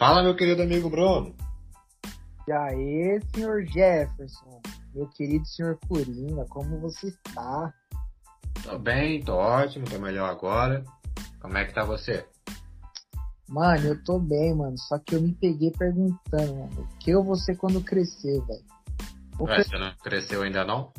Fala, 0.00 0.22
meu 0.22 0.34
querido 0.34 0.62
amigo 0.62 0.88
Bruno. 0.88 1.36
E 2.48 2.52
aí, 2.52 3.20
senhor 3.34 3.66
Jefferson, 3.66 4.62
meu 4.94 5.06
querido 5.08 5.44
senhor 5.44 5.78
Coringa, 5.86 6.46
como 6.46 6.80
você 6.80 7.08
está? 7.08 7.70
Tô 8.62 8.78
bem, 8.78 9.22
tô 9.22 9.34
ótimo, 9.34 9.84
tô 9.84 9.98
melhor 9.98 10.30
agora. 10.30 10.82
Como 11.38 11.58
é 11.58 11.66
que 11.66 11.74
tá 11.74 11.84
você? 11.84 12.26
Mano, 13.46 13.88
eu 13.88 14.02
tô 14.02 14.18
bem, 14.18 14.54
mano. 14.56 14.78
Só 14.78 14.98
que 14.98 15.16
eu 15.16 15.20
me 15.20 15.34
peguei 15.34 15.70
perguntando, 15.72 16.54
mano, 16.54 16.80
o 16.80 16.96
que 16.96 17.10
eu 17.10 17.22
vou 17.22 17.36
ser 17.36 17.58
quando 17.58 17.84
crescer, 17.84 18.40
velho? 18.46 18.64
Ué, 19.38 19.62
você 19.62 19.76
não 19.76 19.94
cresceu 20.02 20.40
ainda 20.40 20.64
não? 20.64 20.94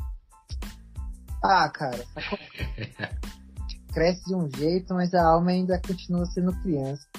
Ah, 1.42 1.68
cara, 1.70 2.04
cresce 3.92 4.24
de 4.26 4.34
um 4.36 4.48
jeito, 4.48 4.94
mas 4.94 5.12
a 5.12 5.26
alma 5.26 5.50
ainda 5.50 5.82
continua 5.84 6.24
sendo 6.26 6.52
criança. 6.62 7.11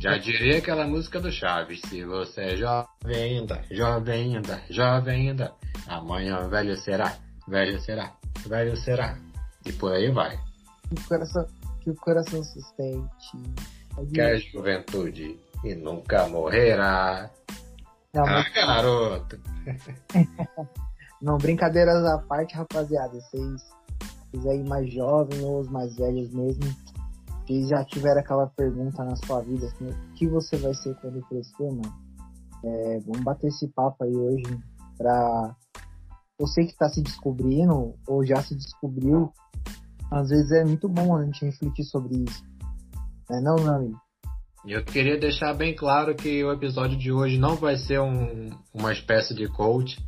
Já 0.00 0.16
diria 0.16 0.56
aquela 0.56 0.86
música 0.86 1.20
do 1.20 1.30
Chaves, 1.30 1.82
se 1.82 2.02
você 2.06 2.40
é 2.40 2.56
jovem 2.56 2.88
ainda, 3.14 3.62
jovem 3.70 4.34
ainda, 4.34 4.62
jovem 4.70 5.28
ainda, 5.28 5.52
amanhã 5.86 6.48
velho 6.48 6.74
será, 6.74 7.18
velho 7.46 7.78
será, 7.78 8.14
velho 8.46 8.74
será. 8.78 9.18
E 9.66 9.70
por 9.74 9.92
aí 9.92 10.10
vai. 10.10 10.40
Que 10.88 10.94
o 10.94 11.06
coração, 11.06 11.46
que 11.82 11.90
o 11.90 11.94
coração 11.96 12.42
sustente. 12.42 13.36
Que 14.10 14.20
a 14.22 14.38
juventude 14.38 15.38
e 15.62 15.74
nunca 15.74 16.26
morrerá. 16.28 17.30
Não, 18.14 18.24
ah, 18.24 18.42
mas... 18.42 18.54
garoto. 18.54 19.38
Não, 21.20 21.36
brincadeiras 21.36 22.02
à 22.06 22.16
parte, 22.16 22.54
rapaziada. 22.54 23.20
Vocês, 23.20 23.62
vocês 24.32 24.46
aí 24.46 24.64
mais 24.64 24.90
jovens 24.90 25.42
ou 25.42 25.60
os 25.60 25.68
mais 25.68 25.94
velhos 25.94 26.32
mesmo, 26.32 26.74
vocês 27.50 27.68
já 27.68 27.84
tiveram 27.84 28.20
aquela 28.20 28.46
pergunta 28.46 29.04
na 29.04 29.16
sua 29.16 29.42
vida, 29.42 29.66
assim, 29.66 29.86
o 29.86 30.12
que 30.14 30.28
você 30.28 30.56
vai 30.56 30.72
ser 30.72 30.94
quando 31.00 31.20
crescer, 31.22 31.68
mano? 31.68 31.92
É, 32.64 33.00
vamos 33.00 33.22
bater 33.24 33.48
esse 33.48 33.66
papo 33.68 34.04
aí 34.04 34.14
hoje 34.14 34.58
pra 34.96 35.56
você 36.38 36.64
que 36.64 36.76
tá 36.76 36.88
se 36.88 37.02
descobrindo 37.02 37.94
ou 38.06 38.24
já 38.24 38.40
se 38.40 38.54
descobriu. 38.54 39.32
Às 40.12 40.28
vezes 40.28 40.52
é 40.52 40.64
muito 40.64 40.88
bom 40.88 41.16
a 41.16 41.24
gente 41.24 41.44
refletir 41.44 41.84
sobre 41.84 42.18
isso. 42.18 42.44
Não 43.28 43.56
é 43.56 43.62
meu 43.62 43.74
amigo? 43.74 44.00
Eu 44.64 44.84
queria 44.84 45.18
deixar 45.18 45.54
bem 45.54 45.74
claro 45.74 46.14
que 46.14 46.44
o 46.44 46.52
episódio 46.52 46.96
de 46.96 47.10
hoje 47.10 47.38
não 47.38 47.56
vai 47.56 47.76
ser 47.76 48.00
um, 48.00 48.50
uma 48.72 48.92
espécie 48.92 49.34
de 49.34 49.48
coach. 49.48 49.98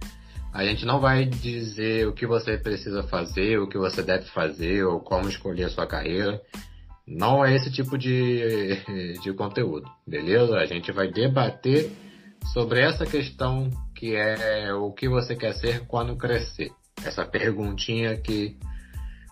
A 0.52 0.64
gente 0.64 0.84
não 0.84 1.00
vai 1.00 1.24
dizer 1.24 2.06
o 2.06 2.12
que 2.12 2.26
você 2.26 2.58
precisa 2.58 3.02
fazer, 3.04 3.58
o 3.58 3.68
que 3.68 3.78
você 3.78 4.02
deve 4.02 4.26
fazer 4.26 4.84
ou 4.84 5.00
como 5.00 5.28
escolher 5.28 5.64
a 5.64 5.70
sua 5.70 5.86
carreira. 5.86 6.40
Não 7.06 7.44
é 7.44 7.54
esse 7.54 7.70
tipo 7.70 7.98
de, 7.98 8.76
de 9.22 9.32
conteúdo, 9.34 9.88
beleza? 10.06 10.56
A 10.56 10.66
gente 10.66 10.92
vai 10.92 11.08
debater 11.08 11.90
sobre 12.52 12.80
essa 12.80 13.04
questão 13.04 13.70
que 13.94 14.14
é 14.16 14.72
o 14.74 14.92
que 14.92 15.08
você 15.08 15.36
quer 15.36 15.54
ser 15.54 15.86
quando 15.86 16.16
crescer. 16.16 16.72
Essa 17.04 17.24
perguntinha 17.24 18.16
que, 18.16 18.56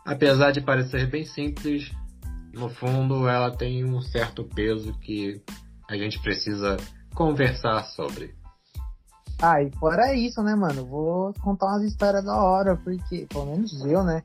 apesar 0.05 0.51
de 0.51 0.61
parecer 0.61 1.09
bem 1.09 1.25
simples, 1.25 1.91
no 2.53 2.69
fundo 2.69 3.29
ela 3.29 3.51
tem 3.51 3.84
um 3.84 4.01
certo 4.01 4.45
peso 4.45 4.93
que 5.01 5.43
a 5.89 5.97
gente 5.97 6.21
precisa 6.21 6.77
conversar 7.15 7.84
sobre. 7.84 8.34
Ah, 9.43 9.62
e 9.62 9.71
fora 9.77 10.15
isso, 10.15 10.43
né, 10.43 10.55
mano? 10.55 10.84
Vou 10.84 11.33
contar 11.41 11.67
umas 11.67 11.83
histórias 11.83 12.25
da 12.25 12.37
hora, 12.37 12.77
porque, 12.77 13.27
pelo 13.29 13.47
menos 13.47 13.73
eu, 13.84 14.05
né? 14.05 14.23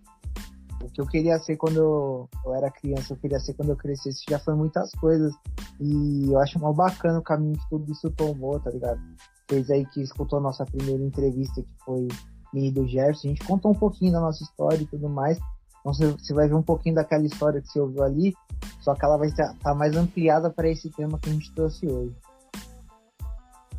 O 0.85 0.91
que 0.91 1.01
eu 1.01 1.07
queria 1.07 1.39
ser 1.39 1.57
quando 1.57 1.77
eu, 1.77 2.29
eu 2.45 2.53
era 2.53 2.69
criança, 2.69 3.13
eu 3.13 3.17
queria 3.17 3.39
ser 3.39 3.53
quando 3.55 3.69
eu 3.69 3.75
crescesse, 3.75 4.23
já 4.29 4.37
foi 4.37 4.53
muitas 4.53 4.91
coisas. 4.91 5.33
E 5.79 6.31
eu 6.31 6.39
acho 6.39 6.59
mal 6.59 6.73
bacana 6.73 7.19
o 7.19 7.23
caminho 7.23 7.57
que 7.57 7.69
tudo 7.69 7.91
isso 7.91 8.09
tomou, 8.11 8.59
tá 8.59 8.69
ligado? 8.69 9.01
Fez 9.49 9.69
aí 9.71 9.85
que 9.87 10.01
escutou 10.01 10.37
a 10.37 10.41
nossa 10.41 10.63
primeira 10.63 11.03
entrevista, 11.03 11.61
que 11.61 11.73
foi 11.83 12.07
minha 12.53 12.71
do 12.71 12.87
Gerson, 12.87 13.27
a 13.27 13.31
gente 13.31 13.43
contou 13.45 13.71
um 13.71 13.75
pouquinho 13.75 14.13
da 14.13 14.19
nossa 14.19 14.43
história 14.43 14.81
e 14.81 14.85
tudo 14.85 15.09
mais. 15.09 15.39
Então 15.79 15.93
você 15.93 16.33
vai 16.33 16.47
ver 16.47 16.55
um 16.55 16.63
pouquinho 16.63 16.95
daquela 16.95 17.25
história 17.25 17.61
que 17.61 17.67
você 17.67 17.79
ouviu 17.79 18.03
ali, 18.03 18.33
só 18.81 18.93
que 18.93 19.03
ela 19.03 19.17
vai 19.17 19.27
estar 19.27 19.55
tá 19.55 19.73
mais 19.73 19.95
ampliada 19.95 20.49
para 20.49 20.69
esse 20.69 20.89
tema 20.91 21.19
que 21.19 21.29
a 21.29 21.33
gente 21.33 21.53
trouxe 21.53 21.87
hoje. 21.87 22.15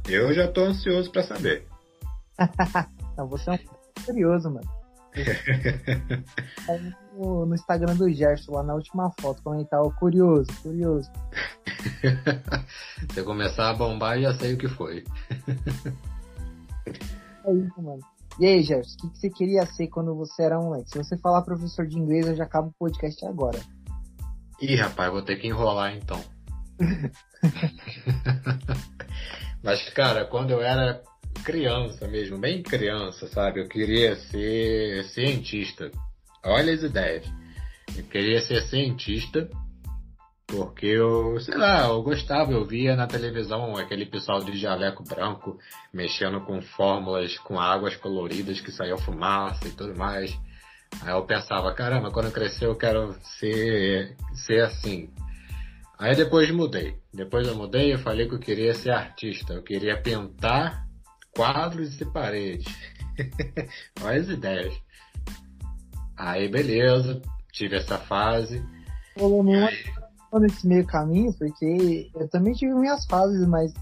Eu 0.08 0.32
já 0.34 0.50
tô 0.50 0.62
ansioso 0.62 1.10
para 1.10 1.22
saber. 1.22 1.66
Não, 3.16 3.28
você 3.28 3.50
é 3.50 3.52
um 3.54 4.04
curioso, 4.04 4.50
mano 4.50 4.75
no, 7.16 7.46
no, 7.46 7.54
Instagram 7.54 7.96
do 7.96 8.12
Gerson, 8.12 8.52
lá 8.52 8.62
na 8.62 8.74
última 8.74 9.10
foto, 9.20 9.42
comentar 9.42 9.80
curioso, 9.98 10.48
curioso. 10.62 11.10
Se 13.12 13.22
começar 13.22 13.70
a 13.70 13.74
bombar, 13.74 14.20
já 14.20 14.34
sei 14.34 14.54
o 14.54 14.58
que 14.58 14.68
foi. 14.68 15.04
é 17.44 17.52
isso, 17.52 17.82
mano. 17.82 18.00
E 18.38 18.46
aí, 18.46 18.62
Gerson, 18.62 18.96
o 18.98 19.00
que, 19.00 19.08
que, 19.08 19.18
você 19.18 19.30
queria 19.30 19.64
ser 19.66 19.88
quando 19.88 20.14
você 20.14 20.42
era 20.42 20.58
um 20.58 20.64
moleque? 20.64 20.90
Se 20.90 20.98
você 20.98 21.16
falar 21.18 21.42
professor 21.42 21.86
de 21.86 21.98
inglês, 21.98 22.26
eu 22.26 22.36
já 22.36 22.44
acabo 22.44 22.68
o 22.68 22.74
podcast 22.78 23.24
agora. 23.24 23.58
Ih, 24.60 24.76
rapaz, 24.76 25.10
vou 25.10 25.22
ter 25.22 25.36
que 25.36 25.48
enrolar 25.48 25.94
então. 25.94 26.22
Mas, 29.62 29.88
cara, 29.90 30.26
quando 30.26 30.50
eu 30.50 30.62
era 30.62 31.02
criança 31.42 32.06
mesmo, 32.08 32.38
bem 32.38 32.62
criança, 32.62 33.26
sabe? 33.28 33.60
Eu 33.60 33.68
queria 33.68 34.16
ser 34.16 35.04
cientista. 35.04 35.90
Olha 36.44 36.72
as 36.72 36.82
ideias. 36.82 37.26
Eu 37.96 38.04
queria 38.04 38.40
ser 38.40 38.62
cientista 38.62 39.48
porque 40.46 40.86
eu, 40.86 41.40
sei 41.40 41.56
lá, 41.56 41.88
eu 41.88 42.02
gostava, 42.02 42.52
eu 42.52 42.64
via 42.64 42.94
na 42.94 43.08
televisão 43.08 43.76
aquele 43.76 44.06
pessoal 44.06 44.38
de 44.44 44.56
jaleco 44.56 45.02
branco 45.02 45.58
mexendo 45.92 46.40
com 46.40 46.62
fórmulas, 46.62 47.36
com 47.38 47.58
águas 47.58 47.96
coloridas 47.96 48.60
que 48.60 48.70
saiam 48.70 48.96
fumaça 48.96 49.66
e 49.66 49.72
tudo 49.72 49.98
mais. 49.98 50.38
Aí 51.02 51.12
eu 51.12 51.24
pensava, 51.24 51.74
caramba, 51.74 52.12
quando 52.12 52.26
eu 52.26 52.32
crescer 52.32 52.66
eu 52.66 52.76
quero 52.76 53.16
ser, 53.40 54.16
ser 54.34 54.62
assim. 54.62 55.10
Aí 55.98 56.14
depois 56.14 56.48
mudei. 56.50 56.96
Depois 57.12 57.48
eu 57.48 57.56
mudei 57.56 57.92
e 57.92 57.98
falei 57.98 58.28
que 58.28 58.34
eu 58.34 58.38
queria 58.38 58.72
ser 58.74 58.90
artista. 58.90 59.54
Eu 59.54 59.62
queria 59.62 60.00
pintar 60.00 60.85
quadros 61.36 62.00
e 62.00 62.04
paredes. 62.06 62.66
Olha 64.02 64.20
as 64.20 64.28
ideias. 64.28 64.74
Aí, 66.16 66.48
beleza, 66.48 67.20
tive 67.52 67.76
essa 67.76 67.98
fase. 67.98 68.64
Eu 69.16 69.42
não 69.42 69.66
aí... 69.66 69.76
nesse 70.40 70.66
meio 70.66 70.86
caminho, 70.86 71.32
porque 71.34 72.10
eu 72.14 72.28
também 72.28 72.54
tive 72.54 72.74
minhas 72.74 73.04
fases, 73.06 73.46
mas 73.46 73.72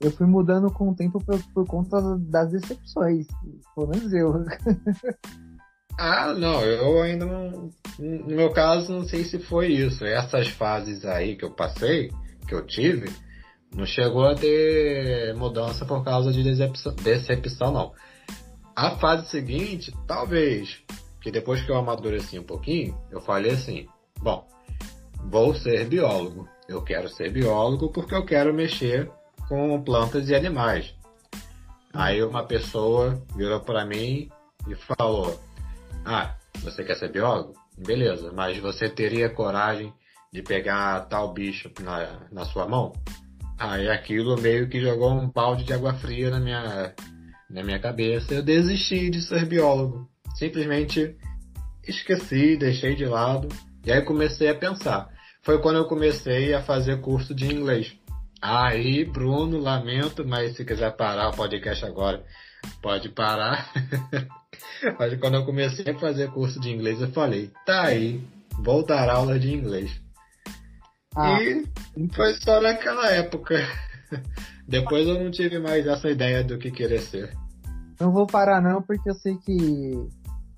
eu 0.00 0.10
fui 0.10 0.26
mudando 0.26 0.70
com 0.72 0.90
o 0.90 0.94
tempo 0.94 1.22
por, 1.24 1.40
por 1.54 1.66
conta 1.66 2.00
das 2.18 2.50
decepções. 2.50 3.26
Pelo 3.74 3.88
menos 3.88 4.12
eu. 4.12 4.44
ah, 5.98 6.34
não, 6.34 6.60
eu 6.62 7.00
ainda 7.02 7.26
não. 7.26 7.70
No 7.98 8.26
meu 8.26 8.52
caso, 8.52 8.92
não 8.92 9.04
sei 9.04 9.24
se 9.24 9.38
foi 9.38 9.68
isso. 9.68 10.04
Essas 10.04 10.48
fases 10.48 11.04
aí 11.04 11.36
que 11.36 11.44
eu 11.44 11.50
passei, 11.52 12.10
que 12.46 12.54
eu 12.54 12.66
tive, 12.66 13.08
não 13.74 13.86
chegou 13.86 14.26
a 14.26 14.34
ter 14.34 15.34
mudança 15.34 15.84
por 15.84 16.04
causa 16.04 16.32
de 16.32 16.42
decepção, 16.42 16.94
decepção 16.94 17.72
não. 17.72 17.92
A 18.74 18.92
fase 18.96 19.28
seguinte, 19.28 19.92
talvez, 20.06 20.80
que 21.20 21.30
depois 21.30 21.62
que 21.62 21.70
eu 21.70 21.76
amadureci 21.76 22.38
um 22.38 22.44
pouquinho, 22.44 22.96
eu 23.10 23.20
falei 23.20 23.52
assim, 23.52 23.86
bom, 24.20 24.46
vou 25.24 25.54
ser 25.54 25.86
biólogo. 25.86 26.48
Eu 26.68 26.82
quero 26.82 27.08
ser 27.08 27.30
biólogo 27.32 27.90
porque 27.90 28.14
eu 28.14 28.24
quero 28.24 28.52
mexer 28.52 29.10
com 29.48 29.82
plantas 29.82 30.28
e 30.28 30.34
animais. 30.34 30.94
Aí 31.92 32.22
uma 32.22 32.44
pessoa 32.44 33.20
virou 33.34 33.60
para 33.60 33.84
mim 33.84 34.28
e 34.68 34.74
falou: 34.74 35.40
Ah, 36.04 36.36
você 36.58 36.84
quer 36.84 36.96
ser 36.96 37.10
biólogo? 37.10 37.54
Beleza, 37.76 38.30
mas 38.32 38.58
você 38.58 38.88
teria 38.88 39.30
coragem 39.30 39.92
de 40.32 40.42
pegar 40.42 41.00
tal 41.08 41.32
bicho 41.32 41.70
na, 41.80 42.28
na 42.30 42.44
sua 42.44 42.68
mão? 42.68 42.92
Aí 43.58 43.88
aquilo 43.88 44.40
meio 44.40 44.68
que 44.68 44.80
jogou 44.80 45.12
um 45.12 45.28
balde 45.28 45.64
de 45.64 45.72
água 45.72 45.92
fria 45.94 46.30
na 46.30 46.38
minha, 46.38 46.94
na 47.50 47.64
minha 47.64 47.80
cabeça. 47.80 48.32
Eu 48.32 48.42
desisti 48.42 49.10
de 49.10 49.20
ser 49.20 49.46
biólogo. 49.46 50.08
Simplesmente 50.36 51.16
esqueci, 51.86 52.56
deixei 52.56 52.94
de 52.94 53.04
lado. 53.04 53.48
E 53.84 53.90
aí 53.90 54.02
comecei 54.02 54.48
a 54.48 54.54
pensar. 54.54 55.08
Foi 55.42 55.60
quando 55.60 55.76
eu 55.76 55.86
comecei 55.86 56.54
a 56.54 56.62
fazer 56.62 57.00
curso 57.00 57.34
de 57.34 57.46
inglês. 57.46 57.96
Aí, 58.40 59.04
Bruno, 59.04 59.58
lamento, 59.58 60.24
mas 60.24 60.54
se 60.54 60.64
quiser 60.64 60.94
parar 60.96 61.30
o 61.30 61.36
podcast 61.36 61.84
agora, 61.84 62.24
pode 62.80 63.08
parar. 63.08 63.72
mas 64.96 65.18
quando 65.18 65.34
eu 65.34 65.44
comecei 65.44 65.92
a 65.92 65.98
fazer 65.98 66.30
curso 66.30 66.60
de 66.60 66.70
inglês, 66.70 67.00
eu 67.00 67.08
falei, 67.08 67.50
tá 67.66 67.86
aí, 67.86 68.22
vou 68.62 68.86
dar 68.86 69.10
aula 69.10 69.38
de 69.38 69.52
inglês. 69.52 70.00
Ah. 71.18 71.38
E 71.42 72.08
foi 72.14 72.34
só 72.34 72.60
naquela 72.60 73.10
época. 73.10 73.56
Depois 74.66 75.06
eu 75.06 75.22
não 75.22 75.30
tive 75.30 75.58
mais 75.58 75.86
essa 75.86 76.08
ideia 76.08 76.44
do 76.44 76.58
que 76.58 76.70
querer 76.70 77.00
ser. 77.00 77.34
Não 77.98 78.12
vou 78.12 78.26
parar 78.26 78.60
não, 78.60 78.80
porque 78.80 79.10
eu 79.10 79.14
sei 79.14 79.36
que 79.36 80.08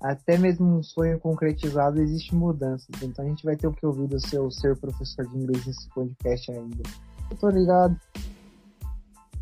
até 0.01 0.37
mesmo 0.37 0.77
um 0.77 0.83
sonho 0.83 1.19
concretizado 1.19 2.01
existe 2.01 2.35
mudanças. 2.35 2.89
Então 3.01 3.25
a 3.25 3.27
gente 3.27 3.43
vai 3.43 3.55
ter 3.55 3.67
o 3.67 3.73
que 3.73 3.85
ouvir 3.85 4.07
do 4.07 4.19
seu 4.19 4.51
ser 4.51 4.75
professor 4.77 5.25
de 5.27 5.37
inglês 5.37 5.65
nesse 5.65 5.89
podcast 5.89 6.51
ainda. 6.51 6.83
Eu 7.29 7.37
tô 7.37 7.49
ligado. 7.49 7.97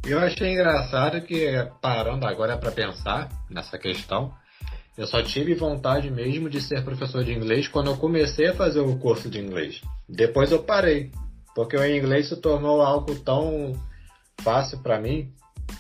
Eu 0.06 0.20
achei 0.20 0.54
engraçado 0.54 1.22
que, 1.22 1.52
parando 1.82 2.26
agora 2.26 2.58
para 2.58 2.72
pensar 2.72 3.30
nessa 3.50 3.78
questão, 3.78 4.34
eu 5.00 5.08
só 5.08 5.24
tive 5.24 5.56
vontade 5.56 6.12
mesmo 6.12 6.50
de 6.50 6.60
ser 6.60 6.84
professor 6.84 7.24
de 7.24 7.32
inglês 7.32 7.70
quando 7.70 7.90
eu 7.90 7.96
comecei 7.96 8.48
a 8.48 8.54
fazer 8.54 8.82
o 8.82 8.98
curso 8.98 9.30
de 9.30 9.40
inglês. 9.40 9.82
Depois 10.10 10.52
eu 10.52 10.62
parei, 10.62 11.10
porque 11.56 11.78
o 11.78 11.86
inglês 11.86 12.28
se 12.28 12.36
tornou 12.36 12.82
algo 12.82 13.16
tão 13.16 13.72
fácil 14.42 14.80
para 14.80 15.00
mim 15.00 15.32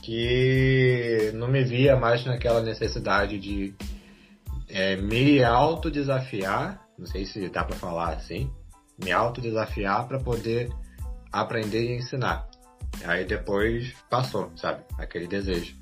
que 0.01 1.31
não 1.33 1.49
me 1.49 1.65
via 1.65 1.97
mais 1.97 2.23
naquela 2.25 2.61
necessidade 2.61 3.37
de 3.37 3.75
é, 4.69 4.95
me 4.95 5.43
autodesafiar, 5.43 6.81
não 6.97 7.05
sei 7.05 7.25
se 7.25 7.49
dá 7.49 7.65
para 7.65 7.75
falar 7.75 8.13
assim, 8.13 8.49
me 9.03 9.11
autodesafiar 9.11 10.07
para 10.07 10.21
poder 10.21 10.69
aprender 11.29 11.91
e 11.91 11.97
ensinar. 11.97 12.47
Aí 13.03 13.25
depois 13.25 13.93
passou, 14.09 14.49
sabe? 14.55 14.81
Aquele 14.97 15.27
desejo. 15.27 15.75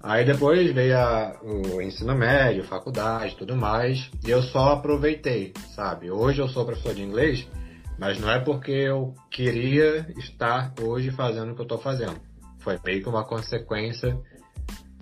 Aí 0.00 0.24
depois 0.24 0.72
veio 0.72 0.96
a, 0.96 1.36
o 1.42 1.82
ensino 1.82 2.14
médio, 2.14 2.62
faculdade, 2.64 3.36
tudo 3.36 3.56
mais, 3.56 4.08
e 4.24 4.30
eu 4.30 4.42
só 4.42 4.74
aproveitei, 4.74 5.52
sabe? 5.74 6.10
Hoje 6.10 6.40
eu 6.40 6.48
sou 6.48 6.64
professor 6.64 6.94
de 6.94 7.02
inglês, 7.02 7.48
mas 7.98 8.18
não 8.20 8.30
é 8.30 8.38
porque 8.38 8.70
eu 8.70 9.12
queria 9.28 10.06
estar 10.16 10.72
hoje 10.80 11.10
fazendo 11.10 11.50
o 11.50 11.54
que 11.54 11.60
eu 11.60 11.64
estou 11.64 11.78
fazendo. 11.78 12.20
Foi 12.60 12.78
meio 12.84 13.02
que 13.02 13.08
uma 13.08 13.24
consequência 13.24 14.16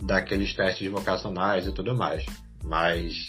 daqueles 0.00 0.54
testes 0.54 0.90
vocacionais 0.90 1.66
e 1.66 1.72
tudo 1.72 1.94
mais. 1.94 2.24
Mas 2.64 3.28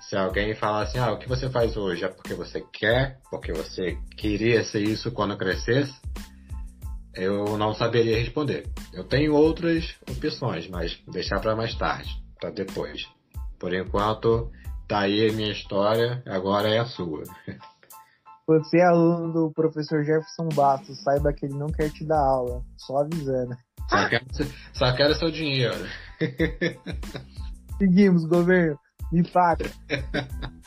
se 0.00 0.16
alguém 0.16 0.54
falar 0.54 0.82
assim, 0.82 0.98
ah, 0.98 1.10
o 1.10 1.18
que 1.18 1.28
você 1.28 1.50
faz 1.50 1.76
hoje 1.76 2.04
é 2.04 2.08
porque 2.08 2.34
você 2.34 2.62
quer, 2.72 3.18
porque 3.28 3.52
você 3.52 3.98
queria 4.16 4.62
ser 4.62 4.82
isso 4.82 5.10
quando 5.10 5.36
crescesse, 5.36 5.94
eu 7.14 7.56
não 7.58 7.74
saberia 7.74 8.18
responder. 8.18 8.68
Eu 8.92 9.04
tenho 9.04 9.34
outras 9.34 9.94
opções, 10.10 10.68
mas 10.68 10.98
deixar 11.10 11.40
para 11.40 11.56
mais 11.56 11.74
tarde, 11.74 12.10
para 12.40 12.50
depois. 12.50 13.02
Por 13.58 13.74
enquanto, 13.74 14.50
tá 14.88 15.00
aí 15.00 15.28
a 15.28 15.32
minha 15.32 15.52
história, 15.52 16.22
agora 16.26 16.68
é 16.68 16.78
a 16.78 16.86
sua. 16.86 17.22
Você 18.46 18.78
é 18.78 18.84
aluno 18.84 19.32
do 19.32 19.52
professor 19.52 20.04
Jefferson 20.04 20.48
Bastos, 20.52 21.00
saiba 21.02 21.32
que 21.32 21.46
ele 21.46 21.54
não 21.54 21.68
quer 21.68 21.90
te 21.90 22.04
dar 22.04 22.18
aula, 22.18 22.62
só 22.76 22.98
avisando. 22.98 23.56
Só 23.88 24.08
quero, 24.08 24.24
só 24.74 24.96
quero 24.96 25.14
seu 25.14 25.30
dinheiro. 25.30 25.86
Seguimos, 27.78 28.24
governo. 28.26 28.78
Me 29.12 29.22
paga. 29.30 29.70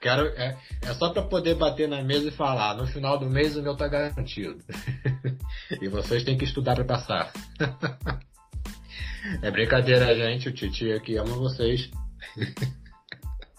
Quero, 0.00 0.28
é, 0.28 0.56
é 0.80 0.94
só 0.94 1.12
para 1.12 1.22
poder 1.22 1.56
bater 1.56 1.86
na 1.86 2.02
mesa 2.02 2.28
e 2.28 2.30
falar, 2.30 2.74
no 2.74 2.86
final 2.86 3.18
do 3.18 3.28
mês 3.28 3.54
o 3.54 3.62
meu 3.62 3.76
tá 3.76 3.86
garantido. 3.86 4.56
e 5.78 5.88
vocês 5.88 6.24
têm 6.24 6.38
que 6.38 6.44
estudar 6.46 6.74
para 6.74 6.84
passar. 6.86 7.30
é 9.42 9.50
brincadeira, 9.50 10.14
gente. 10.16 10.48
O 10.48 10.52
Titi 10.52 10.90
aqui 10.90 11.18
ama 11.18 11.34
vocês. 11.34 11.90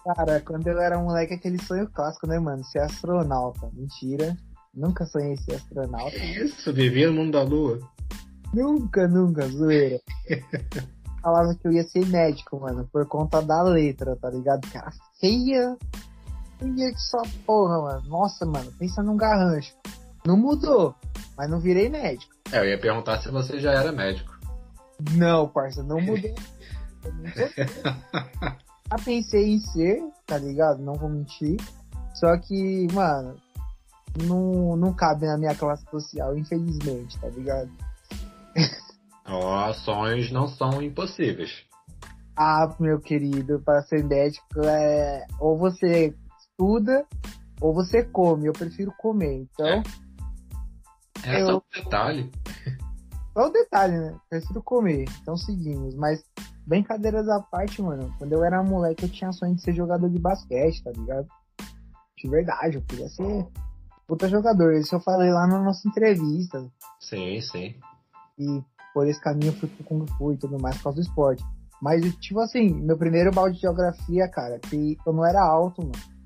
Cara, 0.03 0.41
quando 0.41 0.65
eu 0.65 0.81
era 0.81 0.97
moleque, 0.97 1.35
aquele 1.35 1.61
sonho 1.61 1.87
clássico, 1.91 2.25
né, 2.25 2.39
mano? 2.39 2.63
Ser 2.63 2.79
astronauta. 2.79 3.69
Mentira. 3.73 4.35
Nunca 4.73 5.05
sonhei 5.05 5.37
ser 5.37 5.55
astronauta. 5.55 6.17
Isso, 6.17 6.73
vivia 6.73 7.07
no 7.07 7.13
mundo 7.13 7.33
da 7.33 7.43
lua. 7.43 7.79
Nunca, 8.51 9.07
nunca, 9.07 9.47
zoeira. 9.47 10.01
Falava 11.21 11.53
que 11.53 11.67
eu 11.67 11.71
ia 11.71 11.83
ser 11.83 12.03
médico, 12.07 12.59
mano, 12.59 12.89
por 12.91 13.05
conta 13.05 13.43
da 13.43 13.61
letra, 13.61 14.15
tá 14.15 14.27
ligado? 14.31 14.67
Cara, 14.71 14.89
feia. 15.19 15.77
Feia 16.61 16.93
que 16.93 17.01
só 17.01 17.21
porra, 17.45 17.81
mano. 17.81 18.07
Nossa, 18.07 18.45
mano, 18.45 18.71
pensa 18.77 19.01
num 19.01 19.17
garrancho. 19.17 19.73
Não 20.25 20.37
mudou, 20.37 20.93
mas 21.35 21.49
não 21.49 21.59
virei 21.59 21.89
médico. 21.89 22.31
É, 22.51 22.59
eu 22.59 22.65
ia 22.65 22.79
perguntar 22.79 23.19
se 23.19 23.29
você 23.29 23.59
já 23.59 23.71
era 23.71 23.91
médico. 23.91 24.39
Não, 25.13 25.47
parça, 25.47 25.81
não 25.81 25.99
mudou. 25.99 26.35
Já 28.91 28.97
pensei 29.05 29.53
em 29.53 29.59
ser, 29.59 30.03
tá 30.27 30.37
ligado? 30.37 30.83
Não 30.83 30.95
vou 30.95 31.09
mentir. 31.09 31.57
Só 32.13 32.37
que, 32.37 32.87
mano, 32.91 33.37
não, 34.23 34.75
não 34.75 34.93
cabe 34.93 35.25
na 35.25 35.37
minha 35.37 35.55
classe 35.55 35.85
social, 35.89 36.37
infelizmente, 36.37 37.17
tá 37.19 37.29
ligado? 37.29 37.71
Ó, 39.25 39.69
oh, 39.69 39.73
sonhos 39.73 40.29
não 40.29 40.45
são 40.47 40.81
impossíveis. 40.81 41.63
Ah, 42.35 42.75
meu 42.79 42.99
querido, 42.99 43.61
para 43.61 43.81
ser 43.83 44.03
médico 44.03 44.61
é 44.61 45.25
ou 45.39 45.57
você 45.57 46.13
estuda 46.61 47.05
ou 47.59 47.73
você 47.73 48.03
come. 48.03 48.45
Eu 48.45 48.53
prefiro 48.53 48.93
comer, 48.97 49.41
então. 49.41 49.83
É, 51.23 51.35
é 51.35 51.41
eu... 51.41 51.47
só 51.47 51.57
um 51.57 51.83
detalhe. 51.83 52.31
Só 53.33 53.47
um 53.47 53.51
detalhe, 53.51 53.97
né? 53.97 54.19
Prefiro 54.29 54.61
comer. 54.61 55.05
Então 55.21 55.35
seguimos. 55.35 55.95
Mas 55.95 56.23
brincadeiras 56.65 57.27
à 57.27 57.39
parte, 57.39 57.81
mano. 57.81 58.13
Quando 58.17 58.33
eu 58.33 58.43
era 58.43 58.63
moleque, 58.63 59.03
eu 59.03 59.09
tinha 59.09 59.31
sonho 59.31 59.55
de 59.55 59.61
ser 59.61 59.73
jogador 59.73 60.09
de 60.09 60.19
basquete, 60.19 60.83
tá 60.83 60.91
ligado? 60.91 61.27
De 62.17 62.29
verdade, 62.29 62.77
eu 62.77 62.83
queria 62.83 63.09
ser 63.09 63.47
puta 64.07 64.29
jogador. 64.29 64.73
Isso 64.73 64.93
eu 64.93 64.99
falei 64.99 65.31
lá 65.31 65.47
na 65.47 65.59
nossa 65.63 65.87
entrevista. 65.87 66.69
Sim, 66.99 67.41
sim. 67.41 67.75
E 68.37 68.63
por 68.93 69.07
esse 69.07 69.21
caminho 69.21 69.51
eu 69.51 69.55
fui 69.55 69.69
pro 69.69 69.83
Kung 69.85 70.05
Fu 70.17 70.33
e 70.33 70.37
tudo 70.37 70.59
mais 70.59 70.75
por 70.77 70.83
causa 70.83 70.97
do 70.97 71.01
esporte. 71.01 71.43
Mas, 71.81 72.03
tipo 72.17 72.39
assim, 72.39 72.69
meu 72.69 72.95
primeiro 72.95 73.31
balde 73.31 73.55
de 73.55 73.61
geografia, 73.61 74.27
cara, 74.27 74.59
que 74.59 74.97
eu 75.03 75.13
não 75.13 75.25
era 75.25 75.41
alto, 75.41 75.81
mano. 75.81 76.20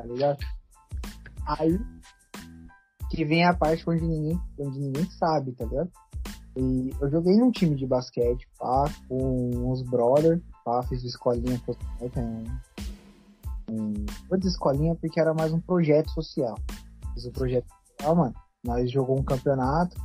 Tá 0.00 0.06
ligado? 0.06 0.38
Aí 1.46 1.78
que 3.10 3.24
vem 3.24 3.44
a 3.44 3.52
parte 3.52 3.84
onde 3.90 4.02
ninguém, 4.02 4.40
onde 4.58 4.78
ninguém 4.78 5.04
sabe, 5.10 5.52
tá 5.52 5.66
ligado? 5.66 5.90
E 6.56 6.90
eu 7.00 7.10
joguei 7.10 7.36
num 7.36 7.50
time 7.50 7.76
de 7.76 7.86
basquete, 7.86 8.48
pá, 8.58 8.84
com 9.08 9.50
uns 9.70 9.82
brothers, 9.82 10.40
pá, 10.64 10.82
fiz 10.84 11.04
escolinha 11.04 11.60
com 11.66 11.74
vou 14.28 14.38
dizer 14.38 14.50
escolinha 14.50 14.96
porque 14.96 15.20
era 15.20 15.34
mais 15.34 15.52
um 15.52 15.60
projeto 15.60 16.10
social. 16.10 16.56
Fiz 17.14 17.26
um 17.26 17.32
projeto 17.32 17.66
social, 17.68 18.16
mano. 18.16 18.34
Nós 18.64 18.90
jogamos 18.90 19.20
um 19.20 19.24
campeonato, 19.24 19.96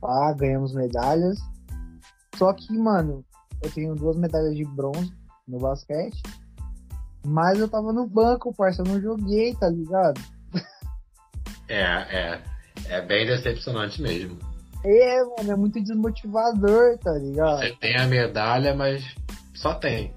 pá, 0.00 0.32
ganhamos 0.32 0.74
medalhas. 0.74 1.38
Só 2.36 2.52
que, 2.54 2.76
mano, 2.76 3.24
eu 3.62 3.70
tenho 3.70 3.94
duas 3.94 4.16
medalhas 4.16 4.56
de 4.56 4.64
bronze 4.64 5.12
no 5.46 5.58
basquete. 5.58 6.22
Mas 7.24 7.58
eu 7.58 7.68
tava 7.68 7.92
no 7.92 8.06
banco, 8.06 8.54
parça, 8.54 8.82
eu 8.82 8.86
não 8.86 9.00
joguei, 9.00 9.54
tá 9.54 9.68
ligado? 9.68 10.20
É, 11.68 11.82
é. 11.82 12.42
É 12.88 13.00
bem 13.00 13.26
decepcionante 13.26 14.02
mesmo. 14.02 14.38
É, 14.84 15.24
mano, 15.24 15.52
é 15.52 15.56
muito 15.56 15.80
desmotivador, 15.80 16.98
tá 16.98 17.12
ligado? 17.12 17.60
Você 17.60 17.76
tem 17.76 17.96
a 17.96 18.06
medalha, 18.06 18.74
mas 18.74 19.02
só 19.54 19.74
tem. 19.74 20.12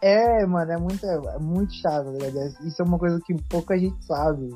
É, 0.00 0.46
mano, 0.46 0.72
é 0.72 0.76
muito, 0.78 1.04
é 1.04 1.38
muito 1.38 1.74
chato, 1.74 2.16
tá 2.16 2.26
ligado? 2.26 2.66
Isso 2.66 2.80
é 2.80 2.84
uma 2.84 2.98
coisa 2.98 3.20
que 3.20 3.34
pouca 3.44 3.76
gente 3.78 4.04
sabe, 4.04 4.48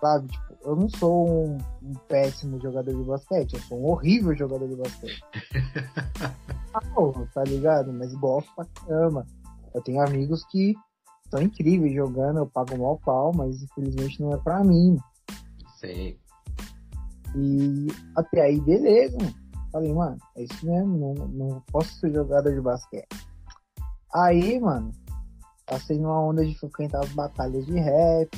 sabe? 0.00 0.28
Tipo, 0.28 0.58
eu 0.64 0.76
não 0.76 0.88
sou 0.88 1.28
um, 1.28 1.58
um, 1.82 1.92
péssimo 2.08 2.60
jogador 2.60 2.94
de 2.94 3.04
basquete, 3.04 3.54
eu 3.54 3.60
sou 3.60 3.78
um 3.80 3.86
horrível 3.90 4.34
jogador 4.34 4.66
de 4.66 4.76
basquete. 4.76 5.22
ah, 6.74 7.26
tá 7.34 7.44
ligado? 7.44 7.92
Mas 7.92 8.14
gosto 8.14 8.50
pra 8.56 8.64
caramba. 8.64 9.26
Eu 9.74 9.82
tenho 9.82 10.00
amigos 10.00 10.44
que 10.50 10.74
são 11.30 11.42
incríveis 11.42 11.94
jogando, 11.94 12.38
eu 12.38 12.46
pago 12.46 12.76
mal 12.78 12.98
pau, 12.98 13.32
mas 13.34 13.62
infelizmente 13.62 14.20
não 14.20 14.32
é 14.32 14.36
pra 14.38 14.62
mim. 14.62 14.98
Sim. 15.78 16.16
E 17.36 17.88
até 18.16 18.42
aí, 18.42 18.60
beleza, 18.60 19.16
mano. 19.18 19.34
Falei, 19.72 19.92
mano, 19.92 20.16
é 20.36 20.44
isso 20.44 20.64
mesmo, 20.64 20.96
não, 20.96 21.26
não 21.28 21.60
posso 21.72 21.92
ser 21.98 22.12
jogador 22.12 22.54
de 22.54 22.60
basquete. 22.60 23.08
Aí, 24.14 24.60
mano, 24.60 24.92
passei 25.66 25.98
numa 25.98 26.20
onda 26.20 26.46
de 26.46 26.56
frequentar 26.56 27.00
as 27.00 27.12
batalhas 27.12 27.66
de 27.66 27.76
rap 27.78 28.30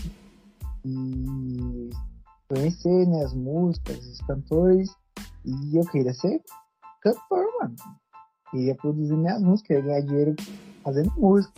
e 0.83 1.91
conhecer, 2.49 3.07
né, 3.07 3.25
as 3.25 3.35
músicas, 3.35 3.99
os 3.99 4.21
cantores. 4.23 4.91
E 5.45 5.77
eu 5.77 5.85
queria 5.85 6.15
ser 6.15 6.43
cantor, 7.03 7.47
mano. 7.61 7.77
Queria 8.51 8.75
produzir 8.75 9.15
minhas 9.15 9.43
músicas, 9.43 9.85
ganhar 9.85 10.01
dinheiro 10.01 10.35
fazendo 10.83 11.13
música. 11.19 11.53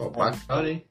Pô, 0.00 0.08
bacana, 0.08 0.70
hein? 0.70 0.82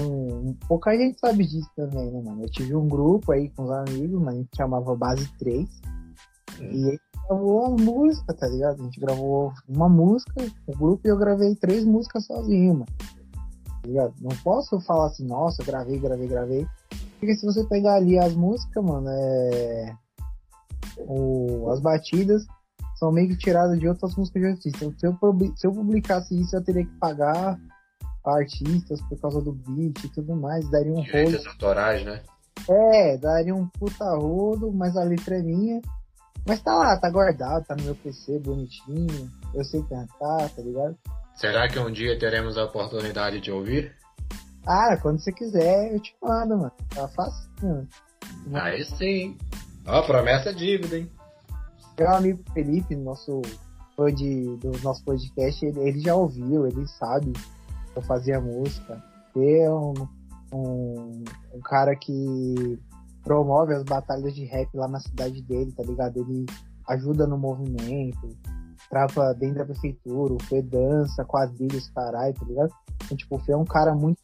Um, 0.00 0.54
pouca 0.66 0.96
gente 0.96 1.20
sabe 1.20 1.44
disso 1.44 1.68
também, 1.76 2.10
né, 2.10 2.22
mano? 2.22 2.42
Eu 2.42 2.50
tive 2.50 2.74
um 2.74 2.88
grupo 2.88 3.30
aí 3.30 3.50
com 3.50 3.64
os 3.64 3.70
amigos, 3.70 4.22
mas 4.22 4.34
a 4.34 4.38
gente 4.38 4.56
chamava 4.56 4.96
Base 4.96 5.28
3. 5.38 5.68
Hum. 6.58 6.62
E 6.62 6.86
a 6.86 6.90
gente 6.92 7.02
gravou 7.28 7.68
uma 7.68 7.76
música, 7.76 8.32
tá 8.32 8.48
ligado? 8.48 8.80
A 8.80 8.84
gente 8.84 8.98
gravou 8.98 9.52
uma 9.68 9.86
música, 9.86 10.46
o 10.66 10.74
grupo 10.74 11.06
e 11.06 11.10
eu 11.10 11.18
gravei 11.18 11.54
três 11.56 11.84
músicas 11.84 12.24
sozinho, 12.24 12.72
mano. 12.72 12.86
Tá 13.66 13.86
ligado? 13.86 14.14
Não 14.18 14.34
posso 14.42 14.80
falar 14.80 15.08
assim, 15.08 15.26
nossa, 15.26 15.62
gravei, 15.62 15.98
gravei, 15.98 16.26
gravei. 16.26 16.66
Porque 17.20 17.34
se 17.34 17.44
você 17.44 17.62
pegar 17.64 17.96
ali 17.96 18.18
as 18.18 18.34
músicas, 18.34 18.82
mano, 18.82 19.08
é. 19.10 19.94
O, 21.00 21.68
as 21.70 21.80
batidas 21.80 22.46
são 22.94 23.12
meio 23.12 23.28
que 23.28 23.36
tiradas 23.36 23.78
de 23.78 23.86
outras 23.86 24.16
músicas 24.16 24.40
de 24.40 24.48
artista. 24.48 24.84
Então, 24.86 24.98
se 24.98 25.06
eu, 25.06 25.54
se 25.54 25.66
eu 25.66 25.72
publicasse 25.72 26.40
isso, 26.40 26.56
eu 26.56 26.64
teria 26.64 26.86
que 26.86 26.98
pagar 26.98 27.58
artistas 28.24 29.00
por 29.02 29.20
causa 29.20 29.40
do 29.40 29.52
beat 29.52 30.04
e 30.04 30.08
tudo 30.08 30.34
mais. 30.36 30.68
Daria 30.70 30.92
um 30.92 31.02
Direitos 31.02 31.46
autorais, 31.46 32.04
né? 32.04 32.22
É, 32.68 33.16
daria 33.16 33.54
um 33.54 33.66
puta 33.66 34.04
rodo, 34.14 34.72
mas 34.72 34.96
a 34.96 35.02
letra 35.02 35.38
é 35.38 35.42
minha. 35.42 35.80
Mas 36.46 36.60
tá 36.62 36.74
lá, 36.74 36.96
tá 36.96 37.08
guardado, 37.08 37.64
tá 37.64 37.74
no 37.76 37.84
meu 37.84 37.94
PC, 37.94 38.38
bonitinho. 38.40 39.30
Eu 39.54 39.64
sei 39.64 39.82
cantar, 39.82 40.48
tá 40.50 40.62
ligado? 40.62 40.96
Será 41.34 41.68
que 41.68 41.78
um 41.78 41.90
dia 41.90 42.18
teremos 42.18 42.58
a 42.58 42.64
oportunidade 42.64 43.40
de 43.40 43.50
ouvir? 43.50 43.94
Ah, 44.66 44.96
quando 45.00 45.20
você 45.20 45.32
quiser, 45.32 45.92
eu 45.92 46.00
te 46.00 46.14
mando, 46.22 46.56
mano. 46.56 46.72
Tá 46.94 47.08
fácil, 47.08 47.50
mano. 47.62 47.88
Aí 48.54 48.84
sim. 48.84 49.36
Ó, 49.86 50.02
promessa 50.02 50.50
é 50.50 50.52
dívida, 50.52 50.98
hein? 50.98 51.10
Meu 51.98 52.10
amigo 52.10 52.42
Felipe, 52.52 52.94
nosso 52.94 53.42
fã 53.96 54.12
de, 54.12 54.56
do 54.56 54.72
nosso 54.82 55.04
podcast, 55.04 55.64
ele, 55.64 55.80
ele 55.80 56.00
já 56.00 56.14
ouviu, 56.14 56.66
ele 56.66 56.86
sabe 56.86 57.32
eu 57.94 58.02
fazia 58.02 58.40
música. 58.40 59.02
É 59.36 59.70
um, 59.70 59.94
um, 60.52 61.24
um 61.54 61.60
cara 61.64 61.96
que 61.96 62.78
promove 63.22 63.74
as 63.74 63.82
batalhas 63.82 64.34
de 64.34 64.44
rap 64.44 64.68
lá 64.74 64.88
na 64.88 65.00
cidade 65.00 65.40
dele, 65.42 65.72
tá 65.72 65.82
ligado? 65.82 66.18
Ele 66.18 66.46
ajuda 66.88 67.26
no 67.26 67.38
movimento, 67.38 68.36
trava 68.90 69.32
dentro 69.34 69.58
da 69.58 69.64
prefeitura, 69.64 70.34
o 70.34 70.42
Fê 70.42 70.60
dança, 70.60 71.24
quadrilhas, 71.24 71.88
caralho, 71.90 72.34
tá 72.34 72.44
ligado? 72.44 72.72
Então, 73.04 73.16
tipo, 73.16 73.36
o 73.36 73.38
Fê 73.38 73.52
é 73.52 73.56
um 73.56 73.64
cara 73.64 73.94
muito 73.94 74.18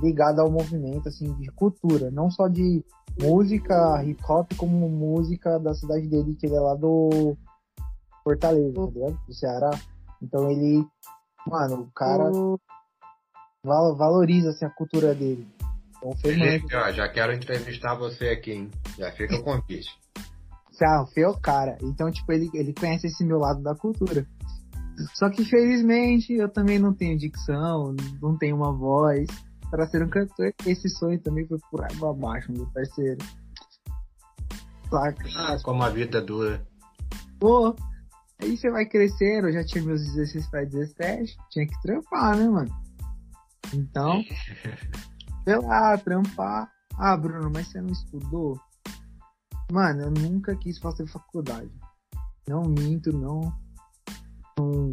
ligado 0.00 0.40
ao 0.40 0.50
movimento, 0.50 1.08
assim, 1.08 1.32
de 1.34 1.50
cultura, 1.52 2.10
não 2.10 2.30
só 2.30 2.46
de 2.46 2.84
música 3.20 4.02
hip 4.04 4.22
hop, 4.28 4.52
como 4.56 4.88
música 4.88 5.58
da 5.58 5.74
cidade 5.74 6.06
dele, 6.06 6.36
que 6.36 6.46
ele 6.46 6.56
é 6.56 6.60
lá 6.60 6.74
do 6.74 7.36
Fortaleza, 8.22 8.74
tá 8.74 8.86
ligado? 8.86 9.18
Do 9.26 9.34
Ceará. 9.34 9.70
Então 10.22 10.50
ele, 10.50 10.86
mano, 11.46 11.82
o 11.82 11.90
cara 11.92 12.30
valoriza 13.64 14.50
assim, 14.50 14.64
a 14.64 14.70
cultura 14.70 15.14
dele. 15.14 15.46
Então, 15.96 16.16
Felipe, 16.16 16.74
ó, 16.74 16.90
já 16.92 17.08
quero 17.08 17.32
entrevistar 17.32 17.94
você 17.94 18.28
aqui, 18.28 18.52
hein? 18.52 18.70
Já 18.98 19.12
fica 19.12 19.36
o 19.36 19.42
convite. 19.42 19.88
Ah, 20.82 21.04
é 21.14 21.28
o 21.28 21.38
cara. 21.38 21.76
Então, 21.82 22.10
tipo, 22.10 22.32
ele, 22.32 22.48
ele 22.54 22.72
conhece 22.72 23.06
esse 23.06 23.22
meu 23.22 23.36
lado 23.36 23.62
da 23.62 23.74
cultura. 23.74 24.26
Só 25.12 25.28
que, 25.28 25.42
infelizmente, 25.42 26.32
eu 26.32 26.48
também 26.48 26.78
não 26.78 26.94
tenho 26.94 27.18
dicção, 27.18 27.94
não 28.22 28.38
tenho 28.38 28.56
uma 28.56 28.72
voz 28.72 29.26
para 29.70 29.86
ser 29.88 30.02
um 30.02 30.08
cantor. 30.08 30.54
Esse 30.64 30.88
sonho 30.88 31.20
também 31.20 31.46
foi 31.46 31.58
por 31.70 31.84
água 31.84 32.12
abaixo, 32.12 32.50
meu 32.50 32.66
parceiro. 32.72 33.18
Saca? 34.88 35.22
Ah, 35.36 35.58
como 35.62 35.82
a 35.82 35.90
vida 35.90 36.22
dura. 36.22 36.66
Pô, 37.38 37.76
aí 38.40 38.56
você 38.56 38.70
vai 38.70 38.86
crescendo, 38.86 39.48
eu 39.48 39.52
já 39.52 39.64
tinha 39.64 39.84
meus 39.84 40.00
16 40.14 40.46
para 40.48 40.64
17, 40.64 41.36
tinha 41.50 41.66
que 41.66 41.82
trampar, 41.82 42.38
né, 42.38 42.48
mano? 42.48 42.89
Então, 43.74 44.22
sei 45.44 45.56
lá, 45.56 45.96
trampar. 45.98 46.70
Ah, 46.96 47.16
Bruno, 47.16 47.50
mas 47.52 47.68
você 47.68 47.80
não 47.80 47.90
estudou? 47.90 48.60
Mano, 49.72 50.02
eu 50.02 50.10
nunca 50.10 50.54
quis 50.56 50.78
fazer 50.78 51.06
faculdade. 51.06 51.70
Não 52.48 52.64
minto, 52.64 53.16
não. 53.16 53.52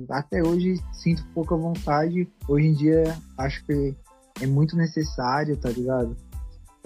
até 0.09 0.41
hoje 0.41 0.81
sinto 0.93 1.25
pouca 1.33 1.55
vontade. 1.55 2.31
Hoje 2.47 2.67
em 2.67 2.73
dia 2.73 3.17
acho 3.37 3.65
que 3.65 3.95
é 4.41 4.47
muito 4.47 4.75
necessário, 4.77 5.57
tá 5.57 5.69
ligado? 5.69 6.15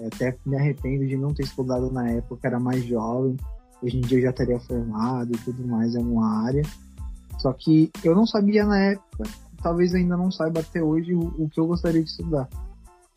Até 0.06 0.36
me 0.46 0.56
arrependo 0.56 1.06
de 1.06 1.16
não 1.16 1.34
ter 1.34 1.44
estudado 1.44 1.90
na 1.92 2.08
época, 2.08 2.48
era 2.48 2.58
mais 2.58 2.84
jovem. 2.84 3.36
Hoje 3.82 3.98
em 3.98 4.00
dia 4.00 4.18
eu 4.18 4.22
já 4.22 4.30
estaria 4.30 4.58
formado 4.60 5.32
e 5.32 5.38
tudo 5.38 5.66
mais, 5.66 5.94
é 5.94 6.00
uma 6.00 6.46
área. 6.46 6.62
Só 7.38 7.52
que 7.52 7.90
eu 8.02 8.14
não 8.14 8.26
sabia 8.26 8.64
na 8.64 8.78
época, 8.78 9.24
talvez 9.62 9.94
ainda 9.94 10.16
não 10.16 10.30
saiba 10.30 10.60
até 10.60 10.82
hoje 10.82 11.14
o, 11.14 11.20
o 11.38 11.48
que 11.48 11.60
eu 11.60 11.66
gostaria 11.66 12.02
de 12.02 12.10
estudar. 12.10 12.48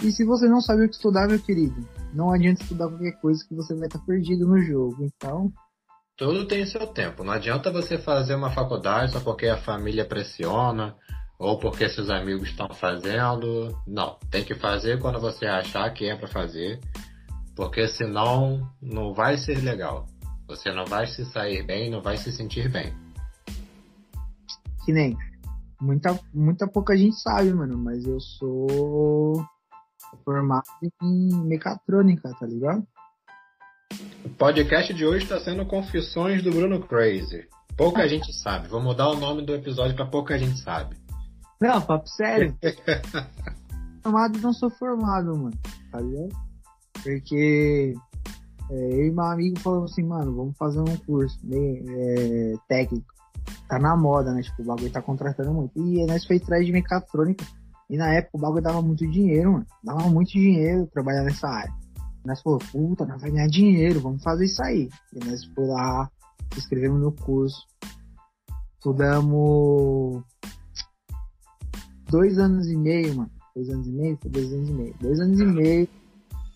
E 0.03 0.11
se 0.11 0.25
você 0.25 0.47
não 0.47 0.61
sabe 0.61 0.85
o 0.85 0.89
que 0.89 0.95
estudar, 0.95 1.27
meu 1.27 1.39
querido, 1.39 1.87
não 2.13 2.31
adianta 2.31 2.61
estudar 2.61 2.89
qualquer 2.89 3.13
coisa 3.19 3.45
que 3.47 3.55
você 3.55 3.73
vai 3.73 3.87
estar 3.87 3.99
perdido 3.99 4.47
no 4.47 4.61
jogo. 4.61 5.03
Então. 5.03 5.51
Tudo 6.17 6.47
tem 6.47 6.65
seu 6.65 6.85
tempo. 6.87 7.23
Não 7.23 7.33
adianta 7.33 7.71
você 7.71 7.97
fazer 7.97 8.35
uma 8.35 8.51
faculdade 8.51 9.13
só 9.13 9.19
porque 9.19 9.47
a 9.47 9.57
família 9.57 10.05
pressiona 10.05 10.95
ou 11.39 11.59
porque 11.59 11.89
seus 11.89 12.09
amigos 12.09 12.49
estão 12.49 12.69
fazendo. 12.73 13.77
Não, 13.87 14.17
tem 14.29 14.43
que 14.43 14.55
fazer 14.55 14.99
quando 14.99 15.19
você 15.19 15.45
achar 15.45 15.89
que 15.93 16.09
é 16.09 16.15
para 16.15 16.27
fazer, 16.27 16.79
porque 17.55 17.87
senão 17.87 18.69
não 18.81 19.13
vai 19.13 19.37
ser 19.37 19.61
legal. 19.61 20.05
Você 20.47 20.71
não 20.71 20.85
vai 20.85 21.07
se 21.07 21.25
sair 21.25 21.63
bem, 21.63 21.89
não 21.89 22.01
vai 22.01 22.17
se 22.17 22.31
sentir 22.31 22.69
bem. 22.69 22.93
Que 24.85 24.93
nem 24.93 25.17
muita 25.79 26.19
muita 26.33 26.67
pouca 26.67 26.95
gente 26.95 27.19
sabe, 27.21 27.53
mano, 27.53 27.77
mas 27.77 28.05
eu 28.05 28.19
sou 28.19 29.45
formado 30.23 30.63
em 31.01 31.35
mecatrônica, 31.43 32.31
tá 32.39 32.45
ligado? 32.45 32.85
O 34.23 34.29
podcast 34.29 34.93
de 34.93 35.05
hoje 35.05 35.23
está 35.23 35.39
sendo 35.39 35.65
Confissões 35.65 36.43
do 36.43 36.51
Bruno 36.51 36.81
Crazy. 36.87 37.47
Pouca 37.77 38.03
ah. 38.03 38.07
gente 38.07 38.33
sabe. 38.33 38.67
Vou 38.67 38.81
mudar 38.81 39.09
o 39.09 39.19
nome 39.19 39.45
do 39.45 39.53
episódio 39.53 39.95
para 39.95 40.05
pouca 40.05 40.37
gente 40.37 40.57
sabe. 40.59 40.95
Não, 41.61 41.81
papo 41.81 42.07
sério. 42.07 42.57
formado 44.01 44.39
não 44.39 44.53
sou 44.53 44.69
formado, 44.69 45.35
mano. 45.35 45.57
Tá 45.91 45.99
ligado? 45.99 46.29
Porque 47.03 47.93
é, 48.69 48.93
eu 48.93 49.07
e 49.07 49.11
meu 49.11 49.25
amigo 49.25 49.59
falamos 49.59 49.91
assim, 49.91 50.03
mano, 50.03 50.35
vamos 50.35 50.57
fazer 50.57 50.79
um 50.79 50.97
curso 50.97 51.37
meio, 51.43 51.83
é, 51.89 52.53
técnico. 52.67 53.14
Tá 53.67 53.79
na 53.79 53.95
moda, 53.95 54.31
né? 54.33 54.41
Tipo, 54.41 54.61
o 54.61 54.65
bagulho 54.65 54.91
tá 54.91 55.01
contratando 55.01 55.53
muito. 55.53 55.79
E 55.79 56.05
nós 56.05 56.25
foi 56.25 56.37
atrás 56.37 56.65
de 56.65 56.71
mecatrônica. 56.71 57.45
E 57.89 57.97
na 57.97 58.13
época 58.13 58.37
o 58.37 58.41
bagulho 58.41 58.63
dava 58.63 58.81
muito 58.81 59.07
dinheiro, 59.09 59.53
mano. 59.53 59.65
Dava 59.83 60.09
muito 60.09 60.31
dinheiro 60.31 60.87
trabalhar 60.87 61.23
nessa 61.23 61.47
área. 61.47 61.73
E 62.23 62.27
nós 62.27 62.41
falou, 62.41 62.59
puta, 62.71 63.05
nós 63.05 63.21
vai 63.21 63.31
ganhar 63.31 63.47
dinheiro, 63.47 63.99
vamos 63.99 64.23
fazer 64.23 64.45
isso 64.45 64.61
aí. 64.63 64.89
E 65.13 65.25
nós 65.25 65.45
foi 65.45 65.65
lá, 65.67 66.09
escrevemos 66.57 67.01
no 67.01 67.11
curso. 67.11 67.65
Estudamos 68.75 70.23
dois 72.09 72.37
anos 72.37 72.67
e 72.67 72.75
meio, 72.75 73.15
mano. 73.15 73.31
Dois 73.55 73.69
anos 73.69 73.87
e 73.87 73.91
meio? 73.91 74.17
Foi 74.21 74.31
dois 74.31 74.53
anos 74.53 74.69
e 74.69 74.73
meio. 74.73 74.95
Dois 74.99 75.19
anos 75.19 75.39
e 75.39 75.45
meio, 75.45 75.89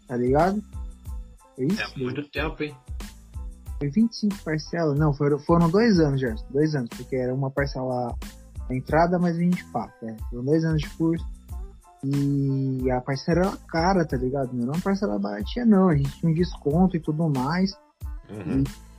tá 0.07 0.17
ligado? 0.17 0.63
Isso? 1.57 1.81
É 1.81 1.97
muito 1.97 2.23
tempo, 2.29 2.63
hein? 2.63 2.75
Foi 3.79 3.89
25 3.89 4.43
parcelas. 4.43 4.99
Não, 4.99 5.13
foram, 5.13 5.39
foram 5.39 5.69
dois 5.69 5.99
anos, 5.99 6.19
Gerson. 6.19 6.45
Dois 6.51 6.75
anos, 6.75 6.89
porque 6.95 7.15
era 7.15 7.33
uma 7.33 7.49
parcela 7.49 8.15
a 8.69 8.75
entrada 8.75 9.17
mais 9.17 9.37
24. 9.37 10.07
É. 10.07 10.15
Foram 10.29 10.45
dois 10.45 10.63
anos 10.63 10.81
de 10.81 10.89
curso. 10.91 11.25
E 12.03 12.89
a 12.91 13.01
parcela 13.01 13.39
era 13.39 13.57
cara, 13.67 14.05
tá 14.05 14.15
ligado? 14.15 14.53
Não 14.53 14.63
era 14.63 14.71
uma 14.73 14.81
parcela 14.81 15.17
baratinha, 15.17 15.65
não. 15.65 15.89
A 15.89 15.95
gente 15.95 16.11
tinha 16.19 16.31
um 16.31 16.35
desconto 16.35 16.95
e 16.95 16.99
tudo 16.99 17.29
mais. 17.29 17.71
Uhum. 18.29 18.63
E 18.63 18.89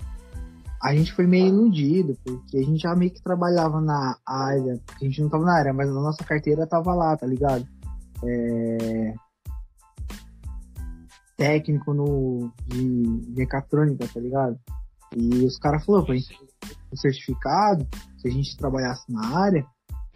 a 0.82 0.94
gente 0.94 1.12
foi 1.12 1.26
meio 1.26 1.48
iludido, 1.48 2.16
porque 2.24 2.56
a 2.56 2.62
gente 2.62 2.80
já 2.80 2.96
meio 2.96 3.10
que 3.10 3.22
trabalhava 3.22 3.80
na 3.80 4.16
área, 4.26 4.80
a 4.98 5.04
gente 5.04 5.20
não 5.20 5.28
tava 5.28 5.44
na 5.44 5.58
área, 5.58 5.72
mas 5.74 5.90
a 5.90 5.92
nossa 5.92 6.24
carteira 6.24 6.66
tava 6.66 6.94
lá, 6.94 7.14
tá 7.16 7.26
ligado? 7.26 7.66
É... 8.24 9.14
Técnico 11.40 11.94
no, 11.94 12.52
de 12.66 13.32
mecatrônica, 13.34 14.06
tá 14.06 14.20
ligado? 14.20 14.60
E 15.16 15.42
os 15.42 15.58
caras 15.58 15.86
falaram 15.86 16.04
pra 16.04 16.14
gente 16.14 16.38
o 16.92 16.96
certificado, 16.98 17.88
se 18.18 18.28
a 18.28 18.30
gente 18.30 18.58
trabalhasse 18.58 19.10
na 19.10 19.38
área, 19.38 19.64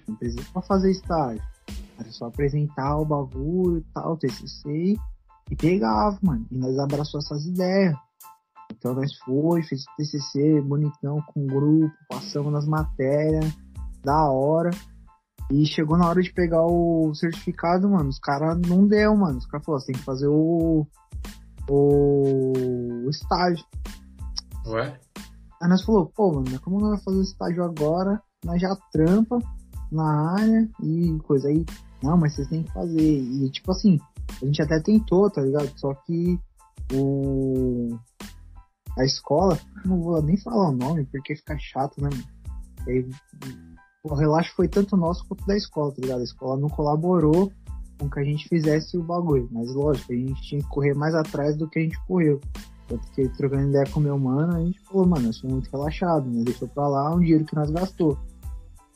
não 0.07 0.17
precisa 0.17 0.45
pra 0.53 0.61
fazer 0.61 0.91
estágio. 0.91 1.43
Era 1.99 2.11
só 2.11 2.27
apresentar 2.27 2.99
o 2.99 3.07
bagulho 3.07 3.79
e 3.79 3.85
tal, 3.95 4.19
TCC, 4.19 4.99
e 5.51 5.57
pegava, 5.57 6.19
mano. 6.21 6.47
E 6.51 6.59
nós 6.59 6.79
abraçou 6.79 7.21
essas 7.21 7.47
ideias. 7.47 7.97
Então 8.71 8.93
nós 8.93 9.17
foi, 9.21 9.63
fez 9.63 9.83
o 9.85 9.97
TCC 9.97 10.61
bonitão 10.61 11.23
com 11.33 11.45
o 11.45 11.47
grupo, 11.47 11.95
passamos 12.07 12.53
nas 12.53 12.67
matérias, 12.67 13.51
da 14.05 14.31
hora. 14.31 14.71
E 15.51 15.65
chegou 15.65 15.97
na 15.97 16.07
hora 16.07 16.23
de 16.23 16.33
pegar 16.33 16.67
o 16.67 17.15
certificado, 17.15 17.89
mano, 17.89 18.11
os 18.11 18.19
caras 18.19 18.59
não 18.61 18.87
deu, 18.87 19.17
mano. 19.17 19.39
Os 19.39 19.47
caras 19.47 19.65
falaram, 19.65 19.81
você 19.81 19.93
tem 19.93 20.01
que 20.01 20.05
fazer 20.05 20.27
o, 20.27 20.87
o, 21.69 23.09
estágio. 23.09 23.65
Ué? 24.67 24.99
Aí 25.63 25.69
nós 25.69 25.83
falou, 25.85 26.07
pô, 26.15 26.33
mano, 26.33 26.61
como 26.61 26.81
nós 26.81 26.89
vamos 26.91 27.05
fazer 27.05 27.19
o 27.19 27.23
estágio 27.23 27.65
agora? 27.65 28.23
Nós 28.45 28.61
já 28.61 28.77
trampa 28.93 29.39
na 29.91 30.33
área 30.33 30.69
e 30.83 31.19
coisa 31.27 31.49
aí. 31.49 31.65
Não, 32.03 32.17
mas 32.17 32.35
vocês 32.35 32.49
têm 32.49 32.63
que 32.63 32.73
fazer. 32.73 33.01
E 33.01 33.51
tipo 33.51 33.71
assim, 33.71 33.99
a 34.43 34.45
gente 34.45 34.63
até 34.63 34.81
tentou, 34.81 35.31
tá 35.31 35.41
ligado? 35.41 35.71
Só 35.77 35.95
que 35.95 36.39
o 36.93 37.99
a 38.99 39.05
escola, 39.05 39.59
não 39.85 40.01
vou 40.01 40.23
nem 40.23 40.37
falar 40.37 40.69
o 40.69 40.77
nome 40.77 41.05
porque 41.07 41.35
fica 41.35 41.57
chato, 41.59 42.01
né? 42.01 42.11
Aí, 42.87 43.09
o 44.05 44.15
relaxo 44.15 44.55
foi 44.55 44.69
tanto 44.69 44.97
nosso 44.97 45.27
quanto 45.27 45.45
da 45.47 45.57
escola, 45.57 45.93
tá 45.93 46.01
ligado? 46.01 46.21
A 46.21 46.25
escola 46.25 46.61
não 46.61 46.69
colaborou 46.69 47.51
com 47.99 48.11
que 48.11 48.21
a 48.21 48.25
gente 48.25 48.49
fizesse 48.49 48.97
o 48.97 49.03
bagulho, 49.03 49.49
mas 49.51 49.73
lógico, 49.73 50.13
a 50.13 50.17
gente 50.17 50.43
tinha 50.43 50.61
que 50.61 50.69
correr 50.69 50.95
mais 50.95 51.15
atrás 51.15 51.57
do 51.57 51.69
que 51.69 51.79
a 51.79 51.83
gente 51.83 51.99
correu. 52.07 52.41
Eu 52.91 52.99
fiquei 52.99 53.29
trocando 53.29 53.69
ideia 53.69 53.87
com 53.91 54.01
meu 54.01 54.19
mano, 54.19 54.57
a 54.57 54.61
gente 54.61 54.79
falou, 54.81 55.07
mano, 55.07 55.29
eu 55.29 55.33
sou 55.33 55.51
muito 55.51 55.71
relaxado, 55.71 56.29
né? 56.29 56.43
Deixou 56.45 56.69
pra 56.69 56.87
lá 56.87 57.15
um 57.15 57.21
dinheiro 57.21 57.45
que 57.45 57.55
nós 57.55 57.71
gastou. 57.71 58.19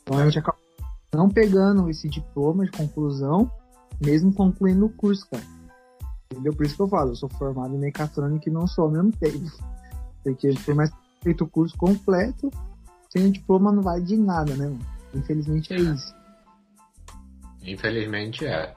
Então 0.03 0.17
a 0.17 0.25
gente 0.25 0.39
acabou 0.39 0.59
não 1.13 1.27
pegando 1.27 1.89
esse 1.89 2.07
diploma 2.07 2.65
de 2.65 2.71
conclusão, 2.71 3.51
mesmo 4.03 4.33
concluindo 4.33 4.85
o 4.85 4.89
curso, 4.89 5.27
cara. 5.29 5.43
Entendeu? 6.31 6.53
Por 6.53 6.65
isso 6.65 6.75
que 6.75 6.81
eu 6.81 6.87
falo, 6.87 7.11
eu 7.11 7.15
sou 7.15 7.29
formado 7.29 7.75
em 7.75 7.79
mecatrônica 7.79 8.47
e 8.47 8.53
não 8.53 8.67
sou 8.67 8.85
ao 8.85 8.91
mesmo 8.91 9.11
tempo. 9.13 9.39
Porque 10.23 10.53
por 10.65 10.75
mais 10.75 10.91
feito 11.23 11.43
o 11.43 11.47
curso 11.47 11.75
completo, 11.77 12.51
sem 13.09 13.25
o 13.25 13.31
diploma 13.31 13.71
não 13.71 13.81
vale 13.81 14.03
de 14.03 14.15
nada, 14.15 14.55
né, 14.55 14.65
mano? 14.65 14.85
Infelizmente 15.13 15.73
é 15.73 15.77
isso. 15.77 16.13
Infelizmente 17.63 18.45
é. 18.45 18.75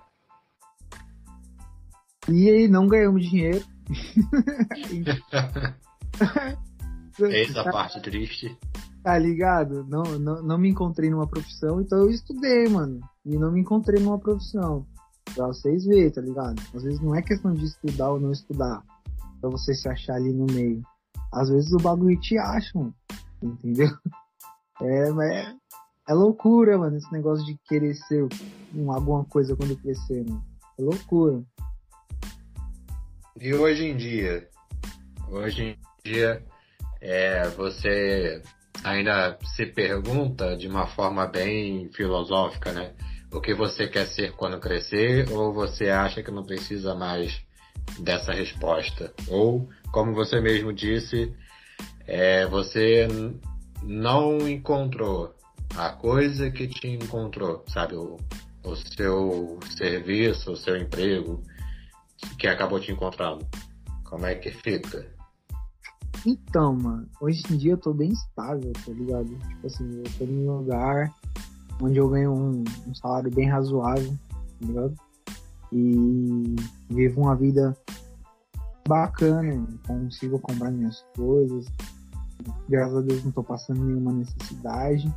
E 2.28 2.48
aí 2.48 2.68
não 2.68 2.86
ganhamos 2.86 3.28
dinheiro. 3.28 3.64
Eis 7.18 7.56
a 7.56 7.64
parte 7.64 8.00
triste. 8.00 8.56
Tá 9.02 9.18
ligado? 9.18 9.84
Não, 9.88 10.04
não, 10.18 10.42
não 10.42 10.58
me 10.58 10.68
encontrei 10.68 11.10
numa 11.10 11.26
profissão, 11.26 11.80
então 11.80 11.98
eu 11.98 12.10
estudei, 12.10 12.68
mano. 12.68 13.00
E 13.24 13.36
não 13.36 13.50
me 13.50 13.60
encontrei 13.60 14.00
numa 14.00 14.18
profissão. 14.18 14.86
Pra 15.34 15.48
vocês 15.48 15.84
verem, 15.84 16.10
tá 16.10 16.20
ligado? 16.20 16.62
Às 16.74 16.82
vezes 16.82 17.00
não 17.00 17.14
é 17.14 17.22
questão 17.22 17.52
de 17.52 17.64
estudar 17.64 18.10
ou 18.10 18.20
não 18.20 18.30
estudar. 18.30 18.82
Pra 19.40 19.50
você 19.50 19.74
se 19.74 19.88
achar 19.88 20.14
ali 20.14 20.32
no 20.32 20.46
meio. 20.46 20.82
Às 21.32 21.48
vezes 21.48 21.72
o 21.72 21.78
bagulho 21.78 22.18
te 22.20 22.38
acham. 22.38 22.94
Entendeu? 23.42 23.88
É, 24.80 25.10
é, 25.10 25.54
é 26.08 26.14
loucura, 26.14 26.76
mano, 26.76 26.96
esse 26.96 27.12
negócio 27.12 27.44
de 27.46 27.56
querer 27.68 27.94
ser 27.94 28.26
um, 28.74 28.90
alguma 28.90 29.24
coisa 29.24 29.54
quando 29.54 29.76
crescer, 29.76 30.24
mano. 30.28 30.42
É 30.76 30.82
loucura. 30.82 31.40
E 33.44 33.52
hoje 33.52 33.86
em 33.86 33.96
dia? 33.96 34.46
Hoje 35.28 35.62
em 35.64 35.76
dia, 36.08 36.44
é, 37.00 37.48
você 37.48 38.40
ainda 38.84 39.36
se 39.56 39.66
pergunta 39.66 40.56
de 40.56 40.68
uma 40.68 40.86
forma 40.86 41.26
bem 41.26 41.90
filosófica, 41.92 42.70
né? 42.70 42.92
O 43.32 43.40
que 43.40 43.52
você 43.52 43.88
quer 43.88 44.06
ser 44.06 44.30
quando 44.34 44.60
crescer, 44.60 45.28
ou 45.32 45.52
você 45.52 45.90
acha 45.90 46.22
que 46.22 46.30
não 46.30 46.44
precisa 46.44 46.94
mais 46.94 47.42
dessa 47.98 48.32
resposta? 48.32 49.12
Ou, 49.26 49.68
como 49.90 50.14
você 50.14 50.40
mesmo 50.40 50.72
disse, 50.72 51.34
é, 52.06 52.46
você 52.46 53.08
não 53.82 54.48
encontrou 54.48 55.34
a 55.76 55.90
coisa 55.90 56.48
que 56.48 56.68
te 56.68 56.86
encontrou, 56.86 57.64
sabe? 57.66 57.96
O, 57.96 58.18
o 58.62 58.76
seu 58.76 59.58
serviço, 59.76 60.52
o 60.52 60.56
seu 60.56 60.76
emprego 60.76 61.42
que 62.38 62.46
acabou 62.46 62.80
te 62.80 62.92
encontrando. 62.92 63.46
Como 64.04 64.26
é 64.26 64.34
que 64.34 64.50
fica? 64.50 65.06
Então, 66.26 66.74
mano, 66.74 67.08
hoje 67.20 67.42
em 67.50 67.56
dia 67.56 67.72
eu 67.72 67.78
tô 67.78 67.92
bem 67.92 68.12
estável, 68.12 68.72
tá 68.84 68.92
ligado? 68.92 69.28
Tipo 69.28 69.66
assim, 69.66 69.98
eu 69.98 70.04
tô 70.18 70.24
em 70.24 70.48
um 70.48 70.58
lugar 70.58 71.12
onde 71.80 71.98
eu 71.98 72.08
ganho 72.08 72.32
um, 72.32 72.64
um 72.86 72.94
salário 72.94 73.30
bem 73.30 73.48
razoável, 73.48 74.12
tá 74.30 74.66
ligado? 74.66 74.94
E 75.72 76.54
vivo 76.88 77.22
uma 77.22 77.34
vida 77.34 77.76
bacana, 78.86 79.66
consigo 79.86 80.38
comprar 80.38 80.70
minhas 80.70 81.04
coisas. 81.16 81.66
Graças 82.68 82.96
a 82.96 83.00
Deus 83.00 83.24
não 83.24 83.32
tô 83.32 83.42
passando 83.42 83.84
nenhuma 83.84 84.12
necessidade. 84.12 85.12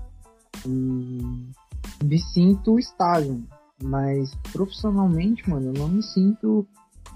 E 0.66 2.04
me 2.04 2.20
sinto 2.20 2.80
estável. 2.80 3.42
Mas 3.84 4.34
profissionalmente, 4.54 5.48
mano, 5.50 5.68
eu 5.68 5.74
não 5.74 5.90
me 5.90 6.02
sinto 6.02 6.66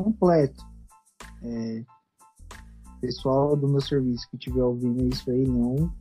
completo. 0.03 0.63
É, 1.43 1.83
pessoal 3.01 3.55
do 3.55 3.67
meu 3.67 3.81
serviço 3.81 4.27
que 4.29 4.37
estiver 4.37 4.63
ouvindo 4.63 5.07
isso 5.07 5.29
aí, 5.29 5.43
não 5.45 5.91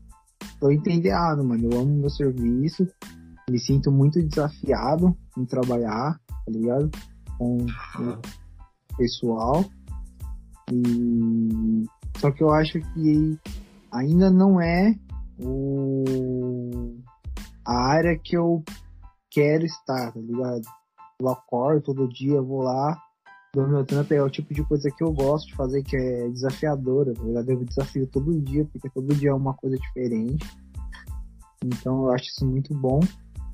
tô 0.61 0.71
entendendo, 0.71 1.45
mano. 1.45 1.71
Eu 1.71 1.81
amo 1.81 1.99
meu 1.99 2.11
serviço, 2.11 2.87
me 3.51 3.59
sinto 3.59 3.91
muito 3.91 4.23
desafiado 4.23 5.17
em 5.37 5.45
trabalhar, 5.45 6.21
tá 6.29 6.51
ligado? 6.51 6.91
Com 7.37 7.59
o 7.59 8.97
pessoal. 8.97 9.65
E 10.73 11.85
só 12.19 12.31
que 12.31 12.43
eu 12.43 12.51
acho 12.51 12.81
que 12.93 13.39
ainda 13.93 14.31
não 14.31 14.61
é 14.61 14.95
o 15.41 16.97
a 17.65 17.93
área 17.93 18.19
que 18.19 18.37
eu 18.37 18.65
quero 19.31 19.65
estar, 19.65 20.13
tá 20.13 20.21
ligado? 20.21 20.63
Eu 21.21 21.29
acordo 21.29 21.83
todo 21.83 22.09
dia, 22.09 22.41
vou 22.41 22.63
lá, 22.63 22.97
do 23.55 23.67
meu 23.67 23.85
trampo 23.85 24.13
é 24.13 24.23
o 24.23 24.31
tipo 24.31 24.53
de 24.53 24.63
coisa 24.65 24.91
que 24.91 25.03
eu 25.03 25.13
gosto 25.13 25.49
de 25.49 25.55
fazer, 25.55 25.83
que 25.83 25.97
é 25.97 26.29
desafiadora. 26.29 27.13
Eu 27.19 27.43
devo 27.45 27.65
desafio 27.65 28.07
todo 28.07 28.41
dia, 28.41 28.65
porque 28.67 28.91
todo 28.91 29.15
dia 29.15 29.31
é 29.31 29.35
uma 29.35 29.55
coisa 29.55 29.77
diferente. 29.77 30.47
Então 31.65 32.05
eu 32.05 32.13
acho 32.13 32.27
isso 32.27 32.47
muito 32.47 32.75
bom. 32.75 33.01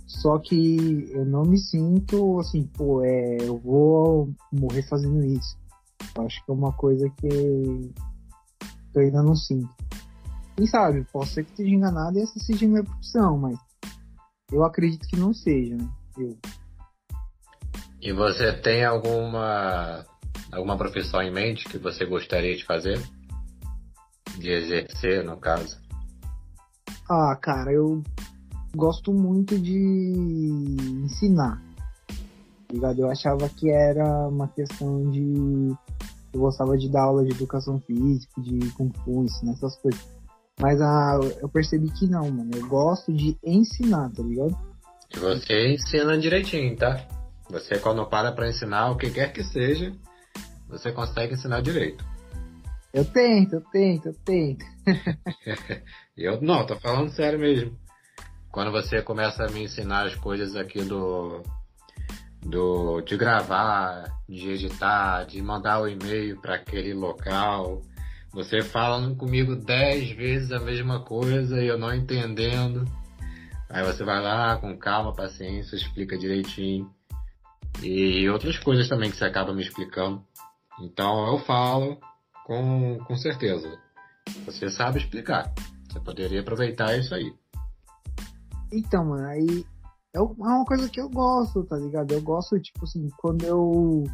Só 0.06 0.38
que 0.38 1.08
eu 1.10 1.24
não 1.24 1.42
me 1.42 1.58
sinto 1.58 2.38
assim, 2.38 2.64
pô, 2.74 3.02
é, 3.02 3.38
eu 3.40 3.58
vou 3.58 4.30
morrer 4.52 4.82
fazendo 4.82 5.24
isso. 5.24 5.56
Eu 6.16 6.26
acho 6.26 6.44
que 6.44 6.50
é 6.50 6.54
uma 6.54 6.72
coisa 6.72 7.08
que 7.10 7.92
eu 8.94 9.02
ainda 9.02 9.22
não 9.22 9.34
sinto. 9.34 9.68
Quem 10.56 10.66
sabe, 10.66 11.04
posso 11.12 11.32
ser 11.32 11.44
que 11.44 11.50
esteja 11.50 11.74
enganado 11.74 12.18
e 12.18 12.22
essa 12.22 12.38
seja 12.38 12.64
a 12.64 12.68
minha 12.68 12.84
profissão, 12.84 13.36
mas 13.38 13.58
eu 14.52 14.62
acredito 14.62 15.08
que 15.08 15.16
não 15.16 15.34
seja, 15.34 15.76
né? 15.76 15.88
Eu. 16.16 16.36
E 18.04 18.12
você 18.12 18.52
tem 18.52 18.84
alguma 18.84 20.04
alguma 20.52 20.76
profissão 20.76 21.22
em 21.22 21.32
mente 21.32 21.64
que 21.64 21.78
você 21.78 22.04
gostaria 22.04 22.54
de 22.54 22.62
fazer? 22.62 23.00
De 24.36 24.50
exercer, 24.50 25.24
no 25.24 25.38
caso? 25.38 25.78
Ah, 27.08 27.34
cara, 27.40 27.72
eu 27.72 28.02
gosto 28.76 29.10
muito 29.10 29.58
de 29.58 29.72
ensinar. 31.02 31.62
Tá 32.06 32.74
ligado? 32.74 33.00
Eu 33.00 33.10
achava 33.10 33.48
que 33.48 33.70
era 33.70 34.28
uma 34.28 34.48
questão 34.48 35.10
de. 35.10 35.74
Eu 36.30 36.40
gostava 36.40 36.76
de 36.76 36.90
dar 36.90 37.04
aula 37.04 37.24
de 37.24 37.30
educação 37.30 37.80
física, 37.80 38.38
de 38.38 38.70
kung 38.72 38.92
fu, 39.02 39.24
ensinar 39.24 39.52
essas 39.52 39.76
coisas. 39.76 40.06
Mas 40.60 40.78
ah, 40.78 41.20
eu 41.40 41.48
percebi 41.48 41.90
que 41.92 42.06
não, 42.06 42.30
mano. 42.30 42.50
Eu 42.54 42.68
gosto 42.68 43.14
de 43.14 43.38
ensinar, 43.42 44.10
tá 44.12 44.22
ligado? 44.22 44.54
E 45.10 45.18
você 45.18 45.72
ensina 45.72 46.18
direitinho, 46.18 46.76
tá? 46.76 47.13
Você 47.54 47.78
quando 47.78 48.04
para 48.04 48.32
para 48.32 48.48
ensinar 48.48 48.90
o 48.90 48.96
que 48.96 49.08
quer 49.10 49.32
que 49.32 49.44
seja, 49.44 49.94
você 50.68 50.90
consegue 50.90 51.34
ensinar 51.34 51.62
direito. 51.62 52.04
Eu 52.92 53.04
tento, 53.04 53.54
eu 53.54 53.60
tento, 53.60 54.08
eu 54.08 54.14
tento. 54.24 54.64
eu 56.18 56.40
não, 56.42 56.66
tô 56.66 56.74
falando 56.80 57.10
sério 57.10 57.38
mesmo. 57.38 57.78
Quando 58.50 58.72
você 58.72 59.00
começa 59.02 59.44
a 59.44 59.50
me 59.52 59.62
ensinar 59.62 60.04
as 60.04 60.16
coisas 60.16 60.56
aqui 60.56 60.82
do 60.82 61.42
do 62.42 63.00
de 63.02 63.16
gravar, 63.16 64.12
de 64.28 64.50
editar, 64.50 65.24
de 65.24 65.40
mandar 65.40 65.80
o 65.80 65.86
e-mail 65.86 66.40
para 66.40 66.56
aquele 66.56 66.92
local, 66.92 67.82
você 68.32 68.62
falando 68.62 69.14
comigo 69.14 69.54
dez 69.54 70.10
vezes 70.10 70.50
a 70.50 70.58
mesma 70.58 71.04
coisa 71.04 71.62
e 71.62 71.68
eu 71.68 71.78
não 71.78 71.94
entendendo. 71.94 72.84
Aí 73.70 73.84
você 73.84 74.02
vai 74.02 74.20
lá 74.20 74.56
com 74.56 74.76
calma, 74.76 75.14
paciência, 75.14 75.76
explica 75.76 76.18
direitinho. 76.18 76.92
E 77.82 78.28
outras 78.28 78.58
coisas 78.58 78.88
também 78.88 79.10
que 79.10 79.16
você 79.16 79.24
acaba 79.24 79.52
me 79.52 79.62
explicando. 79.62 80.22
Então 80.80 81.32
eu 81.32 81.38
falo 81.40 81.98
com, 82.44 82.98
com 83.06 83.16
certeza. 83.16 83.78
Você 84.46 84.70
sabe 84.70 84.98
explicar. 84.98 85.52
Você 85.88 86.00
poderia 86.00 86.40
aproveitar 86.40 86.96
isso 86.98 87.14
aí. 87.14 87.32
Então, 88.72 89.04
mano, 89.04 89.26
aí 89.26 89.64
é, 90.14 90.18
é 90.18 90.20
uma 90.20 90.64
coisa 90.64 90.88
que 90.88 91.00
eu 91.00 91.08
gosto, 91.08 91.64
tá 91.64 91.76
ligado? 91.76 92.12
Eu 92.12 92.22
gosto, 92.22 92.58
tipo 92.60 92.84
assim, 92.84 93.08
quando 93.18 93.44
eu, 93.44 94.04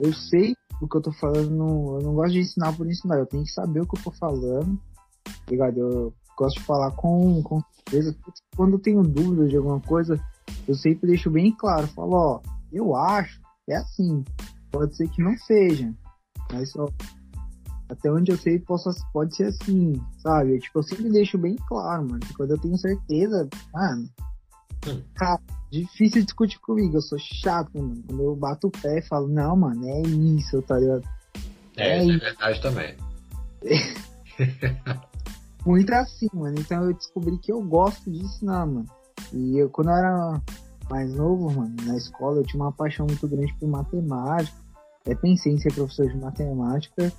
eu 0.00 0.12
sei 0.12 0.54
o 0.80 0.88
que 0.88 0.96
eu 0.96 1.02
tô 1.02 1.12
falando, 1.12 1.98
eu 1.98 2.02
não 2.02 2.14
gosto 2.14 2.32
de 2.32 2.40
ensinar 2.40 2.76
por 2.76 2.86
ensinar, 2.86 3.18
eu 3.18 3.26
tenho 3.26 3.44
que 3.44 3.52
saber 3.52 3.80
o 3.80 3.86
que 3.86 3.98
eu 3.98 4.04
tô 4.04 4.10
falando, 4.12 4.78
tá 5.24 5.50
ligado? 5.50 5.78
Eu 5.78 6.14
gosto 6.36 6.58
de 6.58 6.64
falar 6.64 6.92
com, 6.92 7.42
com 7.42 7.60
certeza. 7.74 8.16
Quando 8.56 8.74
eu 8.74 8.78
tenho 8.78 9.02
dúvida 9.02 9.48
de 9.48 9.56
alguma 9.56 9.80
coisa, 9.80 10.18
eu 10.66 10.74
sempre 10.74 11.08
deixo 11.08 11.30
bem 11.30 11.50
claro, 11.50 11.86
falo, 11.88 12.12
ó, 12.14 12.40
eu 12.72 12.94
acho 12.94 13.40
que 13.64 13.72
é 13.72 13.76
assim. 13.76 14.24
Pode 14.70 14.96
ser 14.96 15.08
que 15.08 15.22
não 15.22 15.36
seja. 15.38 15.92
Mas 16.52 16.74
ó, 16.76 16.88
até 17.88 18.10
onde 18.10 18.32
eu 18.32 18.36
sei 18.36 18.58
posso, 18.58 18.90
pode 19.12 19.34
ser 19.34 19.44
assim, 19.44 19.94
sabe? 20.18 20.54
Eu, 20.54 20.60
tipo, 20.60 20.78
eu 20.78 20.82
sempre 20.82 21.10
deixo 21.10 21.38
bem 21.38 21.56
claro, 21.66 22.08
mano. 22.08 22.20
Quando 22.36 22.50
eu 22.50 22.58
tenho 22.58 22.76
certeza, 22.76 23.48
mano. 23.72 24.08
Hum. 24.86 25.02
Cara, 25.14 25.40
difícil 25.70 26.22
discutir 26.22 26.58
comigo. 26.60 26.96
Eu 26.96 27.02
sou 27.02 27.18
chato, 27.18 27.70
mano. 27.74 28.02
Quando 28.06 28.22
eu 28.22 28.36
bato 28.36 28.68
o 28.68 28.70
pé 28.70 28.98
e 28.98 29.02
falo, 29.02 29.28
não, 29.28 29.56
mano, 29.56 29.88
é 29.88 30.02
isso, 30.02 30.60
tá 30.62 30.78
ligado? 30.78 31.02
É, 31.76 31.98
é 31.98 32.04
isso 32.04 32.12
é 32.12 32.18
verdade 32.18 32.62
também. 32.62 32.96
Muito 35.66 35.92
assim, 35.92 36.28
mano. 36.32 36.56
Então 36.58 36.84
eu 36.84 36.94
descobri 36.94 37.36
que 37.38 37.52
eu 37.52 37.60
gosto 37.62 38.10
de 38.10 38.18
ensinar, 38.18 38.66
mano. 38.66 38.86
E 39.32 39.58
eu, 39.58 39.68
quando 39.68 39.90
eu 39.90 39.96
era 39.96 40.42
mais 40.90 41.12
novo, 41.14 41.50
mano, 41.52 41.74
na 41.84 41.96
escola 41.96 42.38
eu 42.38 42.44
tinha 42.44 42.62
uma 42.62 42.72
paixão 42.72 43.06
muito 43.06 43.26
grande 43.28 43.54
por 43.58 43.68
matemática. 43.68 44.56
Até 45.00 45.14
pensei 45.14 45.52
em 45.52 45.58
ser 45.58 45.72
professor 45.72 46.08
de 46.08 46.16
matemática, 46.18 47.12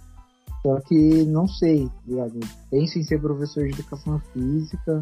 só 0.62 0.80
que 0.82 1.26
não 1.26 1.48
sei, 1.48 1.88
tá 1.88 2.02
ligado? 2.08 2.40
Penso 2.70 3.00
em 3.00 3.04
ser 3.04 3.20
professor 3.22 3.66
de 3.66 3.74
educação 3.74 4.20
física 4.34 5.00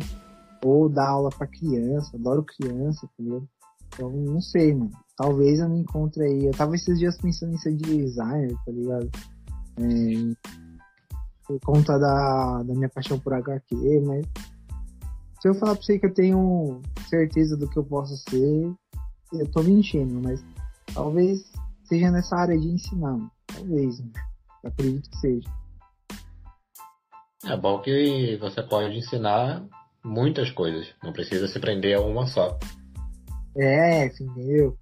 ou 0.63 0.88
dar 0.88 1.10
aula 1.10 1.30
para 1.30 1.47
criança, 1.47 2.15
adoro 2.15 2.43
criança, 2.43 3.08
tá 3.08 3.23
ligado? 3.23 3.47
Então, 3.88 4.12
não 4.12 4.41
sei, 4.41 4.73
mano. 4.73 4.91
Talvez 5.15 5.60
eu 5.60 5.69
me 5.69 5.80
encontre 5.80 6.23
aí. 6.23 6.45
Eu 6.45 6.51
tava 6.51 6.75
esses 6.75 6.99
dias 6.99 7.17
pensando 7.19 7.53
em 7.53 7.58
ser 7.58 7.73
designer, 7.75 8.56
tá 8.65 8.71
ligado? 8.71 9.10
É... 9.80 10.51
por 11.47 11.60
conta 11.62 11.97
da, 11.97 12.63
da 12.63 12.73
minha 12.73 12.89
paixão 12.89 13.17
por 13.19 13.34
HQ, 13.34 13.75
mas 14.06 14.25
se 15.39 15.47
eu 15.47 15.54
falar 15.56 15.76
pra 15.76 15.84
você 15.84 16.00
que 16.00 16.06
eu 16.06 16.13
tenho 16.13 16.82
certeza 17.10 17.56
do 17.56 17.69
que 17.69 17.78
eu 17.78 17.84
posso 17.84 18.17
ser, 18.30 18.73
eu 19.34 19.52
tô 19.52 19.62
mentindo, 19.62 20.19
mas 20.21 20.43
talvez 20.93 21.52
seja 21.84 22.10
nessa 22.12 22.36
área 22.36 22.58
de 22.58 22.67
ensinar, 22.67 23.19
talvez, 23.45 24.00
né? 24.00 24.12
eu 24.63 24.69
acredito 24.69 25.10
que 25.10 25.17
seja. 25.17 25.50
É 27.45 27.56
bom 27.56 27.80
que 27.82 28.38
você 28.38 28.63
pode 28.63 28.97
ensinar 28.97 29.63
muitas 30.04 30.50
coisas, 30.52 30.88
não 31.04 31.13
precisa 31.13 31.47
se 31.47 31.60
prender 31.60 31.97
a 31.97 32.02
uma 32.02 32.26
só. 32.26 32.58
É, 33.56 34.08
entendeu? 34.08 34.78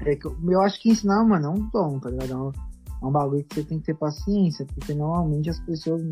É 0.00 0.16
que 0.16 0.26
eu, 0.26 0.36
eu 0.48 0.60
acho 0.62 0.80
que 0.80 0.90
ensinar, 0.90 1.24
mano, 1.24 1.46
é 1.46 1.50
um 1.50 1.70
dom, 1.70 1.98
tá 1.98 2.10
ligado? 2.10 2.32
É 2.32 2.36
um, 2.36 2.52
é 3.02 3.06
um 3.06 3.12
bagulho 3.12 3.44
que 3.44 3.56
você 3.56 3.64
tem 3.64 3.78
que 3.78 3.86
ter 3.86 3.94
paciência, 3.94 4.66
porque 4.66 4.94
normalmente 4.94 5.50
as 5.50 5.60
pessoas 5.60 6.02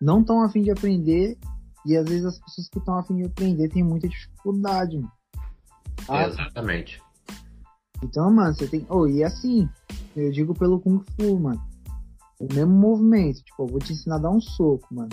não 0.00 0.20
estão 0.20 0.42
afim 0.42 0.62
de 0.62 0.70
aprender 0.70 1.38
e 1.86 1.96
às 1.96 2.08
vezes 2.08 2.24
as 2.24 2.38
pessoas 2.38 2.68
que 2.68 2.78
estão 2.78 2.98
afim 2.98 3.16
de 3.16 3.24
aprender 3.24 3.68
têm 3.68 3.82
muita 3.82 4.08
dificuldade, 4.08 4.96
mano. 4.96 5.12
Ah, 6.08 6.26
Exatamente. 6.26 7.02
Então, 8.02 8.30
mano, 8.30 8.54
você 8.54 8.66
tem. 8.66 8.86
Oh, 8.88 9.06
e 9.06 9.24
assim, 9.24 9.68
eu 10.16 10.30
digo 10.30 10.54
pelo 10.54 10.80
Kung 10.80 11.02
Fu, 11.16 11.38
mano. 11.38 11.62
O 12.38 12.52
mesmo 12.52 12.72
movimento. 12.72 13.42
Tipo, 13.42 13.64
eu 13.64 13.66
vou 13.66 13.78
te 13.80 13.92
ensinar 13.92 14.16
a 14.16 14.20
dar 14.20 14.30
um 14.30 14.40
soco, 14.40 14.86
mano. 14.92 15.10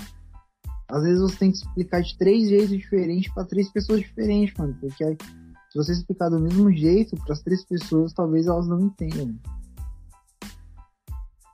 Às 0.88 1.04
vezes 1.04 1.20
você 1.20 1.38
tem 1.38 1.52
que 1.52 1.58
explicar 1.58 2.02
de 2.02 2.16
três 2.18 2.48
jeitos 2.48 2.70
diferentes 2.70 3.34
para 3.34 3.46
três 3.46 3.72
pessoas 3.72 4.02
diferentes, 4.02 4.56
mano. 4.56 4.78
Porque 4.80 5.04
se 5.04 5.76
você 5.76 5.94
explicar 5.94 6.30
do 6.30 6.40
mesmo 6.40 6.72
jeito 6.72 7.16
para 7.18 7.34
as 7.34 7.42
três 7.42 7.66
pessoas, 7.66 8.14
talvez 8.14 8.46
elas 8.46 8.68
não 8.68 8.80
entendam. 8.80 9.36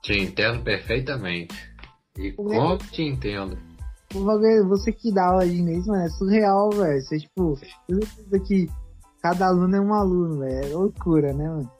Te 0.02 0.18
entendo 0.18 0.62
perfeitamente. 0.62 1.54
E 2.18 2.32
como 2.32 2.76
te 2.76 3.02
entendo? 3.02 3.56
Você 4.68 4.92
que 4.92 5.12
dá 5.12 5.26
aula 5.26 5.46
de 5.46 5.56
inglês, 5.56 5.86
mano, 5.86 6.02
é 6.02 6.08
surreal, 6.10 6.70
velho. 6.70 7.00
Você, 7.00 7.18
tipo, 7.18 7.58
aqui, 8.34 8.70
cada 9.22 9.46
aluno 9.46 9.76
é 9.76 9.80
um 9.80 9.94
aluno, 9.94 10.40
velho. 10.40 10.64
É 10.64 10.74
loucura, 10.74 11.32
né, 11.32 11.48
mano? 11.48 11.70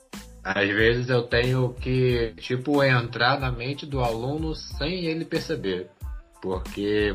Às 0.44 0.68
vezes 0.68 1.08
eu 1.08 1.22
tenho 1.22 1.72
que, 1.74 2.34
tipo, 2.38 2.82
entrar 2.82 3.38
na 3.38 3.52
mente 3.52 3.86
do 3.86 4.00
aluno 4.00 4.54
sem 4.54 5.04
ele 5.04 5.24
perceber. 5.24 5.88
Porque, 6.40 7.14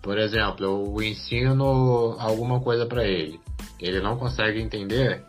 por 0.00 0.16
exemplo, 0.18 0.64
eu 0.64 1.02
ensino 1.02 2.16
alguma 2.18 2.60
coisa 2.60 2.86
para 2.86 3.04
ele. 3.04 3.40
Ele 3.80 4.00
não 4.00 4.16
consegue 4.16 4.60
entender. 4.60 5.24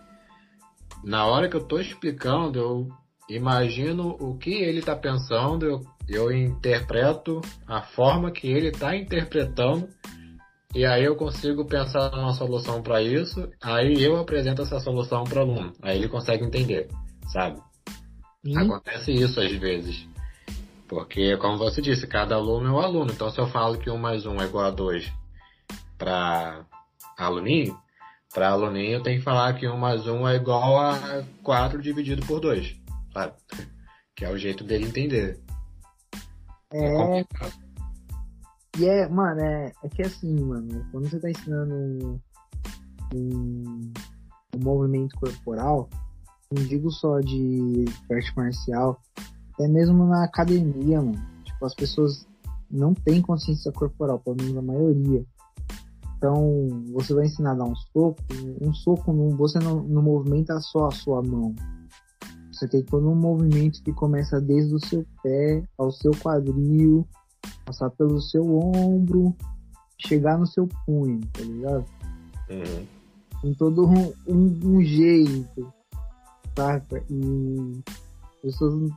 Na 1.03 1.25
hora 1.25 1.49
que 1.49 1.55
eu 1.55 1.63
tô 1.63 1.79
explicando, 1.79 2.59
eu 2.59 2.87
imagino 3.29 4.15
o 4.19 4.37
que 4.37 4.53
ele 4.53 4.79
está 4.79 4.95
pensando, 4.95 5.65
eu, 5.65 5.81
eu 6.07 6.31
interpreto 6.31 7.41
a 7.67 7.81
forma 7.81 8.31
que 8.31 8.47
ele 8.47 8.67
está 8.67 8.95
interpretando 8.95 9.87
e 10.73 10.85
aí 10.85 11.03
eu 11.03 11.15
consigo 11.15 11.65
pensar 11.65 12.11
numa 12.11 12.33
solução 12.33 12.81
para 12.81 13.01
isso, 13.01 13.49
aí 13.61 14.03
eu 14.03 14.17
apresento 14.17 14.61
essa 14.61 14.79
solução 14.79 15.23
para 15.23 15.39
o 15.39 15.41
aluno, 15.41 15.73
aí 15.81 15.97
ele 15.97 16.09
consegue 16.09 16.43
entender, 16.43 16.89
sabe? 17.31 17.59
Hum. 18.45 18.59
Acontece 18.59 19.11
isso 19.11 19.39
às 19.39 19.51
vezes. 19.53 20.07
Porque, 20.87 21.35
como 21.37 21.57
você 21.57 21.81
disse, 21.81 22.05
cada 22.05 22.35
aluno 22.35 22.67
é 22.67 22.71
um 22.71 22.79
aluno. 22.79 23.11
Então, 23.11 23.31
se 23.31 23.39
eu 23.39 23.47
falo 23.47 23.75
que 23.79 23.89
1 23.89 23.97
mais 23.97 24.27
1 24.27 24.39
é 24.39 24.45
igual 24.45 24.65
a 24.65 24.69
2 24.69 25.11
para 25.97 26.63
aluninho, 27.17 27.75
para 28.31 28.49
aluninho 28.49 28.91
eu 28.91 29.01
tenho 29.01 29.17
que 29.17 29.23
falar 29.23 29.53
que 29.53 29.67
1 29.67 29.75
mais 29.77 30.05
1 30.05 30.27
é 30.27 30.35
igual 30.35 30.79
a 30.79 31.23
4 31.41 31.81
dividido 31.81 32.23
por 32.27 32.39
2 32.39 32.84
sabe? 33.15 33.33
Que 34.13 34.25
é 34.25 34.29
o 34.29 34.37
jeito 34.37 34.63
dele 34.63 34.85
entender. 34.85 35.39
É. 36.71 37.19
é 37.19 37.25
e 38.77 38.85
é, 38.85 39.07
mano, 39.07 39.39
é, 39.39 39.71
é 39.83 39.89
que 39.89 40.01
assim, 40.01 40.35
mano, 40.41 40.85
quando 40.91 41.09
você 41.09 41.17
tá 41.17 41.29
ensinando 41.29 41.73
um, 41.73 42.19
um, 43.13 43.93
um 44.53 44.59
movimento 44.61 45.15
corporal, 45.17 45.89
não 46.51 46.61
digo 46.65 46.91
só 46.91 47.21
de 47.21 47.85
arte 48.11 48.35
marcial, 48.35 49.01
até 49.53 49.67
mesmo 49.69 50.05
na 50.05 50.25
academia, 50.25 51.01
mano. 51.01 51.25
Tipo, 51.45 51.65
as 51.65 51.73
pessoas 51.73 52.27
não 52.69 52.93
têm 52.93 53.21
consciência 53.21 53.71
corporal, 53.71 54.19
pelo 54.19 54.35
menos 54.35 54.57
a 54.57 54.61
maioria. 54.61 55.25
Então, 56.17 56.67
você 56.91 57.13
vai 57.13 57.25
ensinar 57.25 57.51
a 57.51 57.55
dar 57.55 57.65
um 57.65 57.75
soco, 57.75 58.21
um 58.61 58.73
soco, 58.73 59.13
não, 59.13 59.29
você 59.29 59.57
não, 59.59 59.83
não 59.83 60.01
movimenta 60.01 60.59
só 60.59 60.87
a 60.87 60.91
sua 60.91 61.21
mão. 61.21 61.55
Você 62.55 62.69
tem 62.69 62.81
todo 62.81 63.09
um 63.09 63.15
movimento 63.15 63.83
que 63.83 63.91
começa 63.91 64.39
desde 64.39 64.73
o 64.73 64.79
seu 64.79 65.05
pé 65.21 65.61
ao 65.77 65.91
seu 65.91 66.11
quadril, 66.11 67.05
passar 67.65 67.89
pelo 67.89 68.21
seu 68.21 68.45
ombro, 68.57 69.35
chegar 69.97 70.37
no 70.37 70.47
seu 70.47 70.65
punho, 70.85 71.19
tá 71.33 71.41
ligado? 71.41 71.85
Uhum. 72.49 72.85
Tem 73.41 73.53
todo 73.55 73.85
um, 73.85 74.13
um, 74.25 74.59
um 74.63 74.81
jeito, 74.81 75.73
saca? 76.55 77.03
E 77.09 77.83
as 78.35 78.41
pessoas 78.41 78.89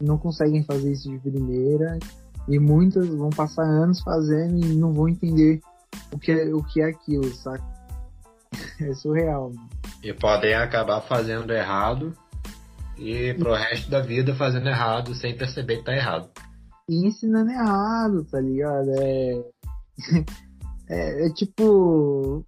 não 0.00 0.16
conseguem 0.16 0.62
fazer 0.62 0.92
isso 0.92 1.10
de 1.10 1.18
primeira 1.18 1.98
e 2.46 2.60
muitas 2.60 3.08
vão 3.08 3.30
passar 3.30 3.64
anos 3.64 4.00
fazendo 4.02 4.64
e 4.64 4.74
não 4.76 4.92
vão 4.92 5.08
entender 5.08 5.60
o 6.12 6.18
que 6.18 6.30
é, 6.30 6.54
o 6.54 6.62
que 6.62 6.80
é 6.80 6.84
aquilo, 6.84 7.34
saca? 7.34 7.64
É 8.80 8.94
surreal. 8.94 9.50
Mano. 9.52 9.68
E 10.04 10.12
podem 10.12 10.54
acabar 10.54 11.00
fazendo 11.00 11.52
errado 11.52 12.16
e 12.98 13.34
pro 13.34 13.54
resto 13.54 13.90
da 13.90 14.00
vida 14.00 14.34
fazendo 14.34 14.68
errado 14.68 15.14
sem 15.14 15.36
perceber 15.36 15.78
que 15.78 15.84
tá 15.84 15.94
errado. 15.94 16.30
E 16.88 17.06
ensinando 17.06 17.50
errado, 17.50 18.24
tá 18.24 18.40
ligado? 18.40 18.90
É. 18.98 19.44
é, 20.88 21.26
é 21.26 21.32
tipo. 21.32 22.44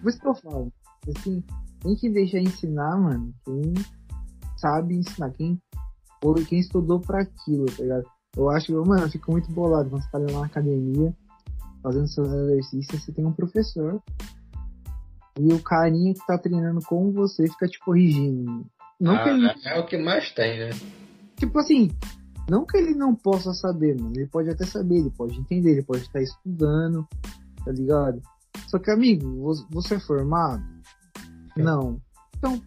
Por 0.00 0.08
isso 0.08 0.20
que 0.20 0.28
eu 0.28 0.34
falo. 0.34 0.72
Assim, 1.16 1.42
tem 1.80 1.96
que 1.96 2.08
deixar 2.08 2.38
ensinar, 2.38 2.96
mano. 2.96 3.34
Quem 3.44 3.74
sabe 4.56 4.94
ensinar. 4.94 5.30
Quem, 5.32 5.60
ou 6.22 6.34
quem 6.34 6.58
estudou 6.58 7.00
pra 7.00 7.20
aquilo, 7.20 7.66
tá 7.66 7.82
ligado? 7.82 8.04
Eu 8.36 8.50
acho 8.50 8.66
que, 8.66 8.72
mano, 8.72 9.02
eu 9.02 9.10
fico 9.10 9.30
muito 9.30 9.50
bolado 9.52 9.90
quando 9.90 10.02
você 10.02 10.10
tá 10.10 10.18
na 10.18 10.44
academia, 10.44 11.14
fazendo 11.82 12.08
seus 12.08 12.28
exercícios, 12.28 13.04
você 13.04 13.12
tem 13.12 13.24
um 13.24 13.32
professor 13.32 14.02
e 15.38 15.52
o 15.52 15.62
carinha 15.62 16.14
que 16.14 16.26
tá 16.26 16.38
treinando 16.38 16.80
com 16.86 17.12
você 17.12 17.46
fica 17.48 17.66
te 17.66 17.78
corrigindo. 17.80 18.66
Não 19.00 19.16
ah, 19.16 19.28
ele... 19.28 19.52
É 19.64 19.78
o 19.78 19.86
que 19.86 19.98
mais 19.98 20.30
tem, 20.32 20.58
né? 20.58 20.70
Tipo 21.36 21.58
assim, 21.58 21.90
não 22.48 22.64
que 22.64 22.76
ele 22.76 22.94
não 22.94 23.14
possa 23.14 23.52
saber, 23.52 24.00
mano. 24.00 24.12
Ele 24.14 24.28
pode 24.28 24.50
até 24.50 24.64
saber, 24.64 24.98
ele 24.98 25.10
pode 25.10 25.38
entender, 25.38 25.72
ele 25.72 25.82
pode 25.82 26.02
estar 26.02 26.20
estudando, 26.20 27.06
tá 27.64 27.72
ligado? 27.72 28.20
Só 28.68 28.78
que, 28.78 28.90
amigo, 28.90 29.52
você 29.70 29.96
é 29.96 30.00
formado? 30.00 30.62
É. 31.56 31.62
Não. 31.62 32.00
Então, 32.36 32.60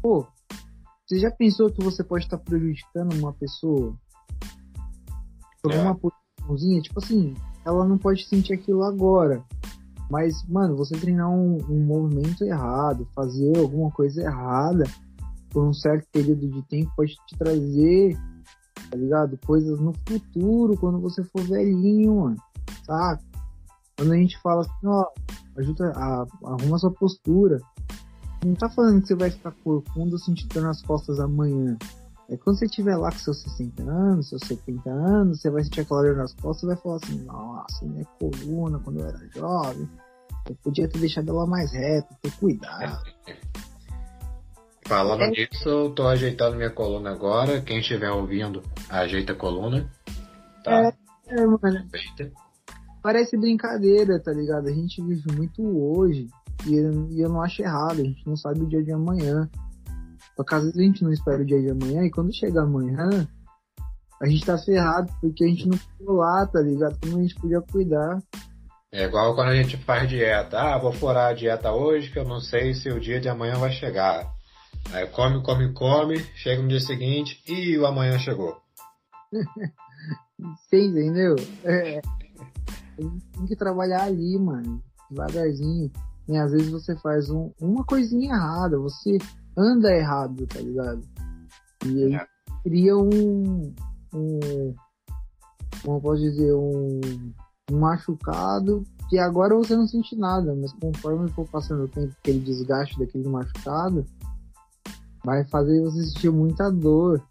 pô, 0.00 0.26
você 1.06 1.18
já 1.18 1.30
pensou 1.30 1.70
que 1.70 1.82
você 1.82 2.04
pode 2.04 2.24
estar 2.24 2.38
prejudicando 2.38 3.14
uma 3.14 3.32
pessoa? 3.32 3.94
Por 5.62 5.72
é. 5.72 5.78
uma 5.80 5.94
posiçãozinha? 5.94 6.80
Tipo 6.82 7.00
assim, 7.00 7.34
ela 7.64 7.86
não 7.86 7.98
pode 7.98 8.24
sentir 8.24 8.54
aquilo 8.54 8.84
agora. 8.84 9.42
Mas, 10.10 10.42
mano, 10.48 10.76
você 10.76 10.96
treinar 10.96 11.30
um, 11.30 11.58
um 11.68 11.84
movimento 11.84 12.44
errado, 12.44 13.06
fazer 13.14 13.58
alguma 13.58 13.90
coisa 13.90 14.22
errada 14.22 14.84
por 15.50 15.64
um 15.64 15.72
certo 15.72 16.06
período 16.10 16.48
de 16.48 16.62
tempo 16.62 16.90
pode 16.96 17.14
te 17.26 17.36
trazer, 17.36 18.16
tá 18.90 18.96
ligado? 18.96 19.38
Coisas 19.46 19.78
no 19.78 19.92
futuro, 20.06 20.76
quando 20.78 21.00
você 21.00 21.22
for 21.24 21.42
velhinho, 21.42 22.22
mano. 22.22 22.36
Saca? 22.84 23.22
Quando 23.96 24.12
a 24.12 24.16
gente 24.16 24.38
fala 24.40 24.60
assim, 24.62 24.86
ó, 24.86 25.04
ajuda 25.58 25.92
a, 25.94 26.26
arruma 26.44 26.78
sua 26.78 26.92
postura. 26.92 27.58
Não 28.44 28.54
tá 28.54 28.70
falando 28.70 29.02
que 29.02 29.08
você 29.08 29.14
vai 29.16 29.30
ficar 29.30 29.52
corcunda 29.64 30.16
sentindo 30.18 30.60
nas 30.60 30.80
costas 30.82 31.18
amanhã. 31.18 31.76
É 32.30 32.36
quando 32.36 32.58
você 32.58 32.66
estiver 32.66 32.94
lá 32.96 33.10
com 33.10 33.18
seus 33.18 33.40
60 33.40 33.82
anos, 33.82 34.28
seus 34.28 34.42
70 34.42 34.90
anos, 34.90 35.40
você 35.40 35.50
vai 35.50 35.64
sentir 35.64 35.80
aquela 35.80 36.02
dor 36.02 36.16
nas 36.16 36.34
costas 36.34 36.64
e 36.64 36.66
vai 36.66 36.76
falar 36.76 36.96
assim, 36.96 37.24
nossa, 37.24 37.86
minha 37.86 38.04
coluna 38.04 38.78
quando 38.80 39.00
eu 39.00 39.06
era 39.06 39.28
jovem, 39.34 39.88
eu 40.46 40.54
podia 40.56 40.86
ter 40.88 40.98
deixado 40.98 41.30
ela 41.30 41.46
mais 41.46 41.72
reta, 41.72 42.14
ter 42.20 42.30
cuidado. 42.32 43.02
Falando 44.84 45.22
é. 45.22 45.30
disso, 45.30 45.68
eu 45.68 45.90
tô 45.90 46.06
ajeitando 46.06 46.56
minha 46.56 46.70
coluna 46.70 47.10
agora. 47.10 47.60
Quem 47.60 47.78
estiver 47.78 48.10
ouvindo, 48.10 48.62
ajeita 48.88 49.32
a 49.32 49.36
coluna. 49.36 49.86
Tá? 50.64 50.92
É, 51.28 51.40
é 51.40 51.46
mano. 51.46 51.86
Parece 53.02 53.36
brincadeira, 53.36 54.18
tá 54.18 54.32
ligado? 54.32 54.66
A 54.66 54.72
gente 54.72 55.02
vive 55.02 55.30
muito 55.32 55.62
hoje 55.62 56.28
e 56.66 56.74
eu, 56.74 57.08
e 57.10 57.20
eu 57.20 57.28
não 57.28 57.42
acho 57.42 57.62
errado, 57.62 58.00
a 58.00 58.04
gente 58.04 58.26
não 58.26 58.36
sabe 58.36 58.60
o 58.60 58.66
dia 58.66 58.82
de 58.82 58.92
amanhã. 58.92 59.48
Às 60.46 60.62
vezes 60.62 60.78
a 60.78 60.82
gente 60.82 61.02
não 61.04 61.12
espera 61.12 61.42
o 61.42 61.44
dia 61.44 61.60
de 61.60 61.70
amanhã 61.70 62.04
e 62.04 62.10
quando 62.10 62.34
chega 62.34 62.62
amanhã, 62.62 63.28
a 64.20 64.26
gente 64.26 64.44
tá 64.44 64.56
ferrado 64.58 65.12
porque 65.20 65.44
a 65.44 65.48
gente 65.48 65.68
não 65.68 65.76
ficou 65.76 66.16
lá, 66.16 66.46
tá 66.46 66.60
ligado? 66.60 66.98
Como 67.00 67.18
a 67.18 67.22
gente 67.22 67.34
podia 67.34 67.60
cuidar. 67.60 68.22
É 68.90 69.04
igual 69.04 69.34
quando 69.34 69.48
a 69.48 69.56
gente 69.56 69.76
faz 69.78 70.08
dieta. 70.08 70.58
Ah, 70.58 70.78
vou 70.78 70.92
furar 70.92 71.30
a 71.30 71.34
dieta 71.34 71.72
hoje 71.72 72.10
que 72.10 72.18
eu 72.18 72.24
não 72.24 72.40
sei 72.40 72.72
se 72.74 72.88
o 72.90 73.00
dia 73.00 73.20
de 73.20 73.28
amanhã 73.28 73.54
vai 73.56 73.70
chegar. 73.70 74.32
Aí 74.92 75.06
come, 75.08 75.42
come, 75.42 75.72
come, 75.72 76.18
chega 76.34 76.62
no 76.62 76.68
dia 76.68 76.80
seguinte 76.80 77.42
e 77.46 77.76
o 77.76 77.86
amanhã 77.86 78.18
chegou. 78.18 78.56
Você 80.38 80.86
entendeu? 80.86 81.36
É. 81.64 82.00
Tem 82.96 83.46
que 83.46 83.56
trabalhar 83.56 84.04
ali, 84.04 84.38
mano. 84.38 84.82
Devagarzinho. 85.10 85.90
E 86.28 86.36
às 86.36 86.52
vezes 86.52 86.70
você 86.70 86.94
faz 86.96 87.30
um, 87.30 87.50
uma 87.60 87.84
coisinha 87.84 88.34
errada, 88.34 88.78
você 88.78 89.18
anda 89.58 89.94
errado, 89.94 90.46
tá 90.46 90.60
ligado? 90.60 91.02
E 91.84 92.04
aí 92.04 92.14
é. 92.14 92.26
cria 92.62 92.96
um, 92.96 93.74
um. 94.14 94.74
Como 95.82 96.00
posso 96.00 96.22
dizer? 96.22 96.54
Um, 96.54 97.00
um 97.70 97.78
machucado 97.78 98.84
que 99.08 99.18
agora 99.18 99.54
você 99.54 99.74
não 99.76 99.86
sente 99.86 100.16
nada, 100.16 100.54
mas 100.54 100.72
conforme 100.74 101.28
for 101.30 101.46
passando 101.48 101.84
o 101.84 101.88
tempo, 101.88 102.14
aquele 102.18 102.40
desgaste 102.40 102.98
daquele 102.98 103.28
machucado 103.28 104.06
vai 105.24 105.44
fazer 105.48 105.82
você 105.82 106.04
sentir 106.04 106.30
muita 106.30 106.70
dor. 106.70 107.22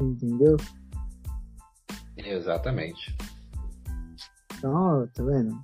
Entendeu? 0.00 0.56
Exatamente. 2.16 3.16
Então, 4.56 5.08
tá 5.14 5.22
vendo? 5.22 5.58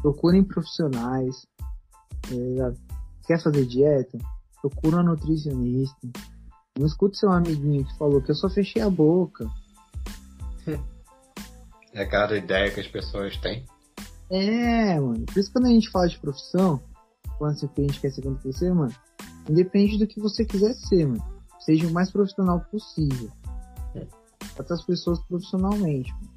Procurem 0.00 0.42
profissionais. 0.42 1.46
É, 2.30 2.74
quer 3.26 3.42
fazer 3.42 3.66
dieta? 3.66 4.18
Procura 4.62 5.00
um 5.00 5.02
nutricionista. 5.02 6.08
Não 6.78 6.86
escute 6.86 7.18
seu 7.18 7.30
amiguinho 7.30 7.84
que 7.84 7.98
falou 7.98 8.22
que 8.22 8.30
eu 8.30 8.34
só 8.34 8.48
fechei 8.48 8.80
a 8.80 8.88
boca. 8.88 9.46
É 11.94 12.06
cada 12.06 12.34
ideia 12.38 12.70
que 12.70 12.80
as 12.80 12.88
pessoas 12.88 13.36
têm. 13.36 13.66
É, 14.30 14.98
mano. 14.98 15.26
Por 15.26 15.38
isso 15.38 15.52
quando 15.52 15.66
a 15.66 15.68
gente 15.68 15.90
fala 15.90 16.08
de 16.08 16.18
profissão, 16.18 16.82
quando 17.36 17.52
a 17.52 17.82
gente 17.82 18.00
quer 18.00 18.10
ser 18.10 18.22
quando 18.22 18.40
crescer, 18.40 18.72
mano, 18.72 18.94
independe 19.46 19.98
do 19.98 20.06
que 20.06 20.18
você 20.18 20.42
quiser 20.42 20.72
ser, 20.72 21.06
mano. 21.06 21.22
Seja 21.60 21.86
o 21.86 21.92
mais 21.92 22.10
profissional 22.10 22.60
possível. 22.70 23.30
Trata 24.54 24.72
as 24.72 24.86
pessoas 24.86 25.20
profissionalmente. 25.26 26.10
Mano. 26.12 26.30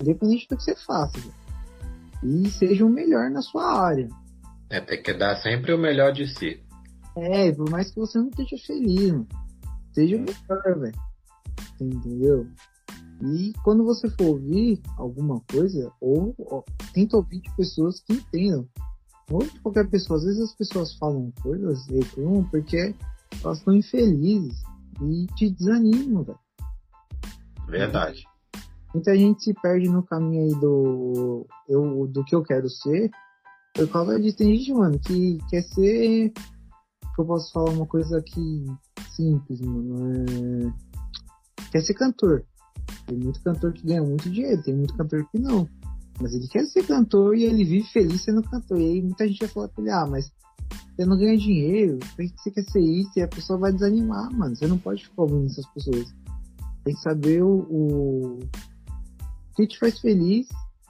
Independente 0.00 0.48
do 0.48 0.56
que 0.56 0.64
você 0.64 0.74
faça. 0.74 1.18
Mano. 1.18 2.44
E 2.44 2.50
seja 2.50 2.84
o 2.84 2.90
melhor 2.90 3.30
na 3.30 3.42
sua 3.42 3.80
área. 3.80 4.08
É, 4.70 4.80
tem 4.80 5.00
que 5.00 5.12
dar 5.12 5.36
sempre 5.36 5.72
o 5.72 5.78
melhor 5.78 6.12
de 6.12 6.26
si. 6.26 6.63
É, 7.16 7.52
por 7.52 7.70
mais 7.70 7.90
que 7.90 8.00
você 8.00 8.18
não 8.18 8.28
esteja 8.28 8.56
feliz, 8.66 9.12
mano. 9.12 9.28
Seja 9.92 10.18
melhor, 10.18 10.80
velho. 10.80 10.94
Entendeu? 11.80 12.46
E 13.22 13.52
quando 13.62 13.84
você 13.84 14.10
for 14.10 14.24
ouvir 14.24 14.80
alguma 14.98 15.40
coisa, 15.50 15.92
ou, 16.00 16.34
ou 16.38 16.64
tenta 16.92 17.16
ouvir 17.16 17.40
de 17.40 17.54
pessoas 17.56 18.00
que 18.00 18.14
entendam. 18.14 18.68
Ou 19.30 19.38
de 19.38 19.60
qualquer 19.60 19.88
pessoa. 19.88 20.18
Às 20.18 20.24
vezes 20.24 20.40
as 20.40 20.54
pessoas 20.54 20.94
falam 20.96 21.32
coisas, 21.42 21.86
reclamam, 21.86 22.44
porque 22.50 22.94
elas 23.42 23.58
estão 23.58 23.74
infelizes 23.74 24.62
e 25.00 25.26
te 25.36 25.50
desanimam, 25.50 26.24
velho. 26.24 26.38
Verdade. 27.68 28.24
Muita 28.92 29.16
gente 29.16 29.42
se 29.42 29.54
perde 29.54 29.88
no 29.88 30.02
caminho 30.02 30.44
aí 30.44 30.60
do, 30.60 31.46
eu, 31.68 32.06
do 32.06 32.24
que 32.24 32.34
eu 32.34 32.42
quero 32.42 32.68
ser. 32.68 33.10
Por 33.74 33.88
causa 33.88 34.20
de 34.20 34.32
tem 34.32 34.56
gente, 34.56 34.72
mano, 34.72 34.98
que 35.00 35.38
quer 35.50 35.62
ser. 35.62 36.32
Que 37.14 37.20
eu 37.20 37.24
posso 37.24 37.52
falar 37.52 37.70
uma 37.70 37.86
coisa 37.86 38.18
aqui 38.18 38.66
simples, 39.14 39.60
mano. 39.60 40.04
É, 40.12 41.70
quer 41.70 41.80
ser 41.80 41.94
cantor. 41.94 42.44
Tem 43.06 43.16
muito 43.16 43.40
cantor 43.42 43.72
que 43.72 43.86
ganha 43.86 44.02
muito 44.02 44.28
dinheiro, 44.30 44.62
tem 44.62 44.74
muito 44.74 44.96
cantor 44.96 45.26
que 45.30 45.38
não. 45.38 45.68
Mas 46.20 46.32
ele 46.34 46.48
quer 46.48 46.64
ser 46.66 46.86
cantor 46.86 47.36
e 47.36 47.44
ele 47.44 47.64
vive 47.64 47.86
feliz 47.88 48.22
sendo 48.22 48.42
cantor. 48.42 48.80
E 48.80 48.84
aí 48.84 49.02
muita 49.02 49.26
gente 49.26 49.40
vai 49.40 49.48
falar 49.48 49.68
pra 49.68 49.82
ele, 49.82 49.90
ah, 49.90 50.06
mas 50.06 50.32
você 50.94 51.04
não 51.04 51.16
ganha 51.16 51.36
dinheiro, 51.36 51.98
por 51.98 52.24
que 52.24 52.32
você 52.36 52.50
quer 52.52 52.64
ser 52.64 52.80
isso? 52.80 53.10
E 53.16 53.22
a 53.22 53.28
pessoa 53.28 53.58
vai 53.58 53.72
desanimar, 53.72 54.32
mano. 54.32 54.54
Você 54.54 54.66
não 54.66 54.78
pode 54.78 55.04
ficar 55.04 55.22
ouvindo 55.22 55.46
essas 55.46 55.66
pessoas. 55.72 56.14
Tem 56.84 56.94
que 56.94 57.00
saber 57.00 57.42
o, 57.42 57.66
o, 57.68 58.38
que 59.56 59.66
te 59.66 59.78
faz 59.78 59.98
feliz 59.98 60.46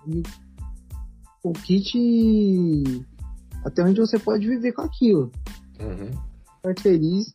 e 0.06 0.22
o 1.42 1.52
que 1.52 1.80
te. 1.80 3.06
Até 3.64 3.82
onde 3.82 4.00
você 4.00 4.18
pode 4.18 4.46
viver 4.46 4.72
com 4.72 4.82
aquilo. 4.82 5.32
Uhum. 5.80 6.74
Feliz, 6.80 7.34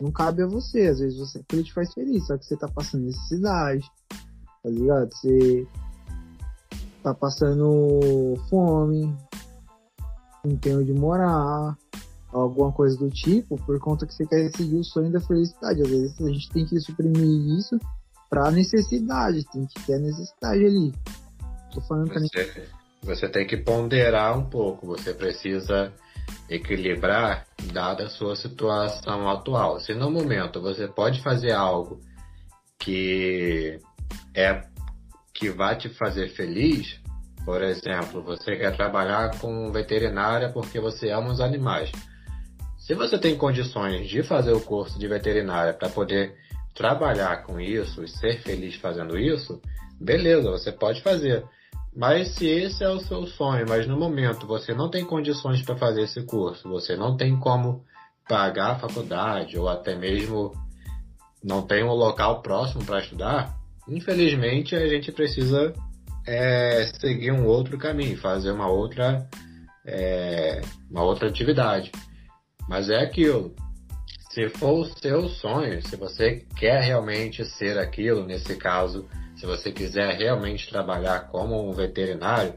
não 0.00 0.10
cabe 0.10 0.42
a 0.42 0.46
você. 0.46 0.86
Às 0.86 0.98
vezes 0.98 1.18
você, 1.18 1.38
aquilo 1.38 1.62
te 1.62 1.72
faz 1.72 1.92
feliz, 1.92 2.26
só 2.26 2.36
que 2.36 2.44
você 2.44 2.56
tá 2.56 2.68
passando 2.68 3.04
necessidade, 3.04 3.90
tá 4.62 4.70
ligado? 4.70 5.12
Você 5.12 5.66
tá 7.02 7.14
passando 7.14 8.34
fome, 8.50 9.14
não 10.44 10.56
tem 10.56 10.76
onde 10.76 10.92
morar, 10.92 11.76
alguma 12.32 12.72
coisa 12.72 12.96
do 12.96 13.10
tipo, 13.10 13.56
por 13.64 13.78
conta 13.78 14.06
que 14.06 14.14
você 14.14 14.26
quer 14.26 14.50
seguir 14.50 14.76
o 14.76 14.84
sonho 14.84 15.10
da 15.10 15.20
felicidade. 15.20 15.82
Às 15.82 15.88
vezes 15.88 16.20
a 16.20 16.28
gente 16.28 16.50
tem 16.50 16.66
que 16.66 16.80
suprimir 16.80 17.58
isso 17.58 17.78
pra 18.28 18.50
necessidade, 18.50 19.46
tem 19.52 19.66
que 19.66 19.86
ter 19.86 19.94
a 19.94 19.98
necessidade 19.98 20.64
ali. 20.64 20.92
Tô 21.72 21.80
falando 21.82 22.12
você, 22.12 22.68
você 23.02 23.28
tem 23.28 23.46
que 23.46 23.56
ponderar 23.56 24.38
um 24.38 24.44
pouco, 24.44 24.86
você 24.86 25.14
precisa 25.14 25.92
equilibrar 26.48 27.46
dada 27.72 28.04
a 28.04 28.10
sua 28.10 28.36
situação 28.36 29.28
atual. 29.28 29.80
Se 29.80 29.94
no 29.94 30.10
momento 30.10 30.60
você 30.60 30.86
pode 30.86 31.22
fazer 31.22 31.52
algo 31.52 32.00
que 32.78 33.78
é 34.34 34.62
que 35.34 35.50
vai 35.50 35.76
te 35.76 35.88
fazer 35.88 36.28
feliz, 36.30 36.98
por 37.44 37.62
exemplo, 37.62 38.22
você 38.22 38.56
quer 38.56 38.74
trabalhar 38.76 39.38
com 39.38 39.70
veterinária 39.70 40.50
porque 40.50 40.80
você 40.80 41.10
ama 41.10 41.30
os 41.30 41.40
animais. 41.40 41.90
Se 42.78 42.94
você 42.94 43.18
tem 43.18 43.36
condições 43.36 44.08
de 44.08 44.22
fazer 44.22 44.52
o 44.52 44.60
curso 44.60 44.98
de 44.98 45.08
veterinária 45.08 45.74
para 45.74 45.88
poder 45.88 46.36
trabalhar 46.74 47.42
com 47.42 47.60
isso 47.60 48.04
e 48.04 48.08
ser 48.08 48.40
feliz 48.42 48.76
fazendo 48.76 49.18
isso, 49.18 49.60
beleza, 50.00 50.50
você 50.50 50.70
pode 50.70 51.02
fazer. 51.02 51.44
Mas 51.96 52.34
se 52.34 52.46
esse 52.46 52.84
é 52.84 52.88
o 52.90 53.00
seu 53.00 53.26
sonho, 53.26 53.64
mas 53.66 53.86
no 53.86 53.98
momento 53.98 54.46
você 54.46 54.74
não 54.74 54.90
tem 54.90 55.02
condições 55.02 55.62
para 55.62 55.76
fazer 55.76 56.02
esse 56.02 56.22
curso, 56.24 56.68
você 56.68 56.94
não 56.94 57.16
tem 57.16 57.38
como 57.38 57.82
pagar 58.28 58.72
a 58.72 58.78
faculdade 58.78 59.58
ou 59.58 59.66
até 59.66 59.96
mesmo 59.96 60.52
não 61.42 61.62
tem 61.62 61.82
um 61.82 61.92
local 61.92 62.42
próximo 62.42 62.84
para 62.84 63.00
estudar, 63.00 63.56
infelizmente 63.88 64.76
a 64.76 64.86
gente 64.86 65.10
precisa 65.10 65.72
é, 66.26 66.86
seguir 67.00 67.32
um 67.32 67.46
outro 67.46 67.78
caminho, 67.78 68.18
fazer 68.18 68.50
uma 68.50 68.68
outra 68.68 69.26
é, 69.86 70.60
uma 70.90 71.02
outra 71.02 71.28
atividade. 71.28 71.92
Mas 72.68 72.90
é 72.90 72.98
aquilo, 72.98 73.54
se 74.36 74.50
for 74.50 74.80
o 74.80 74.84
seu 74.84 75.30
sonho, 75.30 75.80
se 75.80 75.96
você 75.96 76.44
quer 76.58 76.82
realmente 76.82 77.42
ser 77.42 77.78
aquilo, 77.78 78.22
nesse 78.26 78.54
caso, 78.54 79.08
se 79.34 79.46
você 79.46 79.72
quiser 79.72 80.14
realmente 80.14 80.68
trabalhar 80.68 81.28
como 81.28 81.66
um 81.66 81.72
veterinário, 81.72 82.52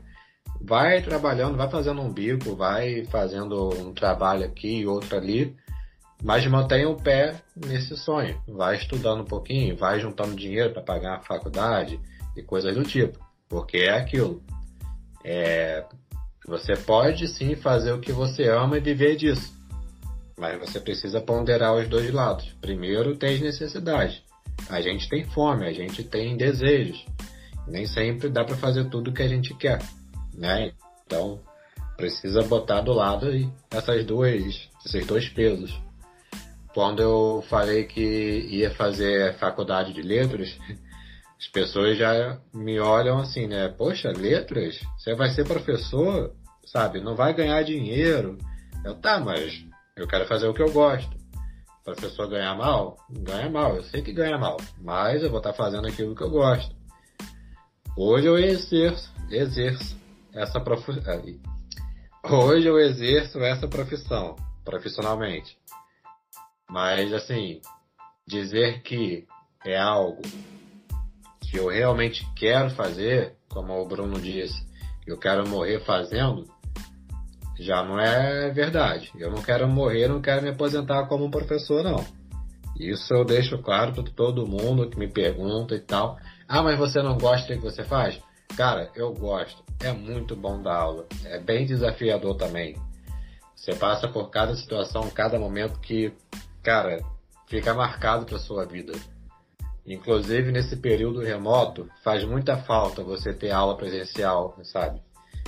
vai 0.60 1.02
trabalhando, 1.02 1.56
vai 1.56 1.70
fazendo 1.70 2.02
um 2.02 2.12
bico, 2.12 2.54
vai 2.54 3.06
fazendo 3.06 3.70
um 3.80 3.94
trabalho 3.94 4.44
aqui 4.44 4.80
e 4.80 4.86
outro 4.86 5.16
ali, 5.16 5.56
mas 6.22 6.46
mantenha 6.48 6.90
o 6.90 7.02
pé 7.02 7.42
nesse 7.56 7.96
sonho. 7.96 8.38
Vai 8.46 8.76
estudando 8.76 9.22
um 9.22 9.26
pouquinho, 9.26 9.78
vai 9.78 10.02
juntando 10.02 10.36
dinheiro 10.36 10.74
para 10.74 10.82
pagar 10.82 11.16
a 11.16 11.22
faculdade 11.22 11.98
e 12.36 12.44
coisas 12.44 12.76
do 12.76 12.84
tipo, 12.84 13.18
porque 13.48 13.78
é 13.78 13.98
aquilo. 13.98 14.44
É, 15.24 15.86
você 16.46 16.76
pode 16.76 17.26
sim 17.30 17.56
fazer 17.56 17.94
o 17.94 18.02
que 18.02 18.12
você 18.12 18.50
ama 18.50 18.76
e 18.78 18.82
viver 18.82 19.16
disso. 19.16 19.58
Mas 20.40 20.58
você 20.58 20.80
precisa 20.80 21.20
ponderar 21.20 21.76
os 21.76 21.88
dois 21.90 22.12
lados. 22.12 22.56
Primeiro, 22.62 23.18
tem 23.18 23.36
as 23.36 23.42
necessidades. 23.42 24.24
A 24.70 24.80
gente 24.82 25.10
tem 25.10 25.26
fome, 25.26 25.68
a 25.68 25.74
gente 25.74 26.04
tem 26.04 26.38
desejos. 26.38 27.06
Nem 27.68 27.86
sempre 27.86 28.30
dá 28.30 28.44
para 28.44 28.56
fazer 28.56 28.86
tudo 28.86 29.12
o 29.12 29.14
que 29.14 29.22
a 29.22 29.28
gente 29.28 29.54
quer, 29.54 29.80
né? 30.34 30.72
Então, 31.06 31.40
precisa 31.98 32.42
botar 32.44 32.82
do 32.82 32.94
lado 32.94 33.28
aí 33.28 33.50
essas 33.70 34.06
duas, 34.06 34.70
esses 34.86 35.06
dois 35.06 35.28
pesos. 35.30 35.78
Quando 36.74 37.02
eu 37.02 37.44
falei 37.50 37.84
que 37.84 38.48
ia 38.50 38.72
fazer 38.72 39.38
faculdade 39.38 39.92
de 39.92 40.02
letras, 40.02 40.58
as 41.38 41.48
pessoas 41.48 41.98
já 41.98 42.40
me 42.54 42.80
olham 42.80 43.20
assim, 43.20 43.48
né? 43.48 43.68
Poxa, 43.68 44.10
letras? 44.12 44.80
Você 44.98 45.14
vai 45.16 45.30
ser 45.32 45.46
professor, 45.46 46.34
sabe? 46.66 47.02
Não 47.02 47.16
vai 47.16 47.34
ganhar 47.34 47.62
dinheiro. 47.64 48.38
Eu, 48.86 48.96
tá, 48.96 49.20
mas 49.20 49.66
eu 50.00 50.08
quero 50.08 50.26
fazer 50.28 50.48
o 50.48 50.54
que 50.54 50.62
eu 50.62 50.72
gosto. 50.72 51.18
Para 51.84 51.94
a 51.94 52.02
pessoa 52.02 52.28
ganhar 52.30 52.56
mal, 52.56 52.98
ganha 53.10 53.50
mal. 53.50 53.76
Eu 53.76 53.84
sei 53.84 54.02
que 54.02 54.14
ganha 54.14 54.38
mal, 54.38 54.58
mas 54.80 55.24
eu 55.24 55.30
vou 55.30 55.40
estar 55.40 55.52
tá 55.52 55.58
fazendo 55.58 55.88
aquilo 55.88 56.16
que 56.16 56.24
eu 56.24 56.30
gosto. 56.30 56.74
Hoje 57.98 58.28
eu 58.28 58.38
exerço, 58.38 59.12
exerço 59.30 59.98
essa 60.34 60.60
profissão. 60.60 61.22
Hoje 62.24 62.68
eu 62.68 62.80
exerço 62.80 63.40
essa 63.40 63.68
profissão, 63.68 64.36
profissionalmente. 64.64 65.58
Mas 66.70 67.12
assim, 67.14 67.62
dizer 68.28 68.82
que 68.84 69.28
é 69.66 69.78
algo 69.78 70.22
que 71.42 71.58
eu 71.58 71.68
realmente 71.68 72.26
quero 72.36 72.70
fazer, 72.70 73.36
como 73.50 73.74
o 73.74 73.88
Bruno 73.88 74.22
disse, 74.22 74.66
eu 75.06 75.18
quero 75.18 75.48
morrer 75.50 75.84
fazendo, 75.84 76.46
já 77.60 77.84
não 77.84 78.00
é 78.00 78.50
verdade. 78.50 79.12
Eu 79.18 79.30
não 79.30 79.42
quero 79.42 79.68
morrer, 79.68 80.08
não 80.08 80.22
quero 80.22 80.42
me 80.42 80.50
aposentar 80.50 81.06
como 81.08 81.30
professor, 81.30 81.84
não. 81.84 82.04
Isso 82.80 83.14
eu 83.14 83.26
deixo 83.26 83.58
claro 83.58 83.92
para 83.92 84.04
todo 84.04 84.48
mundo 84.48 84.90
que 84.90 84.98
me 84.98 85.10
pergunta 85.10 85.76
e 85.76 85.82
tal. 85.82 86.18
Ah, 86.48 86.64
mas 86.64 86.80
você 86.80 87.02
não 87.02 87.18
gosta 87.18 87.54
do 87.54 87.60
que 87.60 87.66
você 87.66 87.84
faz? 87.84 88.18
Cara, 88.56 88.90
eu 88.96 89.14
gosto. 89.14 89.62
É 89.82 89.92
muito 89.92 90.36
bom 90.36 90.62
dar 90.62 90.78
aula. 90.78 91.06
É 91.26 91.38
bem 91.40 91.66
desafiador 91.66 92.36
também. 92.38 92.78
Você 93.54 93.76
passa 93.76 94.08
por 94.08 94.30
cada 94.30 94.56
situação, 94.56 95.10
cada 95.10 95.38
momento 95.38 95.80
que, 95.82 96.14
cara, 96.64 97.00
fica 97.48 97.74
marcado 97.74 98.26
para 98.26 98.40
sua 98.40 98.66
vida. 98.66 98.94
Inclusive 99.86 100.52
nesse 100.52 100.78
período 100.78 101.20
remoto, 101.20 101.90
faz 102.04 102.24
muita 102.24 102.56
falta 102.56 103.04
você 103.04 103.34
ter 103.34 103.52
aula 103.52 103.76
presencial, 103.76 104.58
sabe? 104.64 105.02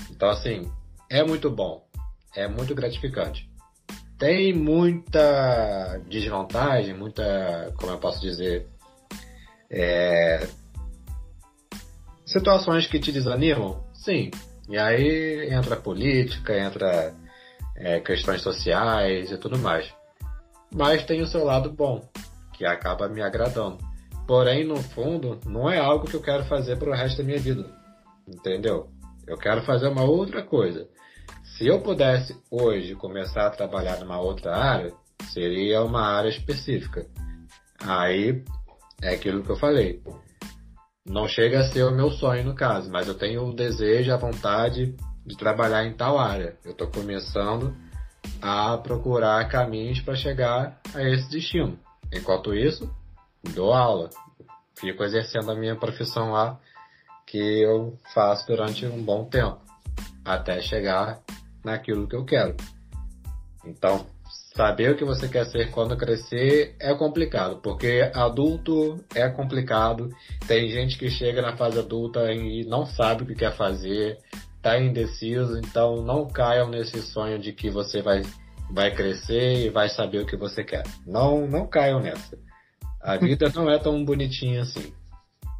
Então 0.10 0.30
assim, 0.30 0.70
é 1.10 1.24
muito 1.24 1.50
bom, 1.50 1.86
é 2.36 2.48
muito 2.48 2.74
gratificante. 2.74 3.50
Tem 4.18 4.54
muita 4.54 6.00
desvantagem, 6.08 6.94
muita, 6.94 7.74
como 7.78 7.92
eu 7.92 7.98
posso 7.98 8.22
dizer, 8.22 8.68
é, 9.70 10.48
situações 12.26 12.86
que 12.88 13.00
te 13.00 13.12
desanimam, 13.12 13.84
sim. 13.94 14.30
E 14.70 14.78
aí 14.78 15.52
entra 15.52 15.76
política, 15.76 16.58
entra 16.58 17.14
é, 17.76 18.00
questões 18.00 18.42
sociais 18.42 19.32
e 19.32 19.38
tudo 19.38 19.58
mais. 19.58 19.92
Mas 20.74 21.04
tem 21.06 21.22
o 21.22 21.28
seu 21.28 21.44
lado 21.44 21.72
bom, 21.72 22.08
que 22.54 22.66
acaba 22.66 23.10
me 23.10 23.22
agradando. 23.22 23.80
Porém, 24.28 24.64
no 24.64 24.78
fundo, 24.78 25.40
não 25.46 25.70
é 25.70 25.80
algo 25.80 26.08
que 26.08 26.16
eu 26.16 26.22
quero 26.22 26.46
fazer 26.46 26.78
para 26.78 26.92
o 26.92 26.94
resto 26.94 27.18
da 27.18 27.24
minha 27.24 27.40
vida. 27.40 27.66
Entendeu? 28.28 28.90
Eu 29.28 29.38
quero 29.38 29.64
fazer 29.64 29.88
uma 29.88 30.04
outra 30.04 30.44
coisa. 30.44 30.88
Se 31.62 31.68
eu 31.68 31.80
pudesse 31.80 32.36
hoje 32.50 32.96
começar 32.96 33.46
a 33.46 33.52
trabalhar 33.52 34.00
numa 34.00 34.20
outra 34.20 34.58
área, 34.58 34.92
seria 35.32 35.84
uma 35.84 36.02
área 36.02 36.28
específica. 36.28 37.06
Aí 37.80 38.44
é 39.00 39.14
aquilo 39.14 39.44
que 39.44 39.52
eu 39.52 39.56
falei. 39.56 40.02
Não 41.06 41.28
chega 41.28 41.60
a 41.60 41.72
ser 41.72 41.84
o 41.84 41.92
meu 41.92 42.10
sonho 42.10 42.46
no 42.46 42.56
caso, 42.56 42.90
mas 42.90 43.08
eu 43.08 43.14
tenho 43.14 43.46
o 43.46 43.54
desejo, 43.54 44.12
a 44.12 44.18
vontade 44.18 44.96
de 45.24 45.38
trabalhar 45.38 45.86
em 45.86 45.94
tal 45.94 46.18
área. 46.18 46.58
Eu 46.66 46.72
estou 46.72 46.88
começando 46.88 47.78
a 48.42 48.76
procurar 48.80 49.48
caminhos 49.48 50.02
para 50.02 50.16
chegar 50.16 50.82
a 50.96 51.04
esse 51.04 51.30
destino. 51.30 51.78
Enquanto 52.12 52.56
isso, 52.56 52.92
dou 53.54 53.72
aula, 53.72 54.10
fico 54.80 55.04
exercendo 55.04 55.52
a 55.52 55.56
minha 55.56 55.76
profissão 55.76 56.32
lá, 56.32 56.60
que 57.28 57.38
eu 57.38 58.00
faço 58.16 58.48
durante 58.48 58.84
um 58.88 59.04
bom 59.04 59.26
tempo, 59.26 59.60
até 60.26 60.60
chegar 60.60 61.22
naquilo 61.64 62.08
que 62.08 62.16
eu 62.16 62.26
quero. 62.26 62.56
Então, 63.66 64.06
saber 64.56 64.92
o 64.92 64.98
que 64.98 65.06
você 65.06 65.28
quer 65.28 65.46
ser 65.46 65.72
quando 65.72 65.98
crescer 65.98 66.76
é 66.80 66.94
complicado, 66.94 67.62
porque 67.62 68.10
adulto 68.14 69.04
é 69.16 69.30
complicado. 69.30 70.10
Tem 70.48 70.70
gente 70.70 70.98
que 70.98 71.10
chega 71.10 71.42
na 71.42 71.56
fase 71.56 71.80
adulta 71.80 72.32
e 72.32 72.66
não 72.66 72.86
sabe 72.86 73.24
o 73.24 73.26
que 73.26 73.36
quer 73.36 73.56
fazer, 73.56 74.18
tá 74.62 74.80
indeciso, 74.80 75.58
então 75.58 76.04
não 76.04 76.28
caiam 76.28 76.70
nesse 76.70 77.02
sonho 77.02 77.40
de 77.40 77.54
que 77.54 77.70
você 77.70 78.02
vai, 78.02 78.22
vai 78.72 78.94
crescer 78.94 79.66
e 79.66 79.70
vai 79.70 79.90
saber 79.90 80.20
o 80.20 80.26
que 80.26 80.36
você 80.36 80.64
quer. 80.64 80.84
Não, 81.06 81.48
não 81.48 81.68
caiam 81.68 82.00
nessa. 82.00 82.38
A 83.02 83.18
vida 83.18 83.52
não 83.56 83.70
é 83.70 83.80
tão 83.80 84.04
bonitinha 84.06 84.62
assim. 84.62 84.94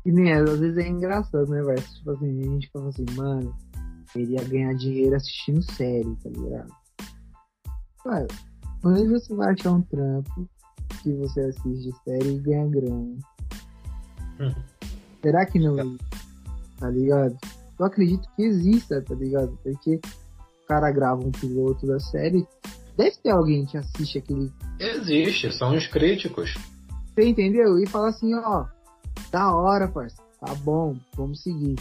E 0.06 0.12
nem 0.12 0.32
é, 0.32 0.36
às 0.38 0.60
vezes 0.60 0.78
é 0.78 0.88
engraçado, 0.88 1.50
né, 1.50 1.62
velho? 1.62 1.82
Tipo 1.82 2.12
assim, 2.12 2.40
a 2.40 2.44
gente 2.44 2.70
fala 2.72 2.90
assim, 2.90 3.06
mano, 3.16 3.56
queria 4.12 4.44
ganhar 4.44 4.74
dinheiro 4.76 5.16
assistindo 5.16 5.62
série, 5.62 6.16
tá 6.18 6.30
ligado? 6.30 6.74
Cara, 8.04 8.28
onde 8.84 9.08
você 9.08 9.34
vai 9.36 9.54
achar 9.54 9.72
um 9.72 9.82
trampo 9.82 10.50
que 11.02 11.14
você 11.14 11.42
assiste 11.42 11.92
série 12.04 12.36
e 12.36 12.40
ganha 12.40 12.68
grana? 12.68 13.18
Hum. 14.40 14.54
Será 15.22 15.46
que 15.46 15.60
não? 15.60 15.98
Tá 16.80 16.90
ligado? 16.90 17.38
Eu 17.80 17.86
acredito 17.86 18.28
que 18.36 18.44
exista, 18.44 19.02
tá 19.02 19.16
ligado? 19.16 19.58
Porque 19.64 19.96
o 19.96 20.68
cara 20.68 20.92
grava 20.92 21.22
um 21.24 21.32
piloto 21.32 21.86
da 21.86 22.00
série, 22.00 22.48
deve 22.98 23.18
ter 23.18 23.30
alguém 23.30 23.66
que 23.66 23.78
assiste 23.78 24.18
aquele. 24.18 24.52
Existe, 24.80 25.52
são 25.52 25.76
os 25.76 25.88
críticos. 25.88 26.54
Você 27.08 27.28
entendeu? 27.28 27.78
E 27.78 27.88
fala 27.88 28.10
assim, 28.10 28.34
ó, 28.36 28.66
da 29.32 29.56
hora, 29.56 29.88
parceiro, 29.88 30.24
tá 30.40 30.56
bom, 30.56 30.96
vamos 31.16 31.44
seguir. 31.44 31.76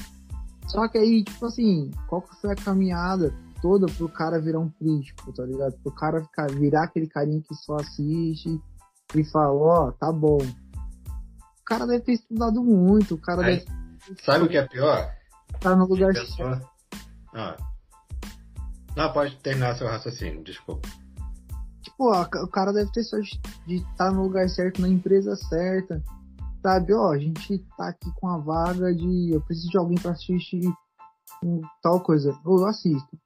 Só 0.67 0.87
que 0.89 0.99
aí, 0.99 1.25
tipo 1.25 1.47
assim, 1.47 1.91
qual 2.09 2.23
que 2.23 2.41
foi 2.41 2.53
a 2.53 2.57
caminhada 2.57 3.35
toda 3.61 3.87
pro 3.87 4.09
cara 4.09 4.41
virar 4.41 4.61
um 4.61 4.71
crítico, 4.71 5.33
tá 5.33 5.45
ligado? 5.45 5.73
Pro 5.83 5.93
cara 5.93 6.23
ficar, 6.23 6.51
virar 6.51 6.85
aquele 6.85 7.07
carinha 7.07 7.43
que 7.43 7.55
só 7.55 7.77
assiste 7.77 8.61
e 9.15 9.25
fala, 9.25 9.53
ó, 9.53 9.89
oh, 9.89 9.93
tá 9.93 10.13
bom. 10.13 10.39
O 10.39 11.65
cara 11.65 11.87
deve 11.87 12.05
ter 12.05 12.13
estudado 12.13 12.63
muito, 12.63 13.15
o 13.15 13.19
cara 13.19 13.45
aí, 13.45 13.59
deve... 13.59 14.23
Sabe 14.25 14.45
o 14.45 14.49
que 14.49 14.57
é 14.57 14.67
pior? 14.67 15.13
Tá 15.61 15.77
no 15.77 15.87
lugar 15.87 16.13
pessoa... 16.13 16.61
Ah. 17.35 17.57
Não, 18.97 19.13
pode 19.13 19.37
terminar 19.37 19.77
seu 19.77 19.87
raciocínio, 19.87 20.43
desculpa. 20.43 20.89
Tipo, 21.83 22.13
ó, 22.13 22.23
o 22.23 22.49
cara 22.49 22.73
deve 22.73 22.91
ter 22.93 23.05
sorte 23.05 23.41
de 23.67 23.77
estar 23.77 23.97
tá 23.97 24.11
no 24.11 24.23
lugar 24.25 24.49
certo, 24.49 24.81
na 24.81 24.89
empresa 24.89 25.37
certa. 25.37 26.03
Sabe, 26.63 26.93
ó, 26.93 27.13
a 27.13 27.19
gente 27.19 27.59
tá 27.77 27.89
aqui 27.89 28.11
com 28.17 28.29
a 28.29 28.39
vaga 28.39 28.95
de. 28.95 29.33
Eu 29.33 29.41
preciso 29.41 29.71
de 29.71 29.79
alguém 29.79 29.97
pra 29.97 30.13
assistir 30.13 30.71
um, 31.43 31.63
tal 31.83 32.01
coisa. 32.01 32.39
Eu 32.45 32.67
assisto. 32.67 33.19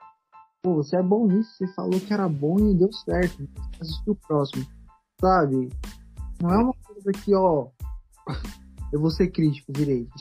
Pô, 0.62 0.76
você 0.76 0.96
é 0.96 1.02
bom 1.02 1.26
nisso, 1.26 1.50
você 1.58 1.66
falou 1.74 2.00
que 2.00 2.12
era 2.12 2.28
bom 2.28 2.58
e 2.58 2.74
deu 2.74 2.92
certo. 2.92 3.48
Assistiu 3.80 4.12
o 4.12 4.16
próximo. 4.16 4.64
Sabe? 5.20 5.68
Não 6.40 6.50
é 6.50 6.58
uma 6.58 6.74
coisa 6.74 7.10
que, 7.12 7.34
ó. 7.34 7.68
Eu 8.92 9.00
vou 9.00 9.10
ser 9.10 9.32
crítico, 9.32 9.72
virei. 9.76 10.08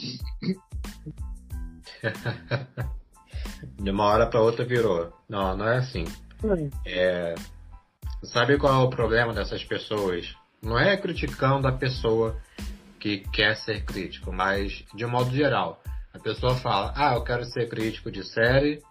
De 3.79 3.91
uma 3.91 4.05
hora 4.05 4.27
para 4.27 4.41
outra 4.41 4.65
virou. 4.65 5.13
Não, 5.29 5.55
não 5.55 5.67
é 5.67 5.77
assim. 5.77 6.05
É, 6.85 7.35
sabe 8.23 8.57
qual 8.57 8.73
é 8.73 8.83
o 8.83 8.89
problema 8.89 9.31
dessas 9.31 9.63
pessoas? 9.63 10.35
Não 10.61 10.79
é 10.79 10.97
criticando 10.97 11.67
a 11.67 11.71
pessoa 11.71 12.35
que 13.03 13.17
quer 13.17 13.57
ser 13.57 13.83
crítico, 13.83 14.31
mas 14.31 14.85
de 14.95 15.05
um 15.05 15.09
modo 15.09 15.29
geral. 15.35 15.83
A 16.13 16.19
pessoa 16.19 16.55
fala, 16.55 16.93
ah, 16.95 17.15
eu 17.15 17.21
quero 17.21 17.43
ser 17.43 17.67
crítico 17.67 18.09
de 18.09 18.23
série. 18.23 18.81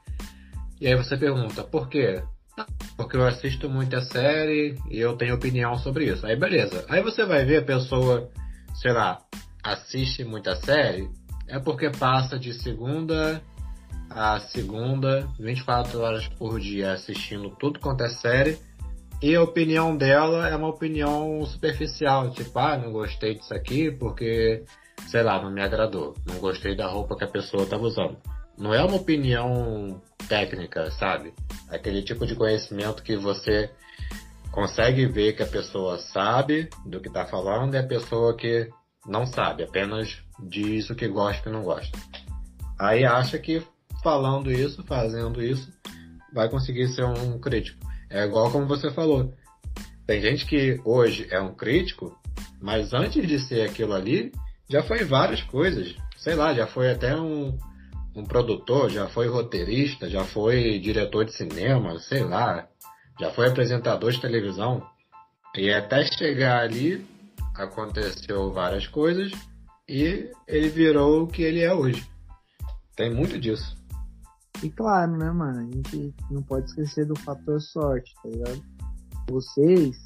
E 0.78 0.86
aí 0.86 0.94
você 0.94 1.16
pergunta, 1.16 1.64
por 1.64 1.88
quê? 1.88 2.22
Porque 2.94 3.16
eu 3.16 3.26
assisto 3.26 3.70
muita 3.70 4.02
série 4.02 4.78
e 4.90 4.98
eu 4.98 5.16
tenho 5.16 5.34
opinião 5.34 5.78
sobre 5.78 6.12
isso. 6.12 6.26
Aí 6.26 6.36
beleza. 6.36 6.84
Aí 6.90 7.02
você 7.02 7.24
vai 7.24 7.46
ver 7.46 7.62
a 7.62 7.64
pessoa, 7.64 8.28
sei 8.74 8.92
lá, 8.92 9.18
assiste 9.64 10.22
muita 10.24 10.56
série, 10.56 11.08
é 11.48 11.58
porque 11.58 11.88
passa 11.88 12.38
de 12.38 12.52
segunda 12.52 13.42
a 14.10 14.40
segunda, 14.40 15.26
24 15.40 15.98
horas 16.00 16.28
por 16.28 16.60
dia 16.60 16.92
assistindo 16.92 17.48
tudo 17.58 17.80
quanto 17.80 18.04
é 18.04 18.10
série. 18.10 18.58
E 19.22 19.36
a 19.36 19.42
opinião 19.42 19.96
dela 19.96 20.48
é 20.48 20.56
uma 20.56 20.66
opinião 20.66 21.46
superficial, 21.46 22.32
tipo, 22.32 22.58
ah, 22.58 22.76
não 22.76 22.90
gostei 22.90 23.36
disso 23.36 23.54
aqui 23.54 23.88
porque, 23.88 24.64
sei 25.06 25.22
lá, 25.22 25.40
não 25.40 25.48
me 25.48 25.62
agradou. 25.62 26.16
Não 26.26 26.40
gostei 26.40 26.74
da 26.74 26.88
roupa 26.88 27.16
que 27.16 27.22
a 27.22 27.28
pessoa 27.28 27.62
estava 27.62 27.84
usando. 27.84 28.16
Não 28.58 28.74
é 28.74 28.82
uma 28.82 28.96
opinião 28.96 30.02
técnica, 30.28 30.90
sabe? 30.90 31.32
Aquele 31.68 32.02
tipo 32.02 32.26
de 32.26 32.34
conhecimento 32.34 33.04
que 33.04 33.16
você 33.16 33.70
consegue 34.50 35.06
ver 35.06 35.34
que 35.34 35.44
a 35.44 35.46
pessoa 35.46 35.98
sabe 35.98 36.68
do 36.84 37.00
que 37.00 37.06
está 37.06 37.24
falando 37.24 37.74
e 37.74 37.78
a 37.78 37.86
pessoa 37.86 38.36
que 38.36 38.68
não 39.06 39.24
sabe, 39.24 39.62
apenas 39.62 40.18
diz 40.40 40.90
o 40.90 40.96
que 40.96 41.06
gosta 41.06 41.48
e 41.48 41.52
não 41.52 41.62
gosta. 41.62 41.96
Aí 42.76 43.04
acha 43.04 43.38
que 43.38 43.62
falando 44.02 44.50
isso, 44.50 44.82
fazendo 44.82 45.40
isso, 45.40 45.72
vai 46.34 46.48
conseguir 46.48 46.88
ser 46.88 47.04
um 47.04 47.38
crítico. 47.38 47.91
É 48.12 48.24
igual 48.24 48.52
como 48.52 48.66
você 48.66 48.90
falou. 48.90 49.32
Tem 50.06 50.20
gente 50.20 50.44
que 50.46 50.78
hoje 50.84 51.26
é 51.30 51.40
um 51.40 51.54
crítico, 51.54 52.14
mas 52.60 52.92
antes 52.92 53.26
de 53.26 53.38
ser 53.38 53.62
aquilo 53.62 53.94
ali, 53.94 54.30
já 54.68 54.82
foi 54.82 55.04
várias 55.04 55.42
coisas. 55.42 55.96
Sei 56.18 56.34
lá, 56.34 56.52
já 56.52 56.66
foi 56.66 56.90
até 56.90 57.16
um, 57.16 57.58
um 58.14 58.24
produtor, 58.24 58.90
já 58.90 59.08
foi 59.08 59.28
roteirista, 59.28 60.10
já 60.10 60.24
foi 60.24 60.78
diretor 60.78 61.24
de 61.24 61.32
cinema, 61.32 61.98
sei 61.98 62.22
lá, 62.22 62.68
já 63.18 63.30
foi 63.30 63.48
apresentador 63.48 64.12
de 64.12 64.20
televisão. 64.20 64.86
E 65.56 65.72
até 65.72 66.04
chegar 66.04 66.62
ali, 66.62 67.04
aconteceu 67.54 68.52
várias 68.52 68.86
coisas 68.86 69.32
e 69.88 70.30
ele 70.46 70.68
virou 70.68 71.22
o 71.22 71.26
que 71.26 71.42
ele 71.42 71.60
é 71.60 71.72
hoje. 71.72 72.04
Tem 72.94 73.10
muito 73.10 73.38
disso. 73.38 73.76
E 74.60 74.70
claro, 74.70 75.16
né, 75.16 75.30
mano, 75.30 75.60
a 75.60 75.64
gente 75.64 76.14
não 76.30 76.42
pode 76.42 76.66
esquecer 76.66 77.06
do 77.06 77.18
fator 77.20 77.60
sorte, 77.60 78.14
tá 78.22 78.28
ligado? 78.28 78.62
Vocês, 79.28 79.96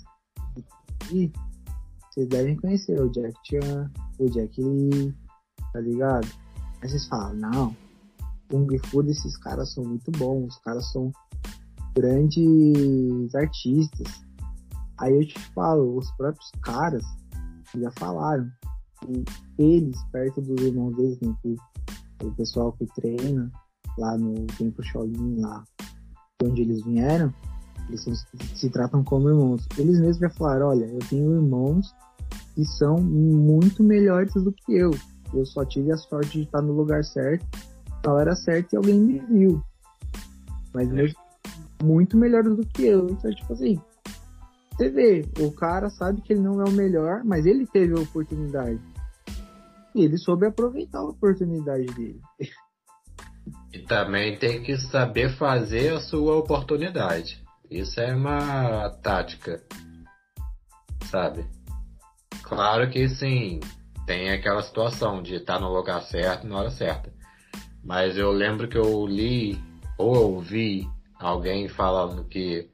e 1.12 1.32
vocês 2.10 2.28
devem 2.28 2.56
conhecer 2.56 3.00
o 3.00 3.10
Jack 3.10 3.34
Chan, 3.44 3.90
o 4.18 4.30
Jack 4.30 4.62
Lee, 4.62 5.14
tá 5.72 5.80
ligado? 5.80 6.26
Aí 6.80 6.88
vocês 6.88 7.06
falam, 7.06 7.34
não, 7.34 7.76
Kung 8.48 8.66
Fu 8.86 9.02
desses 9.02 9.36
caras 9.36 9.72
são 9.72 9.84
muito 9.84 10.10
bons, 10.12 10.54
os 10.54 10.58
caras 10.60 10.90
são 10.92 11.12
grandes 11.94 13.34
artistas. 13.34 14.06
Aí 14.98 15.14
eu 15.14 15.26
te 15.26 15.38
falo, 15.52 15.98
os 15.98 16.10
próprios 16.12 16.50
caras 16.62 17.04
já 17.78 17.90
falaram 17.98 18.50
que 19.00 19.24
eles, 19.58 20.02
perto 20.12 20.40
dos 20.40 20.64
irmãos 20.64 20.96
deles, 20.96 21.18
né, 21.20 21.34
que 21.42 21.56
o 22.24 22.34
pessoal 22.34 22.72
que 22.72 22.86
treina 22.94 23.50
lá 23.98 24.16
no 24.16 24.46
Tempo 24.58 24.82
Shaolin, 24.82 25.40
lá 25.40 25.64
de 26.40 26.48
onde 26.48 26.62
eles 26.62 26.84
vieram, 26.84 27.32
eles 27.88 28.02
são, 28.02 28.12
se 28.54 28.70
tratam 28.70 29.02
como 29.02 29.28
irmãos. 29.28 29.66
Eles 29.78 29.98
mesmos 29.98 30.18
já 30.18 30.30
falaram, 30.30 30.68
olha, 30.68 30.84
eu 30.86 30.98
tenho 31.08 31.34
irmãos 31.34 31.94
que 32.54 32.64
são 32.64 32.96
muito 32.98 33.82
melhores 33.82 34.34
do 34.34 34.52
que 34.52 34.74
eu. 34.74 34.90
Eu 35.32 35.44
só 35.46 35.64
tive 35.64 35.92
a 35.92 35.96
sorte 35.96 36.38
de 36.38 36.44
estar 36.44 36.62
no 36.62 36.72
lugar 36.72 37.04
certo, 37.04 37.46
na 38.04 38.12
hora 38.12 38.34
certa 38.34 38.74
e 38.74 38.76
alguém 38.76 38.98
me 38.98 39.18
viu. 39.18 39.62
Mas 40.72 40.88
mesmo 40.88 41.26
muito 41.82 42.16
melhores 42.16 42.56
do 42.56 42.66
que 42.66 42.84
eu. 42.84 43.08
Então, 43.10 43.30
tipo 43.30 43.52
assim, 43.52 43.80
você 44.72 44.88
vê, 44.90 45.24
o 45.40 45.50
cara 45.52 45.90
sabe 45.90 46.20
que 46.20 46.32
ele 46.32 46.40
não 46.40 46.60
é 46.60 46.64
o 46.64 46.72
melhor, 46.72 47.22
mas 47.24 47.46
ele 47.46 47.66
teve 47.66 47.94
a 47.94 48.02
oportunidade. 48.02 48.80
E 49.94 50.04
ele 50.04 50.18
soube 50.18 50.46
aproveitar 50.46 50.98
a 50.98 51.08
oportunidade 51.08 51.86
dele. 51.94 52.20
E 53.76 53.80
também 53.80 54.38
tem 54.38 54.62
que 54.62 54.74
saber 54.78 55.36
fazer 55.36 55.92
a 55.92 56.00
sua 56.00 56.34
oportunidade. 56.36 57.44
Isso 57.70 58.00
é 58.00 58.14
uma 58.14 58.88
tática, 59.02 59.62
sabe? 61.10 61.44
Claro 62.42 62.88
que 62.88 63.06
sim, 63.06 63.60
tem 64.06 64.30
aquela 64.30 64.62
situação 64.62 65.22
de 65.22 65.34
estar 65.34 65.60
no 65.60 65.70
lugar 65.70 66.00
certo 66.04 66.46
na 66.46 66.56
hora 66.56 66.70
certa. 66.70 67.12
Mas 67.84 68.16
eu 68.16 68.30
lembro 68.30 68.66
que 68.66 68.78
eu 68.78 69.06
li 69.06 69.60
ou 69.98 70.36
ouvi 70.36 70.88
alguém 71.20 71.68
falando 71.68 72.24
que 72.24 72.70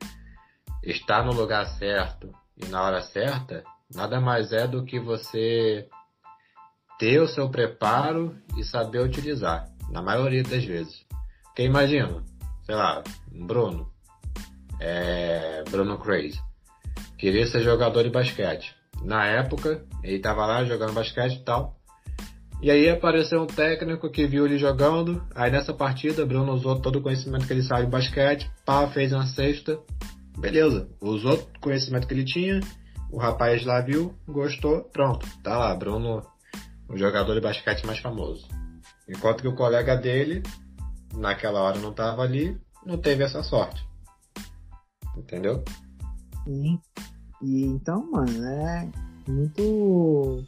estar 0.85 1.25
no 1.25 1.33
lugar 1.33 1.67
certo 1.67 2.33
e 2.57 2.67
na 2.67 2.81
hora 2.81 3.03
certa 3.03 3.65
nada 3.93 4.21
mais 4.21 4.53
é 4.53 4.69
do 4.69 4.85
que 4.85 5.01
você 5.01 5.89
ter 6.97 7.21
o 7.21 7.27
seu 7.27 7.51
preparo 7.51 8.37
e 8.57 8.63
saber 8.63 9.01
utilizar, 9.01 9.69
na 9.93 10.03
maioria 10.03 10.43
das 10.43 10.65
vezes. 10.65 11.05
Porque 11.45 11.63
imagina, 11.63 12.25
sei 12.65 12.75
lá, 12.75 13.05
Bruno, 13.31 13.89
é, 14.81 15.63
Bruno 15.71 15.99
Crazy, 15.99 16.41
queria 17.19 17.47
ser 17.47 17.63
jogador 17.63 18.03
de 18.03 18.11
basquete. 18.11 18.75
Na 19.05 19.27
época, 19.27 19.85
ele 20.03 20.17
estava 20.17 20.47
lá 20.47 20.65
jogando 20.65 20.95
basquete 20.95 21.35
e 21.35 21.45
tal. 21.45 21.77
E 22.63 22.71
aí 22.71 22.89
apareceu 22.89 23.43
um 23.43 23.47
técnico 23.47 24.09
que 24.09 24.27
viu 24.27 24.47
ele 24.47 24.57
jogando. 24.57 25.23
Aí 25.35 25.51
nessa 25.51 25.75
partida, 25.75 26.25
Bruno 26.25 26.53
usou 26.53 26.81
todo 26.81 27.01
o 27.01 27.03
conhecimento 27.03 27.47
que 27.47 27.53
ele 27.53 27.63
sabe 27.63 27.85
de 27.85 27.91
basquete, 27.91 28.51
pá, 28.65 28.87
fez 28.89 29.13
uma 29.13 29.27
cesta. 29.27 29.79
Beleza, 30.39 30.89
usou 31.01 31.35
o 31.35 31.61
conhecimento 31.61 32.07
que 32.07 32.15
ele 32.15 32.25
tinha. 32.25 32.61
O 33.11 33.19
rapaz 33.19 33.65
lá 33.67 33.81
viu, 33.81 34.15
gostou, 34.27 34.85
pronto. 34.85 35.27
Tá 35.43 35.59
lá, 35.59 35.75
Bruno, 35.75 36.23
o 36.89 36.97
jogador 36.97 37.35
de 37.35 37.41
basquete 37.41 37.85
mais 37.85 37.99
famoso. 37.99 38.49
Enquanto 39.09 39.43
que 39.43 39.49
o 39.49 39.55
colega 39.55 39.97
dele, 39.97 40.43
naquela 41.15 41.61
hora 41.63 41.79
não 41.79 41.91
estava 41.91 42.23
ali, 42.23 42.61
não 42.85 42.99
teve 42.99 43.25
essa 43.25 43.43
sorte. 43.43 43.87
Entendeu? 45.17 45.63
Sim. 46.45 46.81
E 47.41 47.65
então, 47.65 48.11
mano, 48.11 48.45
é 48.45 48.89
muito. 49.29 50.45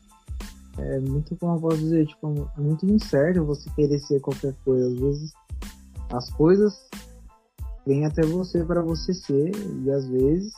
É 0.76 0.98
muito, 0.98 1.36
como 1.36 1.54
eu 1.54 1.60
posso 1.60 1.78
dizer, 1.78 2.06
tipo, 2.06 2.50
é 2.56 2.60
muito 2.60 2.84
incerto 2.84 3.44
você 3.44 3.70
querer 3.70 3.98
ser 4.00 4.20
qualquer 4.20 4.54
coisa. 4.64 4.88
Às 4.88 4.98
vezes 4.98 5.32
as 6.12 6.30
coisas 6.32 6.88
vêm 7.86 8.04
até 8.04 8.22
você 8.22 8.64
para 8.64 8.82
você 8.82 9.14
ser, 9.14 9.52
e 9.84 9.90
às 9.90 10.06
vezes 10.08 10.52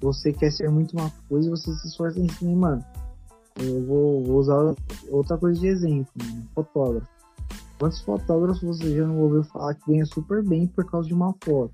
você 0.00 0.32
quer 0.32 0.52
ser 0.52 0.70
muito 0.70 0.92
uma 0.96 1.10
coisa 1.28 1.48
e 1.48 1.50
você 1.50 1.74
se 1.74 1.88
esforça 1.88 2.20
em 2.20 2.28
cima, 2.28 2.68
mano. 2.68 2.84
Eu 3.60 3.84
vou, 3.84 4.24
vou, 4.24 4.38
usar 4.38 4.74
outra 5.10 5.36
coisa 5.36 5.60
de 5.60 5.66
exemplo, 5.66 6.12
mano, 6.22 6.48
fotógrafo. 6.54 7.17
Quantos 7.78 8.00
fotógrafos 8.00 8.62
você 8.62 8.96
já 8.96 9.06
não 9.06 9.18
ouviu 9.20 9.44
falar 9.44 9.74
que 9.74 9.90
ganha 9.90 10.04
super 10.06 10.42
bem 10.42 10.66
por 10.66 10.84
causa 10.84 11.08
de 11.08 11.14
uma 11.14 11.34
foto? 11.44 11.72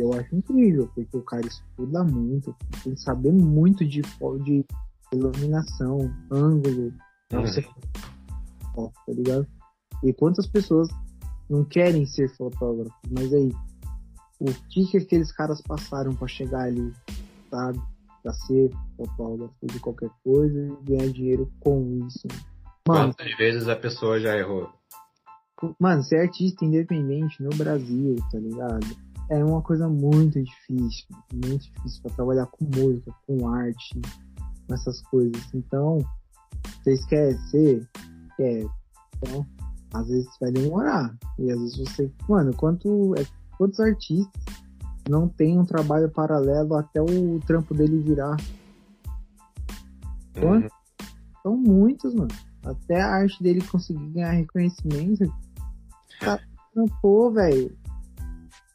eu 0.00 0.12
acho 0.12 0.34
incrível, 0.34 0.88
porque 0.94 1.16
o 1.16 1.22
cara 1.22 1.46
estuda 1.46 2.04
muito, 2.04 2.54
tem 2.82 2.94
que 2.94 3.00
saber 3.00 3.32
muito 3.32 3.84
de, 3.84 4.02
de 4.44 4.64
iluminação, 5.12 5.98
ângulo, 6.30 6.92
uhum. 7.32 7.40
você... 7.40 7.66
Ó, 8.76 8.88
tá 8.88 9.12
ligado? 9.12 9.46
E 10.04 10.12
quantas 10.12 10.46
pessoas 10.46 10.88
não 11.50 11.64
querem 11.64 12.06
ser 12.06 12.28
fotógrafos, 12.36 12.94
mas 13.10 13.32
aí, 13.32 13.50
o 14.38 14.52
que 14.70 14.86
que 14.86 14.98
aqueles 14.98 15.32
caras 15.32 15.60
passaram 15.62 16.14
para 16.14 16.28
chegar 16.28 16.64
ali, 16.64 16.92
sabe? 17.50 17.80
Pra 18.22 18.32
ser 18.32 18.70
fotógrafo 18.96 19.54
de 19.64 19.80
qualquer 19.80 20.10
coisa 20.22 20.58
e 20.58 20.84
ganhar 20.84 21.12
dinheiro 21.12 21.50
com 21.60 22.06
isso. 22.06 22.28
Mano, 22.86 23.12
Quantas 23.12 23.36
vezes 23.36 23.68
a 23.68 23.74
pessoa 23.74 24.20
já 24.20 24.36
errou? 24.36 24.77
Mano, 25.78 26.02
ser 26.02 26.20
artista 26.20 26.64
independente 26.64 27.42
no 27.42 27.50
Brasil, 27.50 28.16
tá 28.30 28.38
ligado? 28.38 28.86
é 29.30 29.44
uma 29.44 29.60
coisa 29.60 29.88
muito 29.88 30.42
difícil, 30.42 31.06
muito 31.32 31.70
difícil 31.70 32.02
para 32.02 32.12
trabalhar 32.12 32.46
com 32.46 32.64
música, 32.64 33.12
com 33.26 33.48
arte, 33.48 34.00
essas 34.70 35.02
coisas. 35.02 35.42
Então, 35.54 35.98
você 36.82 36.94
esquece, 36.94 37.86
quer. 38.36 38.66
Então, 39.16 39.46
às 39.92 40.08
vezes 40.08 40.28
vai 40.40 40.50
demorar. 40.50 41.14
E 41.38 41.50
às 41.50 41.60
vezes 41.60 41.76
você. 41.76 42.10
Mano, 42.28 42.54
quanto, 42.54 43.14
é, 43.18 43.26
quantos 43.56 43.78
artistas 43.80 44.42
não 45.08 45.28
tem 45.28 45.58
um 45.58 45.64
trabalho 45.64 46.10
paralelo 46.10 46.74
até 46.76 47.00
o 47.00 47.38
trampo 47.46 47.74
dele 47.74 47.98
virar? 47.98 48.36
Uhum. 50.36 50.68
São 51.42 51.56
muitos, 51.56 52.14
mano. 52.14 52.28
Até 52.68 53.00
a 53.00 53.08
arte 53.08 53.42
dele 53.42 53.62
conseguir 53.62 54.06
ganhar 54.10 54.32
reconhecimento. 54.32 55.24
Tá, 56.20 56.38
pô, 57.00 57.30
velho 57.30 57.76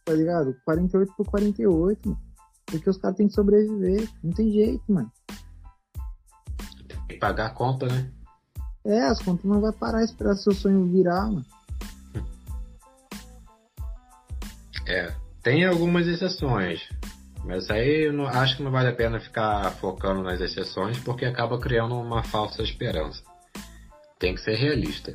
tá 0.03 0.13
ligado? 0.13 0.55
48 0.65 1.13
por 1.15 1.25
48, 1.27 2.09
mano. 2.09 2.21
Porque 2.65 2.89
os 2.89 2.97
caras 2.97 3.17
têm 3.17 3.27
que 3.27 3.33
sobreviver. 3.33 4.09
Não 4.23 4.31
tem 4.31 4.51
jeito, 4.51 4.83
mano. 4.91 5.11
Tem 6.87 7.07
que 7.07 7.15
pagar 7.17 7.47
a 7.47 7.49
conta, 7.51 7.87
né? 7.87 8.09
É, 8.85 9.03
as 9.03 9.21
contas 9.21 9.45
não 9.45 9.61
vai 9.61 9.71
parar 9.71 10.03
esperar 10.03 10.35
seu 10.35 10.53
sonho 10.53 10.85
virar, 10.91 11.25
mano. 11.27 11.45
É, 14.85 15.15
tem 15.41 15.65
algumas 15.65 16.05
exceções. 16.05 16.81
Mas 17.45 17.69
aí 17.69 18.07
eu 18.07 18.13
não, 18.13 18.27
acho 18.27 18.57
que 18.57 18.63
não 18.63 18.69
vale 18.69 18.89
a 18.89 18.95
pena 18.95 19.17
ficar 19.17 19.71
focando 19.77 20.21
nas 20.21 20.41
exceções 20.41 20.99
porque 20.99 21.23
acaba 21.23 21.57
criando 21.57 21.95
uma 21.95 22.21
falsa 22.21 22.61
esperança. 22.61 23.23
Tem 24.23 24.35
que 24.35 24.41
ser 24.41 24.55
realista. 24.55 25.13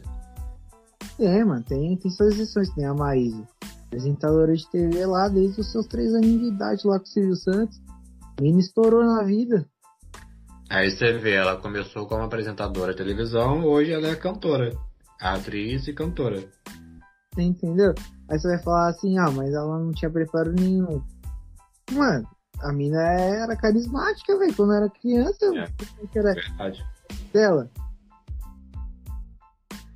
É, 1.19 1.43
mano, 1.43 1.65
tem, 1.65 1.97
tem 1.97 2.11
suas 2.11 2.35
exceções. 2.35 2.69
Tem 2.75 2.85
a 2.85 2.93
Maísa 2.93 3.43
apresentadora 3.87 4.55
de 4.55 4.71
TV 4.71 5.07
lá 5.07 5.29
desde 5.29 5.63
os 5.63 5.73
seus 5.73 5.87
três 5.87 6.13
anos 6.13 6.27
de 6.27 6.49
idade 6.49 6.87
lá 6.87 6.99
com 6.99 7.07
o 7.07 7.09
Silvio 7.09 7.37
Santos. 7.37 7.81
Menina 8.39 8.61
estourou 8.61 9.03
na 9.03 9.23
vida. 9.23 9.67
Aí 10.69 10.91
você 10.91 11.15
vê, 11.15 11.37
ela 11.37 11.57
começou 11.57 12.07
como 12.07 12.23
apresentadora 12.23 12.93
de 12.93 12.99
televisão, 12.99 13.65
hoje 13.65 13.93
ela 13.93 14.09
é 14.09 14.15
cantora. 14.15 14.77
Atriz 15.19 15.89
e 15.89 15.95
cantora. 15.95 16.45
Você 17.33 17.41
entendeu? 17.41 17.95
Aí 18.31 18.39
você 18.39 18.47
vai 18.47 18.63
falar 18.63 18.89
assim, 18.91 19.17
ah, 19.17 19.31
mas 19.31 19.55
ela 19.55 19.79
não 19.79 19.91
tinha 19.93 20.11
preparo 20.11 20.53
nenhum. 20.53 21.03
Mano, 21.93 22.29
a 22.61 22.71
mina 22.75 23.01
era 23.01 23.57
carismática, 23.57 24.39
velho. 24.39 24.55
Quando 24.55 24.75
era 24.75 24.91
criança, 24.91 25.47
é, 25.47 25.67
era 26.15 26.35
verdade. 26.35 26.85
dela. 27.33 27.71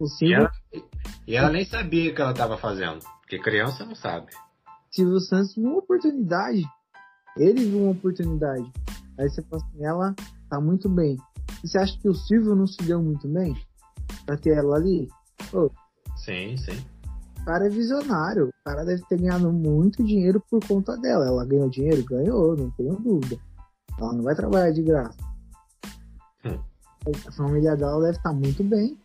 Silvio... 0.06 0.28
E 0.28 0.34
ela, 0.34 0.52
e 1.26 1.36
ela 1.36 1.50
nem 1.50 1.64
sabia 1.64 2.10
o 2.10 2.14
que 2.14 2.20
ela 2.20 2.32
estava 2.32 2.56
fazendo. 2.56 3.00
Porque 3.20 3.38
criança 3.38 3.84
não 3.84 3.94
sabe. 3.94 4.32
Silvio 4.90 5.20
Santos 5.20 5.54
viu 5.54 5.70
uma 5.70 5.78
oportunidade. 5.78 6.62
Ele 7.36 7.64
viu 7.64 7.82
uma 7.84 7.92
oportunidade. 7.92 8.70
Aí 9.18 9.28
você 9.28 9.42
fala 9.42 9.62
assim, 9.62 9.84
ela 9.84 10.14
tá 10.50 10.60
muito 10.60 10.88
bem. 10.88 11.16
E 11.64 11.68
você 11.68 11.78
acha 11.78 11.98
que 11.98 12.08
o 12.08 12.14
Silvio 12.14 12.54
não 12.54 12.66
se 12.66 12.82
deu 12.82 13.02
muito 13.02 13.26
bem? 13.28 13.56
Pra 14.26 14.36
ter 14.36 14.56
ela 14.56 14.76
ali? 14.76 15.08
Pô, 15.50 15.70
sim, 16.16 16.56
sim. 16.56 16.84
O 17.40 17.44
cara 17.44 17.66
é 17.66 17.70
visionário. 17.70 18.48
O 18.48 18.64
cara 18.64 18.84
deve 18.84 19.02
ter 19.06 19.18
ganhado 19.18 19.52
muito 19.52 20.04
dinheiro 20.04 20.42
por 20.50 20.64
conta 20.66 20.96
dela. 20.96 21.26
Ela 21.26 21.44
ganhou 21.44 21.68
dinheiro? 21.68 22.04
Ganhou, 22.04 22.56
não 22.56 22.70
tenho 22.70 22.94
dúvida. 22.96 23.36
Ela 23.98 24.12
não 24.12 24.22
vai 24.22 24.34
trabalhar 24.34 24.70
de 24.70 24.82
graça. 24.82 25.18
Hum. 26.44 26.58
A 27.26 27.32
família 27.32 27.76
dela 27.76 27.98
deve 28.00 28.18
estar 28.18 28.30
tá 28.30 28.34
muito 28.34 28.62
bem. 28.62 28.96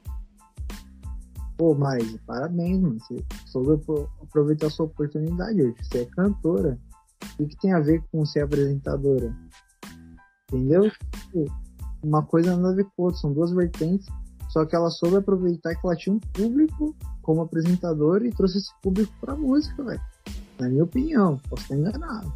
Pô, 1.57 1.73
mas 1.73 2.15
parabéns, 2.25 2.79
mano. 2.79 2.99
Você 2.99 3.25
soube 3.47 3.81
aproveitar 4.21 4.67
a 4.67 4.69
sua 4.69 4.85
oportunidade 4.85 5.61
hoje. 5.61 5.75
Você 5.81 5.99
é 5.99 6.05
cantora. 6.05 6.77
O 7.39 7.47
que 7.47 7.57
tem 7.57 7.73
a 7.73 7.79
ver 7.79 8.03
com 8.11 8.25
ser 8.25 8.41
apresentadora? 8.41 9.35
Entendeu? 10.51 10.91
Tipo, 10.91 11.45
uma 12.03 12.23
coisa 12.23 12.55
nada 12.55 12.73
a 12.73 12.75
ver 12.75 12.85
com 12.95 13.03
outra. 13.03 13.19
São 13.19 13.33
duas 13.33 13.51
vertentes. 13.51 14.07
Só 14.49 14.65
que 14.65 14.75
ela 14.75 14.89
soube 14.91 15.17
aproveitar 15.17 15.75
que 15.75 15.85
ela 15.85 15.95
tinha 15.95 16.15
um 16.15 16.19
público 16.19 16.95
como 17.21 17.41
apresentadora 17.41 18.25
e 18.25 18.31
trouxe 18.31 18.59
esse 18.59 18.71
público 18.81 19.11
pra 19.19 19.35
música, 19.35 19.83
velho. 19.83 20.01
Na 20.59 20.69
minha 20.69 20.83
opinião. 20.83 21.37
Posso 21.49 21.63
estar 21.63 21.75
enganado. 21.75 22.31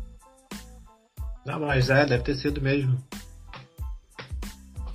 Não, 1.45 1.59
mas 1.59 1.89
é, 1.89 2.05
deve 2.05 2.23
ter 2.23 2.35
sido 2.35 2.59
mesmo. 2.59 2.97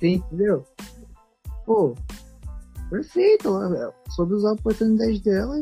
Entendeu? 0.01 0.65
Pô, 1.65 1.95
perfeito. 2.89 3.47
Ela 3.47 3.93
soube 4.09 4.33
usar 4.33 4.49
a 4.49 4.53
oportunidade 4.53 5.21
dela. 5.21 5.61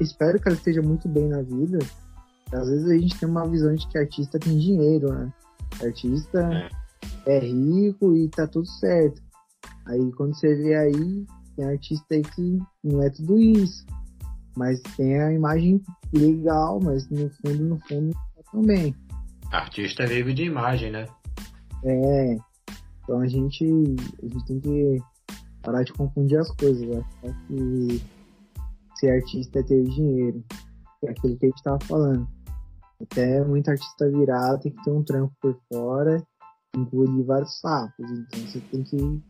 Espero 0.00 0.40
que 0.40 0.48
ela 0.48 0.56
esteja 0.56 0.82
muito 0.82 1.08
bem 1.08 1.28
na 1.28 1.42
vida. 1.42 1.78
Às 2.52 2.68
vezes 2.68 2.90
a 2.90 2.98
gente 2.98 3.18
tem 3.18 3.28
uma 3.28 3.48
visão 3.48 3.74
de 3.74 3.86
que 3.88 3.98
artista 3.98 4.38
tem 4.38 4.58
dinheiro, 4.58 5.12
né? 5.12 5.32
Artista 5.82 6.70
é, 7.26 7.36
é 7.36 7.38
rico 7.40 8.14
e 8.16 8.28
tá 8.28 8.46
tudo 8.46 8.66
certo. 8.66 9.20
Aí 9.86 10.12
quando 10.12 10.34
você 10.34 10.54
vê 10.54 10.74
aí, 10.74 11.26
tem 11.56 11.64
artista 11.64 12.14
aí 12.14 12.22
que 12.22 12.58
não 12.84 13.02
é 13.02 13.10
tudo 13.10 13.38
isso. 13.38 13.84
Mas 14.56 14.80
tem 14.96 15.20
a 15.20 15.32
imagem 15.32 15.82
legal, 16.12 16.80
mas 16.82 17.08
no 17.10 17.28
fundo, 17.30 17.64
no 17.64 17.80
fundo, 17.80 18.16
também. 18.52 18.94
Artista 19.50 20.06
vive 20.06 20.32
de 20.32 20.44
imagem, 20.44 20.90
né? 20.90 21.06
É. 21.84 22.36
Então 23.02 23.20
a 23.20 23.28
gente, 23.28 23.64
a 24.22 24.26
gente 24.26 24.44
tem 24.46 24.60
que 24.60 25.02
parar 25.66 25.82
de 25.82 25.92
confundir 25.92 26.38
as 26.38 26.50
coisas, 26.52 26.86
né? 26.86 27.04
que 27.48 28.00
ser 28.94 29.10
artista 29.10 29.58
é 29.58 29.62
ter 29.64 29.82
dinheiro. 29.82 30.44
É 31.04 31.10
aquilo 31.10 31.36
que 31.36 31.46
a 31.46 31.48
gente 31.48 31.62
tava 31.62 31.80
falando. 31.80 32.28
Até 33.02 33.44
muito 33.44 33.68
artista 33.68 34.08
virado 34.08 34.62
tem 34.62 34.72
que 34.72 34.84
ter 34.84 34.90
um 34.92 35.02
trampo 35.02 35.34
por 35.40 35.58
fora, 35.70 36.22
engolir 36.74 37.26
vários 37.26 37.58
sapos. 37.60 38.10
Então 38.10 38.40
você 38.40 38.60
tem 38.60 38.82
que 38.84 39.22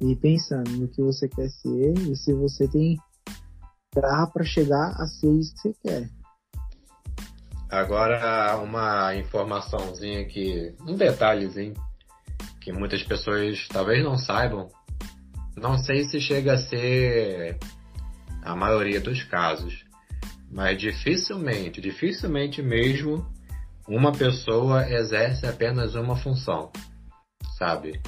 ir 0.00 0.16
pensando 0.16 0.70
no 0.72 0.88
que 0.88 1.00
você 1.00 1.28
quer 1.28 1.48
ser 1.48 1.96
e 1.98 2.16
se 2.16 2.34
você 2.34 2.66
tem 2.66 2.98
garra 3.94 4.26
para 4.26 4.44
chegar 4.44 4.90
a 5.00 5.06
ser 5.06 5.32
isso 5.32 5.54
que 5.54 5.60
você 5.60 5.74
quer. 5.82 6.10
Agora 7.70 8.56
uma 8.56 9.14
informaçãozinha 9.14 10.24
que. 10.26 10.74
um 10.80 10.96
detalhezinho 10.96 11.74
que 12.60 12.72
muitas 12.72 13.02
pessoas 13.02 13.66
talvez 13.68 14.02
não 14.02 14.18
saibam. 14.18 14.68
Não 15.60 15.76
sei 15.78 16.04
se 16.04 16.20
chega 16.20 16.54
a 16.54 16.58
ser 16.58 17.58
a 18.42 18.54
maioria 18.54 19.00
dos 19.00 19.22
casos, 19.24 19.84
mas 20.50 20.78
dificilmente, 20.78 21.80
dificilmente 21.80 22.62
mesmo, 22.62 23.26
uma 23.86 24.12
pessoa 24.12 24.88
exerce 24.88 25.46
apenas 25.46 25.94
uma 25.94 26.16
função, 26.16 26.70
sabe? 27.58 28.00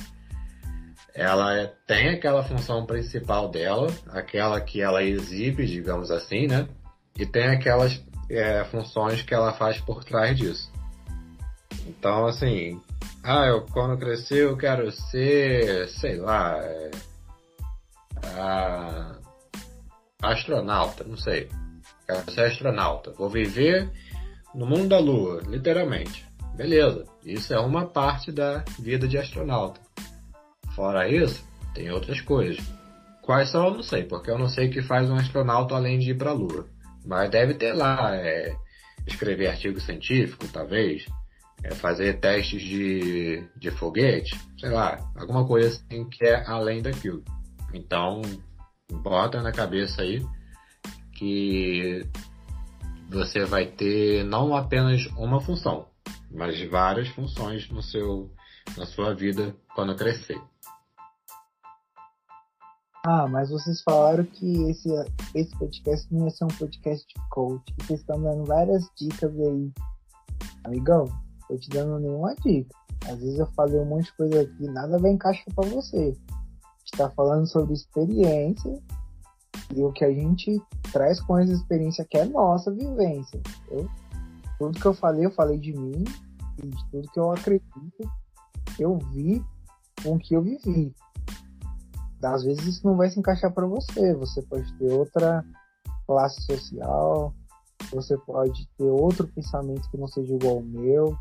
Ela 1.14 1.66
tem 1.86 2.10
aquela 2.10 2.44
função 2.44 2.86
principal 2.86 3.50
dela, 3.50 3.88
aquela 4.08 4.60
que 4.60 4.80
ela 4.80 5.02
exibe, 5.02 5.66
digamos 5.66 6.10
assim, 6.10 6.46
né? 6.46 6.68
E 7.18 7.26
tem 7.26 7.48
aquelas 7.48 8.00
é, 8.30 8.64
funções 8.64 9.22
que 9.22 9.34
ela 9.34 9.52
faz 9.52 9.80
por 9.80 10.04
trás 10.04 10.36
disso. 10.36 10.70
Então, 11.86 12.26
assim, 12.26 12.80
ah, 13.24 13.46
eu 13.46 13.66
quando 13.66 13.98
crescer 13.98 14.44
eu 14.44 14.56
quero 14.56 14.90
ser, 14.92 15.88
sei 15.88 16.16
lá, 16.16 16.56
é, 16.58 16.90
astronauta, 20.22 21.04
não 21.04 21.16
sei. 21.16 21.48
Quero 22.06 22.30
ser 22.30 22.46
astronauta. 22.46 23.12
Vou 23.12 23.28
viver 23.28 23.90
no 24.54 24.66
mundo 24.66 24.88
da 24.88 24.98
Lua, 24.98 25.42
literalmente. 25.46 26.24
Beleza, 26.54 27.04
isso 27.24 27.54
é 27.54 27.58
uma 27.58 27.86
parte 27.86 28.32
da 28.32 28.64
vida 28.78 29.08
de 29.08 29.16
astronauta. 29.16 29.80
Fora 30.74 31.08
isso, 31.08 31.44
tem 31.74 31.90
outras 31.90 32.20
coisas. 32.20 32.62
Quais 33.22 33.50
são 33.50 33.66
eu 33.66 33.74
não 33.74 33.82
sei, 33.82 34.04
porque 34.04 34.30
eu 34.30 34.38
não 34.38 34.48
sei 34.48 34.68
o 34.68 34.70
que 34.70 34.82
faz 34.82 35.08
um 35.08 35.14
astronauta 35.14 35.74
além 35.74 35.98
de 35.98 36.10
ir 36.10 36.18
para 36.18 36.30
a 36.30 36.34
Lua. 36.34 36.66
Mas 37.06 37.30
deve 37.30 37.54
ter 37.54 37.72
lá, 37.72 38.14
é, 38.16 38.54
escrever 39.06 39.48
artigo 39.48 39.80
científico, 39.80 40.46
talvez, 40.52 41.06
é, 41.62 41.74
fazer 41.74 42.20
testes 42.20 42.60
de, 42.60 43.42
de 43.56 43.70
foguete, 43.70 44.38
sei 44.58 44.70
lá, 44.70 44.98
alguma 45.16 45.46
coisa 45.46 45.68
assim 45.68 46.08
que 46.08 46.24
é 46.24 46.44
além 46.46 46.82
daquilo. 46.82 47.22
Então, 47.72 48.22
bota 48.90 49.42
na 49.42 49.52
cabeça 49.52 50.02
aí 50.02 50.26
que 51.16 52.06
você 53.08 53.44
vai 53.44 53.66
ter 53.66 54.24
não 54.24 54.54
apenas 54.54 55.06
uma 55.16 55.40
função, 55.40 55.86
mas 56.30 56.60
várias 56.68 57.08
funções 57.08 57.68
no 57.70 57.82
seu, 57.82 58.30
na 58.76 58.86
sua 58.86 59.14
vida 59.14 59.54
quando 59.74 59.96
crescer. 59.96 60.40
Ah, 63.06 63.26
mas 63.26 63.48
vocês 63.48 63.82
falaram 63.82 64.24
que 64.24 64.70
esse, 64.70 64.88
esse 65.34 65.58
podcast 65.58 66.06
não 66.12 66.26
ia 66.26 66.30
ser 66.30 66.44
um 66.44 66.48
podcast 66.48 67.06
de 67.06 67.28
coach. 67.30 67.74
Vocês 67.80 68.00
estão 68.00 68.22
dando 68.22 68.44
várias 68.44 68.84
dicas 68.94 69.32
aí. 69.40 69.72
Amigão, 70.64 71.06
tô 71.48 71.56
te 71.56 71.70
dando 71.70 71.98
nenhuma 71.98 72.34
dica. 72.36 72.76
Às 73.08 73.18
vezes 73.18 73.38
eu 73.38 73.46
falei 73.52 73.80
um 73.80 73.86
monte 73.86 74.04
de 74.04 74.12
coisa 74.12 74.42
aqui, 74.42 74.64
nada 74.68 74.98
vai 74.98 75.12
encaixar 75.12 75.46
para 75.54 75.68
você. 75.70 76.14
A 76.92 76.96
gente 76.96 77.08
tá 77.08 77.10
falando 77.10 77.46
sobre 77.46 77.74
experiência 77.74 78.74
e 79.74 79.82
o 79.82 79.92
que 79.92 80.04
a 80.04 80.12
gente 80.12 80.60
traz 80.92 81.20
com 81.20 81.38
essa 81.38 81.52
experiência 81.52 82.04
que 82.08 82.18
é 82.18 82.24
nossa 82.24 82.70
vivência. 82.70 83.40
Tudo 84.58 84.78
que 84.78 84.86
eu 84.86 84.94
falei, 84.94 85.26
eu 85.26 85.30
falei 85.30 85.58
de 85.58 85.72
mim 85.72 86.04
e 86.62 86.66
de 86.66 86.90
tudo 86.90 87.10
que 87.10 87.20
eu 87.20 87.30
acredito, 87.30 88.10
eu 88.78 88.98
vi 89.12 89.44
com 90.02 90.14
o 90.14 90.18
que 90.18 90.34
eu 90.34 90.42
vivi 90.42 90.92
às 92.28 92.44
vezes 92.44 92.66
isso 92.66 92.86
não 92.86 92.96
vai 92.96 93.08
se 93.08 93.18
encaixar 93.18 93.52
para 93.52 93.66
você. 93.66 94.14
Você 94.14 94.42
pode 94.42 94.72
ter 94.74 94.92
outra 94.92 95.44
classe 96.06 96.42
social, 96.42 97.34
você 97.90 98.16
pode 98.18 98.68
ter 98.76 98.84
outro 98.84 99.26
pensamento 99.28 99.88
que 99.90 99.96
não 99.96 100.06
seja 100.06 100.34
igual 100.34 100.56
ao 100.56 100.62
meu. 100.62 101.16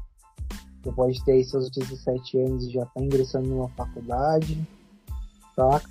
Você 0.83 0.91
pode 0.91 1.23
ter 1.23 1.43
seus 1.43 1.69
17 1.71 2.39
anos 2.39 2.65
e 2.65 2.71
já 2.71 2.85
tá 2.85 3.01
ingressando 3.01 3.47
numa 3.49 3.69
faculdade, 3.69 4.67
tá? 5.59 5.81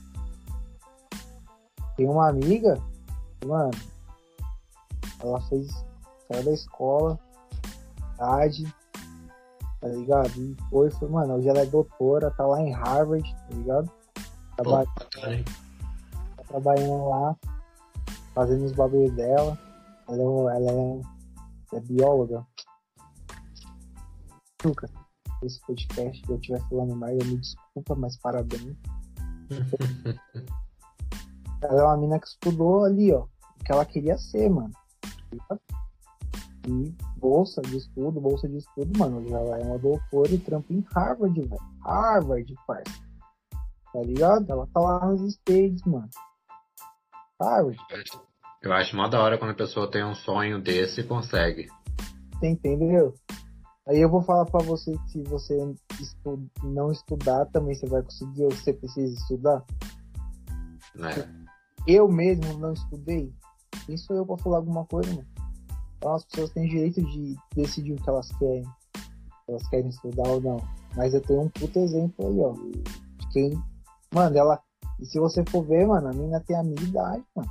Tem 1.94 2.08
uma 2.08 2.30
amiga, 2.30 2.80
mano, 3.44 3.70
ela 5.20 5.40
fez, 5.42 5.68
saiu 6.26 6.44
da 6.44 6.52
escola, 6.52 7.18
tarde, 8.16 8.74
tá 9.78 9.88
ligado? 9.88 10.30
E 10.40 10.56
foi, 10.70 10.90
foi, 10.92 11.08
mano, 11.10 11.34
hoje 11.34 11.50
ela 11.50 11.60
é 11.60 11.66
doutora, 11.66 12.30
tá 12.30 12.46
lá 12.46 12.62
em 12.62 12.72
Harvard, 12.72 13.30
tá 13.30 13.54
ligado? 13.54 13.90
Tá 16.36 16.44
trabalhando 16.44 17.08
lá, 17.10 17.36
fazendo 18.34 18.64
os 18.64 18.72
bagulhos 18.72 19.12
dela. 19.12 19.58
Ela, 20.08 20.54
é, 20.54 20.56
ela 20.56 20.72
é, 20.72 21.76
é 21.76 21.80
bióloga. 21.80 22.46
Lucas, 24.64 24.90
esse 25.42 25.60
podcast 25.60 26.22
que 26.22 26.32
eu 26.32 26.36
estiver 26.36 26.60
falando 26.70 26.96
mais, 26.96 27.18
eu 27.20 27.26
me 27.26 27.36
desculpa, 27.36 27.94
mas 27.94 28.16
parabéns. 28.16 28.74
ela 31.62 31.80
é 31.80 31.84
uma 31.84 31.96
mina 31.96 32.18
que 32.18 32.26
estudou 32.26 32.84
ali, 32.84 33.12
ó, 33.12 33.22
o 33.22 33.64
que 33.64 33.72
ela 33.72 33.84
queria 33.84 34.18
ser, 34.18 34.48
mano. 34.48 34.72
E 36.66 36.94
bolsa 37.16 37.62
de 37.62 37.78
estudo, 37.78 38.20
bolsa 38.20 38.48
de 38.48 38.58
estudo, 38.58 38.98
mano. 38.98 39.24
Ela 39.28 39.58
é 39.58 39.64
uma 39.64 39.78
doutora 39.78 40.30
e 40.30 40.38
trampa 40.38 40.72
em 40.72 40.84
Harvard, 40.94 41.40
velho. 41.40 41.60
Harvard, 41.82 42.54
parça 42.66 43.08
tá 43.92 44.02
ligado? 44.02 44.50
Ela 44.50 44.66
tá 44.66 44.80
lá 44.80 45.06
nos 45.06 45.34
stages, 45.34 45.82
mano. 45.84 46.08
Sabe? 47.40 47.76
Eu 48.62 48.72
acho 48.72 48.96
mó 48.96 49.08
da 49.08 49.20
hora 49.20 49.38
quando 49.38 49.52
a 49.52 49.56
pessoa 49.56 49.90
tem 49.90 50.04
um 50.04 50.14
sonho 50.14 50.60
desse 50.60 51.00
e 51.00 51.04
consegue. 51.04 51.68
Você 52.34 52.48
entendeu? 52.48 53.14
Aí 53.88 54.00
eu 54.00 54.10
vou 54.10 54.20
falar 54.22 54.44
pra 54.44 54.60
você 54.60 54.92
que 54.92 55.10
se 55.10 55.22
você 55.22 55.58
estu 55.98 56.46
não 56.62 56.92
estudar, 56.92 57.46
também 57.46 57.74
você 57.74 57.86
vai 57.86 58.02
conseguir 58.02 58.44
ou 58.44 58.50
você 58.50 58.72
precisa 58.72 59.14
estudar. 59.14 59.64
É. 60.98 61.28
Eu 61.86 62.06
mesmo 62.06 62.58
não 62.58 62.74
estudei. 62.74 63.32
Quem 63.86 63.96
sou 63.96 64.16
eu 64.16 64.26
pra 64.26 64.36
falar 64.36 64.58
alguma 64.58 64.84
coisa, 64.84 65.10
mano? 65.10 65.26
Então 65.96 66.14
as 66.14 66.24
pessoas 66.26 66.50
têm 66.50 66.68
direito 66.68 67.02
de 67.02 67.34
decidir 67.54 67.94
o 67.94 67.96
que 67.96 68.10
elas 68.10 68.30
querem. 68.38 68.64
Se 68.64 69.50
elas 69.50 69.68
querem 69.68 69.88
estudar 69.88 70.28
ou 70.28 70.40
não. 70.40 70.58
Mas 70.94 71.14
eu 71.14 71.22
tenho 71.22 71.40
um 71.40 71.48
puto 71.48 71.78
exemplo 71.78 72.28
aí, 72.28 72.40
ó. 72.40 72.52
De 72.52 73.28
quem 73.32 73.62
Mano, 74.12 74.36
ela. 74.36 74.62
E 75.00 75.06
se 75.06 75.18
você 75.18 75.44
for 75.48 75.64
ver, 75.64 75.86
mano, 75.86 76.08
a 76.08 76.12
menina 76.12 76.40
tem 76.40 76.56
a 76.56 76.62
minha 76.62 76.82
idade, 76.82 77.24
mano. 77.34 77.48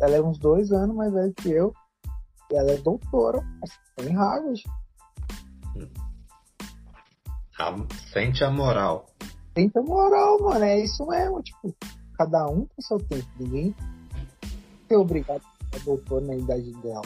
Ela 0.00 0.16
é 0.16 0.22
uns 0.22 0.38
dois 0.38 0.72
anos 0.72 0.96
mais 0.96 1.12
velha 1.12 1.32
que 1.34 1.50
eu. 1.50 1.72
E 2.50 2.56
ela 2.56 2.72
é 2.72 2.76
doutora, 2.78 3.40
mas 3.60 3.70
tá 3.96 4.04
em 4.04 4.14
Harvard. 7.52 7.94
Sente 8.12 8.44
a 8.44 8.50
moral. 8.50 9.06
Sente 9.54 9.78
a 9.78 9.82
moral, 9.82 10.40
mano. 10.40 10.64
É 10.64 10.78
isso 10.80 11.06
mesmo. 11.06 11.42
Tipo, 11.42 11.74
cada 12.16 12.46
um 12.46 12.64
tem 12.66 12.80
seu 12.80 12.98
tempo. 12.98 13.28
Ninguém 13.38 13.74
é 14.88 14.96
obrigado 14.96 15.42
a 15.42 15.78
ser 15.78 15.84
doutor 15.84 16.22
na 16.22 16.36
idade 16.36 16.72
dela. 16.82 17.02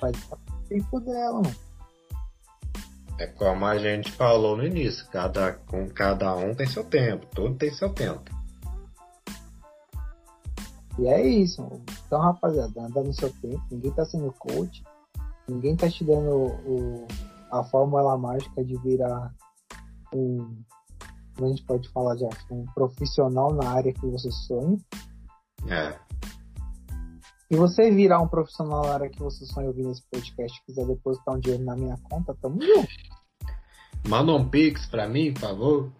Faz 0.00 0.16
o 0.30 0.68
tempo 0.68 1.00
dela, 1.00 1.42
mano. 1.42 1.68
É 3.18 3.26
como 3.26 3.66
a 3.66 3.76
gente 3.76 4.12
falou 4.12 4.56
no 4.56 4.64
início, 4.64 5.04
cada, 5.10 5.52
com 5.52 5.88
cada 5.88 6.36
um 6.36 6.54
tem 6.54 6.68
seu 6.68 6.84
tempo, 6.84 7.26
tudo 7.34 7.56
tem 7.56 7.72
seu 7.74 7.92
tempo. 7.92 8.30
E 11.00 11.08
é 11.08 11.26
isso. 11.26 11.68
Então, 12.06 12.20
rapaziada, 12.20 12.80
anda 12.80 13.02
no 13.02 13.12
seu 13.12 13.28
tempo, 13.40 13.60
ninguém 13.72 13.90
tá 13.90 14.04
sendo 14.04 14.32
coach, 14.32 14.84
ninguém 15.48 15.74
tá 15.74 15.88
te 15.88 16.04
dando 16.04 16.30
o, 16.30 17.08
a 17.50 17.64
fórmula 17.64 18.16
mágica 18.16 18.64
de 18.64 18.78
virar 18.78 19.34
um 20.14 20.62
a 21.44 21.48
gente 21.48 21.64
pode 21.64 21.88
falar 21.90 22.16
já, 22.16 22.28
um 22.50 22.64
profissional 22.74 23.54
na 23.54 23.70
área 23.70 23.92
que 23.92 24.06
você 24.06 24.30
sonha. 24.30 24.78
É. 25.68 25.98
Se 27.50 27.56
você 27.56 27.90
virar 27.90 28.20
um 28.20 28.28
profissional 28.28 28.82
na 28.82 28.92
área 28.94 29.08
que 29.08 29.20
você 29.20 29.46
sonha 29.46 29.68
ouvir 29.68 29.84
nesse 29.84 30.02
podcast 30.10 30.58
e 30.58 30.64
quiser 30.66 30.86
depositar 30.86 31.34
um 31.34 31.38
dinheiro 31.38 31.64
na 31.64 31.74
minha 31.76 31.96
conta, 32.10 32.36
tamo 32.42 32.60
junto. 32.60 32.88
Manda 34.06 34.32
um 34.32 34.46
pix 34.48 34.86
pra 34.86 35.08
mim, 35.08 35.32
por 35.32 35.40
favor. 35.40 35.92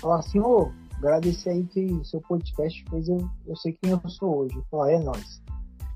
Falar 0.00 0.20
assim, 0.20 0.40
ô, 0.40 0.72
agradecer 0.96 1.50
aí 1.50 1.64
que 1.66 1.84
o 1.84 2.04
seu 2.04 2.20
podcast 2.22 2.84
fez 2.90 3.08
eu, 3.08 3.30
eu 3.46 3.56
sei 3.56 3.72
quem 3.74 3.90
eu 3.90 4.00
sou 4.08 4.38
hoje. 4.38 4.60
Falar, 4.70 4.92
é 4.92 4.98
nóis. 4.98 5.42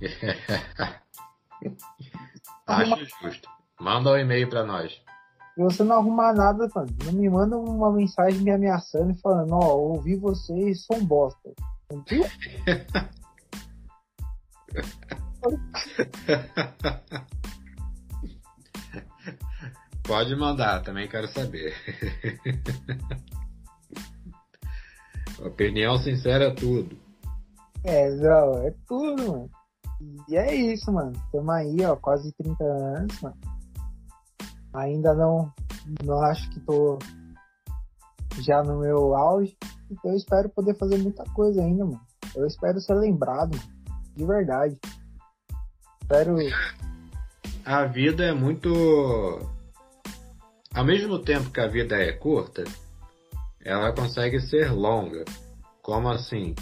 Acho 2.67 3.07
justo. 3.23 3.49
Manda 3.81 4.11
um 4.11 4.19
e-mail 4.19 4.49
pra 4.49 4.65
nós. 4.65 4.93
Se 5.55 5.63
você 5.63 5.85
não 5.85 5.97
arrumar 5.97 6.33
nada, 6.35 6.69
mano, 6.75 6.89
não 7.05 7.13
me 7.13 7.29
manda 7.29 7.57
uma 7.57 7.93
mensagem 7.93 8.41
me 8.41 8.51
ameaçando 8.51 9.13
e 9.13 9.21
falando, 9.21 9.53
ó, 9.55 9.77
ouvi 9.77 10.17
vocês, 10.17 10.85
são 10.85 11.05
bosta. 11.05 11.53
Entendeu? 11.93 12.29
Pode 20.03 20.35
mandar, 20.37 20.83
também 20.83 21.07
quero 21.09 21.29
saber. 21.29 21.75
Opinião 25.45 25.99
sincera 25.99 26.45
é 26.45 26.51
tudo. 26.55 26.97
É, 27.85 28.11
não, 28.17 28.67
é 28.67 28.75
tudo, 28.87 29.31
mano. 29.31 29.51
E 30.29 30.37
é 30.37 30.55
isso, 30.55 30.91
mano. 30.93 31.13
Tamo 31.33 31.51
aí, 31.51 31.85
ó, 31.85 31.95
quase 31.97 32.33
30 32.33 32.65
anos, 32.65 33.21
mano. 33.21 33.37
Ainda 34.79 35.13
não, 35.13 35.53
não 36.05 36.23
acho 36.23 36.49
que 36.51 36.61
tô 36.61 36.99
já 38.41 38.63
no 38.63 38.79
meu 38.79 39.15
auge. 39.17 39.57
Então 39.91 40.13
eu 40.13 40.17
espero 40.17 40.49
poder 40.51 40.77
fazer 40.77 40.99
muita 40.99 41.25
coisa 41.35 41.61
ainda, 41.61 41.85
mano. 41.85 42.01
Eu 42.37 42.47
espero 42.47 42.81
ser 42.81 42.95
lembrado. 42.95 43.59
De 44.15 44.25
verdade. 44.25 44.79
Espero. 46.01 46.37
A 47.65 47.85
vida 47.87 48.25
é 48.25 48.33
muito. 48.33 48.69
Ao 50.73 50.85
mesmo 50.85 51.19
tempo 51.19 51.51
que 51.51 51.61
a 51.61 51.67
vida 51.67 51.97
é 51.97 52.13
curta, 52.13 52.63
ela 53.65 53.93
consegue 53.93 54.41
ser 54.41 54.73
longa. 54.73 55.25
Como 55.83 56.09
assim? 56.09 56.55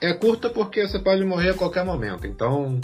É 0.00 0.14
curta 0.14 0.48
porque 0.48 0.86
você 0.86 0.98
pode 0.98 1.22
morrer 1.24 1.50
a 1.50 1.58
qualquer 1.58 1.84
momento. 1.84 2.26
Então, 2.26 2.80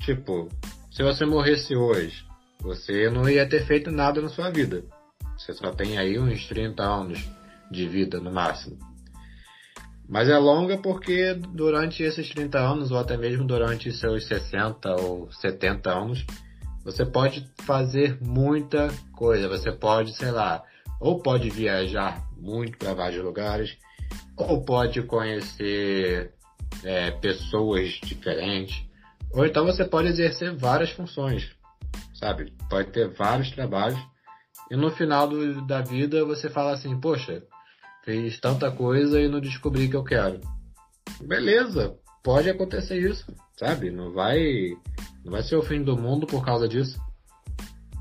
tipo, 0.00 0.48
se 0.90 1.02
você 1.02 1.24
morresse 1.24 1.76
hoje, 1.76 2.26
você 2.62 3.10
não 3.10 3.28
ia 3.28 3.46
ter 3.46 3.66
feito 3.66 3.90
nada 3.90 4.22
na 4.22 4.28
sua 4.28 4.50
vida. 4.50 4.84
Você 5.36 5.52
só 5.52 5.72
tem 5.72 5.98
aí 5.98 6.18
uns 6.18 6.46
30 6.46 6.82
anos 6.82 7.28
de 7.70 7.88
vida 7.88 8.20
no 8.20 8.30
máximo. 8.30 8.78
Mas 10.08 10.28
é 10.28 10.38
longa 10.38 10.78
porque 10.78 11.34
durante 11.34 12.02
esses 12.02 12.28
30 12.30 12.58
anos, 12.58 12.90
ou 12.90 12.98
até 12.98 13.16
mesmo 13.16 13.44
durante 13.44 13.90
seus 13.92 14.26
60 14.26 14.94
ou 15.00 15.30
70 15.32 15.90
anos, 15.90 16.24
você 16.84 17.04
pode 17.04 17.48
fazer 17.62 18.18
muita 18.20 18.88
coisa. 19.12 19.48
Você 19.48 19.72
pode, 19.72 20.12
sei 20.14 20.30
lá, 20.30 20.62
ou 21.00 21.20
pode 21.20 21.50
viajar 21.50 22.22
muito 22.36 22.78
para 22.78 22.94
vários 22.94 23.24
lugares, 23.24 23.76
ou 24.36 24.62
pode 24.62 25.02
conhecer 25.02 26.32
é, 26.84 27.10
pessoas 27.10 27.88
diferentes, 28.02 28.84
ou 29.32 29.46
então 29.46 29.64
você 29.64 29.84
pode 29.84 30.08
exercer 30.08 30.54
várias 30.54 30.90
funções, 30.90 31.50
sabe? 32.22 32.56
Pode 32.70 32.92
ter 32.92 33.08
vários 33.08 33.50
trabalhos 33.50 33.98
e 34.70 34.76
no 34.76 34.92
final 34.92 35.26
do, 35.26 35.66
da 35.66 35.80
vida 35.80 36.24
você 36.24 36.48
fala 36.48 36.72
assim, 36.72 36.98
poxa, 37.00 37.42
fiz 38.04 38.38
tanta 38.38 38.70
coisa 38.70 39.20
e 39.20 39.28
não 39.28 39.40
descobri 39.40 39.88
que 39.88 39.96
eu 39.96 40.04
quero. 40.04 40.40
Beleza, 41.20 41.98
pode 42.22 42.48
acontecer 42.48 42.96
isso, 42.96 43.26
sabe? 43.58 43.90
Não 43.90 44.12
vai, 44.12 44.38
não 45.24 45.32
vai 45.32 45.42
ser 45.42 45.56
o 45.56 45.64
fim 45.64 45.82
do 45.82 45.96
mundo 45.96 46.24
por 46.24 46.44
causa 46.44 46.68
disso. 46.68 46.96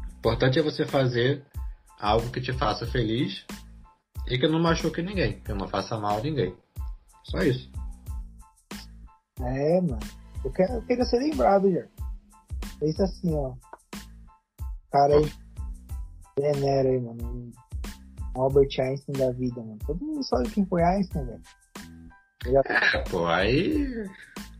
O 0.04 0.18
importante 0.20 0.60
é 0.60 0.62
você 0.62 0.86
fazer 0.86 1.44
algo 2.00 2.30
que 2.30 2.42
te 2.42 2.54
faça 2.54 2.86
feliz 2.86 3.44
e 4.28 4.38
que 4.38 4.48
não 4.48 4.62
machuque 4.62 5.02
ninguém, 5.02 5.42
que 5.42 5.52
não 5.52 5.68
faça 5.68 5.98
mal 5.98 6.20
a 6.20 6.22
ninguém. 6.22 6.56
Só 7.24 7.40
isso. 7.40 7.72
É, 9.40 9.82
mano. 9.82 10.00
Eu, 10.46 10.52
quero, 10.52 10.84
eu 10.88 11.06
ser 11.06 11.18
lembrado, 11.18 11.72
já. 11.72 11.88
Pensa 12.80 13.04
assim, 13.04 13.34
ó. 13.34 13.56
Cara 14.92 15.16
aí. 15.18 15.32
Venera 16.38 16.90
aí, 16.90 17.00
mano. 17.00 17.52
Um 18.36 18.42
Albert 18.42 18.70
Einstein 18.80 19.18
da 19.18 19.32
vida, 19.32 19.62
mano. 19.62 19.78
Todo 19.86 20.04
mundo 20.04 20.24
sabe 20.24 20.50
quem 20.50 20.66
foi 20.66 20.84
Einstein, 20.84 21.26
velho. 21.26 21.42
Já... 22.46 22.62
É, 22.66 22.98
pô, 23.10 23.26
aí. 23.26 23.88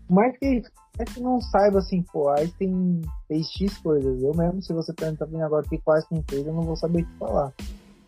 Mas 0.10 0.38
que, 0.38 0.62
é 1.00 1.06
que 1.06 1.22
não 1.22 1.40
saiba 1.40 1.80
assim, 1.80 2.04
pô, 2.12 2.30
Einstein 2.30 3.02
fez 3.28 3.48
X 3.52 3.78
coisas. 3.78 4.22
Eu 4.22 4.34
mesmo, 4.36 4.62
se 4.62 4.74
você 4.74 4.94
perguntar 4.94 5.26
pra 5.26 5.38
mim 5.38 5.44
agora 5.44 5.66
o 5.66 5.70
que 5.70 5.82
o 5.84 5.92
Einstein 5.92 6.24
fez, 6.30 6.46
eu 6.46 6.54
não 6.54 6.64
vou 6.64 6.76
saber 6.76 7.04
te 7.04 7.18
falar. 7.18 7.54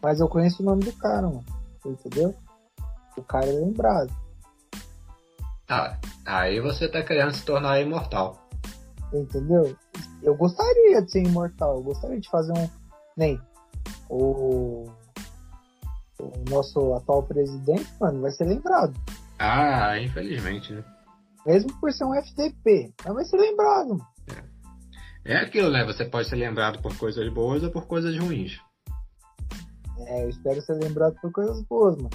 Mas 0.01 0.19
eu 0.19 0.27
conheço 0.27 0.61
o 0.61 0.65
nome 0.65 0.83
do 0.83 0.91
cara, 0.93 1.27
mano. 1.27 1.45
Entendeu? 1.85 2.35
O 3.17 3.23
cara 3.23 3.45
é 3.45 3.51
lembrado. 3.51 4.13
Ah, 5.69 5.97
aí 6.25 6.59
você 6.59 6.87
tá 6.87 7.01
querendo 7.01 7.33
se 7.33 7.45
tornar 7.45 7.79
imortal. 7.79 8.42
Entendeu? 9.13 9.75
Eu 10.21 10.35
gostaria 10.35 11.01
de 11.01 11.11
ser 11.11 11.23
imortal. 11.23 11.77
Eu 11.77 11.83
gostaria 11.83 12.19
de 12.19 12.29
fazer 12.29 12.51
um. 12.53 12.69
Nem. 13.15 13.39
O. 14.09 14.85
O 16.19 16.49
nosso 16.49 16.93
atual 16.93 17.23
presidente, 17.23 17.87
mano, 17.99 18.21
vai 18.21 18.31
ser 18.31 18.45
lembrado. 18.45 18.93
Ah, 19.39 19.99
infelizmente, 19.99 20.71
né? 20.71 20.83
Mesmo 21.45 21.77
por 21.79 21.91
ser 21.91 22.05
um 22.05 22.13
FTP. 22.13 22.93
Mas 23.03 23.13
vai 23.13 23.25
ser 23.25 23.37
lembrado. 23.37 23.97
É. 25.25 25.33
é 25.33 25.37
aquilo, 25.37 25.69
né? 25.69 25.83
Você 25.83 26.05
pode 26.05 26.29
ser 26.29 26.37
lembrado 26.37 26.81
por 26.81 26.95
coisas 26.97 27.27
boas 27.33 27.61
ou 27.63 27.71
por 27.71 27.85
coisas 27.87 28.17
ruins. 28.17 28.57
É, 30.05 30.23
eu 30.23 30.29
espero 30.29 30.61
ser 30.61 30.75
lembrado 30.75 31.15
por 31.21 31.31
coisas 31.31 31.61
boas, 31.63 31.97
mano. 31.97 32.09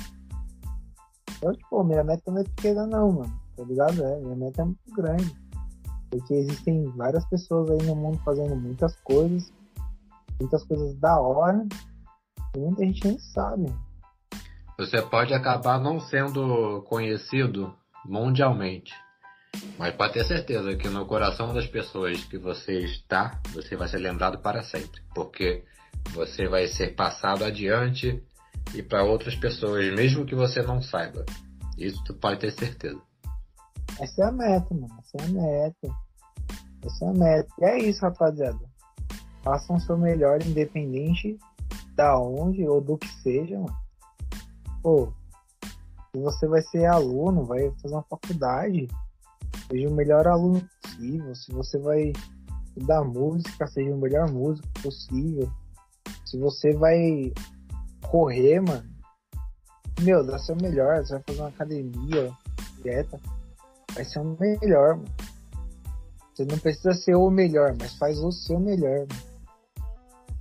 Então, 1.37 1.53
tipo, 1.53 1.85
minha 1.85 2.03
meta 2.03 2.31
não 2.31 2.41
é 2.41 2.45
pequena 2.45 2.87
não, 2.87 3.13
mano. 3.13 3.41
Tá 3.57 3.65
ligado? 3.65 4.05
É, 4.05 4.21
minha 4.21 4.37
meta 4.37 4.63
é 4.63 4.65
muito 4.65 4.95
grande. 4.95 5.48
Porque 6.11 6.35
existem 6.35 6.85
várias 6.97 7.25
pessoas 7.27 7.71
aí 7.71 7.87
no 7.87 7.95
mundo 7.95 8.19
fazendo 8.25 8.57
muitas 8.57 8.95
coisas. 9.01 9.53
Muitas 10.41 10.65
coisas 10.65 10.95
da 10.97 11.21
hora. 11.21 11.67
E 12.57 12.59
muita 12.59 12.85
gente 12.85 13.07
nem 13.07 13.19
sabe. 13.19 13.73
Você 14.79 15.03
pode 15.03 15.35
acabar 15.35 15.81
não 15.81 16.01
sendo 16.01 16.83
conhecido 16.83 17.75
mundialmente. 18.05 18.93
Mas 19.79 19.95
pode 19.95 20.13
ter 20.15 20.25
certeza 20.25 20.77
que 20.77 20.89
no 20.89 21.07
coração 21.07 21.53
das 21.53 21.67
pessoas 21.67 22.25
que 22.25 22.39
você 22.39 22.81
está, 22.81 23.41
você 23.53 23.77
vai 23.77 23.89
ser 23.89 23.99
lembrado 23.99 24.39
para 24.39 24.63
sempre. 24.63 25.01
Porque 25.15 25.65
você 26.11 26.49
vai 26.49 26.69
ser 26.69 26.95
passado 26.95 27.45
adiante 27.45 28.23
e 28.75 28.83
para 28.83 29.03
outras 29.03 29.35
pessoas, 29.35 29.93
mesmo 29.95 30.27
que 30.27 30.35
você 30.35 30.63
não 30.63 30.81
saiba. 30.81 31.25
Isso 31.77 32.03
tu 32.05 32.15
pode 32.15 32.41
ter 32.41 32.53
certeza. 32.53 33.01
Essa 34.01 34.23
é 34.23 34.25
a 34.27 34.33
meta, 34.33 34.75
mano. 34.75 34.95
Essa 34.99 35.17
é 35.19 35.25
a 35.25 35.29
meta. 35.29 35.97
Essa 36.85 37.05
é 37.05 37.09
a 37.09 37.13
meta. 37.13 37.55
E 37.61 37.65
é 37.65 37.79
isso, 37.79 38.03
rapaziada. 38.03 38.61
Façam 39.43 39.77
o 39.77 39.81
seu 39.81 39.97
melhor, 39.97 40.43
independente 40.43 41.39
da 41.95 42.19
onde 42.19 42.67
ou 42.67 42.81
do 42.81 42.97
que 42.97 43.09
seja, 43.23 43.59
mano. 43.59 43.77
Pô, 44.83 45.13
se 46.13 46.21
você 46.21 46.47
vai 46.47 46.63
ser 46.63 46.87
aluno, 46.87 47.45
vai 47.45 47.71
fazer 47.83 47.95
uma 47.95 48.05
faculdade, 48.05 48.89
seja 49.69 49.89
o 49.89 49.95
melhor 49.95 50.27
aluno 50.27 50.63
possível. 50.83 51.35
Se 51.35 51.53
você 51.53 51.79
vai 51.79 52.13
estudar 52.67 53.05
música, 53.05 53.67
seja 53.67 53.95
o 53.95 53.99
melhor 53.99 54.31
músico 54.31 54.69
possível. 54.83 55.51
Se 56.25 56.39
você 56.39 56.73
vai 56.73 57.33
correr, 58.09 58.61
mano, 58.61 58.89
meu, 60.01 60.25
dá 60.25 60.39
seu 60.39 60.57
melhor. 60.57 61.05
Você 61.05 61.15
vai 61.15 61.23
fazer 61.23 61.41
uma 61.41 61.49
academia 61.49 62.33
dieta, 62.83 63.21
vai 63.99 64.05
ser 64.05 64.21
o 64.21 64.37
melhor, 64.39 64.97
mano. 64.97 65.15
Você 66.33 66.45
não 66.45 66.59
precisa 66.59 66.93
ser 66.93 67.17
o 67.17 67.29
melhor, 67.31 67.75
mas 67.81 67.97
faz 67.97 68.19
o 68.21 68.31
seu 68.31 68.61
melhor, 68.61 68.99
mano. 69.01 69.29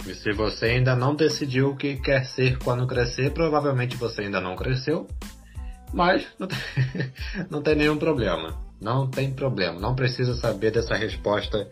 E 0.06 0.14
se 0.14 0.32
você 0.32 0.68
ainda 0.68 0.96
não 0.96 1.16
decidiu 1.16 1.72
o 1.72 1.76
que 1.76 1.98
quer 1.98 2.26
ser 2.28 2.60
quando 2.60 2.86
crescer, 2.86 3.34
provavelmente 3.34 3.98
você 3.98 4.22
ainda 4.22 4.40
não 4.40 4.56
cresceu. 4.56 5.08
Mas 5.92 6.28
não 6.38 6.48
tem, 6.48 6.60
não 7.50 7.62
tem 7.62 7.76
nenhum 7.76 7.98
problema. 7.98 8.56
Não 8.80 9.10
tem 9.10 9.34
problema. 9.34 9.80
Não 9.80 9.96
precisa 9.96 10.36
saber 10.36 10.72
dessa 10.72 10.96
resposta 10.96 11.68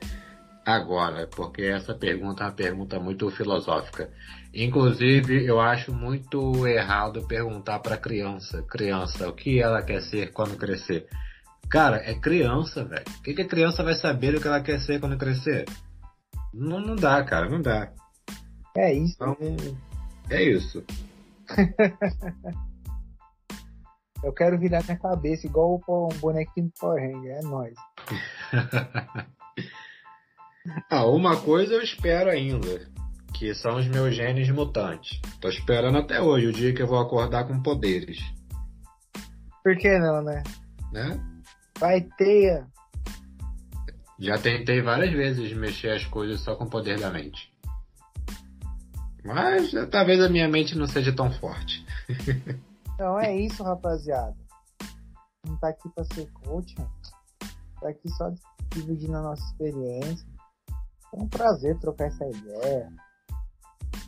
agora, 0.65 1.27
porque 1.27 1.61
essa 1.61 1.93
pergunta 1.93 2.43
é 2.43 2.47
uma 2.47 2.51
pergunta 2.51 2.99
muito 2.99 3.29
filosófica. 3.29 4.09
Inclusive, 4.53 5.45
eu 5.45 5.59
acho 5.59 5.93
muito 5.93 6.65
errado 6.65 7.27
perguntar 7.27 7.79
para 7.79 7.95
criança, 7.95 8.63
criança, 8.63 9.29
o 9.29 9.33
que 9.33 9.61
ela 9.61 9.83
quer 9.83 10.01
ser 10.01 10.31
quando 10.31 10.57
crescer. 10.57 11.07
Cara, 11.69 11.97
é 11.97 12.13
criança, 12.13 12.83
velho. 12.83 13.05
O 13.19 13.23
que, 13.23 13.33
que 13.33 13.41
a 13.41 13.47
criança 13.47 13.83
vai 13.83 13.95
saber 13.95 14.35
o 14.35 14.41
que 14.41 14.47
ela 14.47 14.61
quer 14.61 14.79
ser 14.79 14.99
quando 14.99 15.17
crescer? 15.17 15.65
Não, 16.53 16.79
não 16.79 16.95
dá, 16.95 17.23
cara, 17.23 17.49
não 17.49 17.61
dá. 17.61 17.91
É 18.77 18.93
isso. 18.93 19.15
Então, 19.15 19.35
é 20.29 20.43
isso. 20.43 20.83
Eu 24.23 24.33
quero 24.33 24.57
virar 24.57 24.83
minha 24.83 24.97
cabeça 24.97 25.45
igual 25.45 25.79
um 25.87 26.07
bonequinho 26.19 26.67
do 26.67 26.73
Power 26.79 26.99
Ranger, 26.99 27.31
é 27.31 27.41
nóis. 27.41 27.75
ah, 30.89 31.05
uma 31.05 31.37
coisa 31.37 31.75
eu 31.75 31.83
espero 31.83 32.31
ainda, 32.31 32.89
que 33.35 33.53
são 33.53 33.77
os 33.77 33.87
meus 33.87 34.15
genes 34.15 34.49
mutantes. 34.49 35.21
Tô 35.39 35.47
esperando 35.47 35.99
até 35.99 36.19
hoje 36.19 36.47
o 36.47 36.53
dia 36.53 36.73
que 36.73 36.81
eu 36.81 36.87
vou 36.87 36.97
acordar 36.97 37.45
com 37.45 37.61
poderes. 37.61 38.17
Por 39.63 39.77
que 39.77 39.95
não, 39.99 40.23
né? 40.23 40.41
Né? 40.91 41.34
Vai 41.79 42.01
ter. 42.17 42.65
Já 44.17 44.37
tentei 44.37 44.81
várias 44.81 45.11
vezes 45.11 45.53
mexer 45.53 45.91
as 45.91 46.05
coisas 46.05 46.39
só 46.39 46.55
com 46.55 46.63
o 46.63 46.69
poder 46.69 46.99
da 46.99 47.09
mente. 47.09 47.53
Mas 49.23 49.71
talvez 49.91 50.21
a 50.21 50.29
minha 50.29 50.47
mente 50.47 50.77
não 50.77 50.87
seja 50.87 51.13
tão 51.13 51.31
forte. 51.31 51.85
Então 52.95 53.19
é 53.19 53.35
isso, 53.35 53.61
rapaziada. 53.61 54.37
Não 55.45 55.57
tá 55.57 55.67
aqui 55.67 55.89
pra 55.89 56.05
ser 56.05 56.31
coach, 56.31 56.73
mano. 56.79 56.91
Tá 57.81 57.89
aqui 57.89 58.09
só 58.11 58.33
dividindo 58.73 59.17
a 59.17 59.21
nossa 59.21 59.43
experiência. 59.47 60.25
É 61.13 61.21
um 61.21 61.27
prazer 61.27 61.77
trocar 61.79 62.05
essa 62.05 62.25
ideia. 62.25 62.89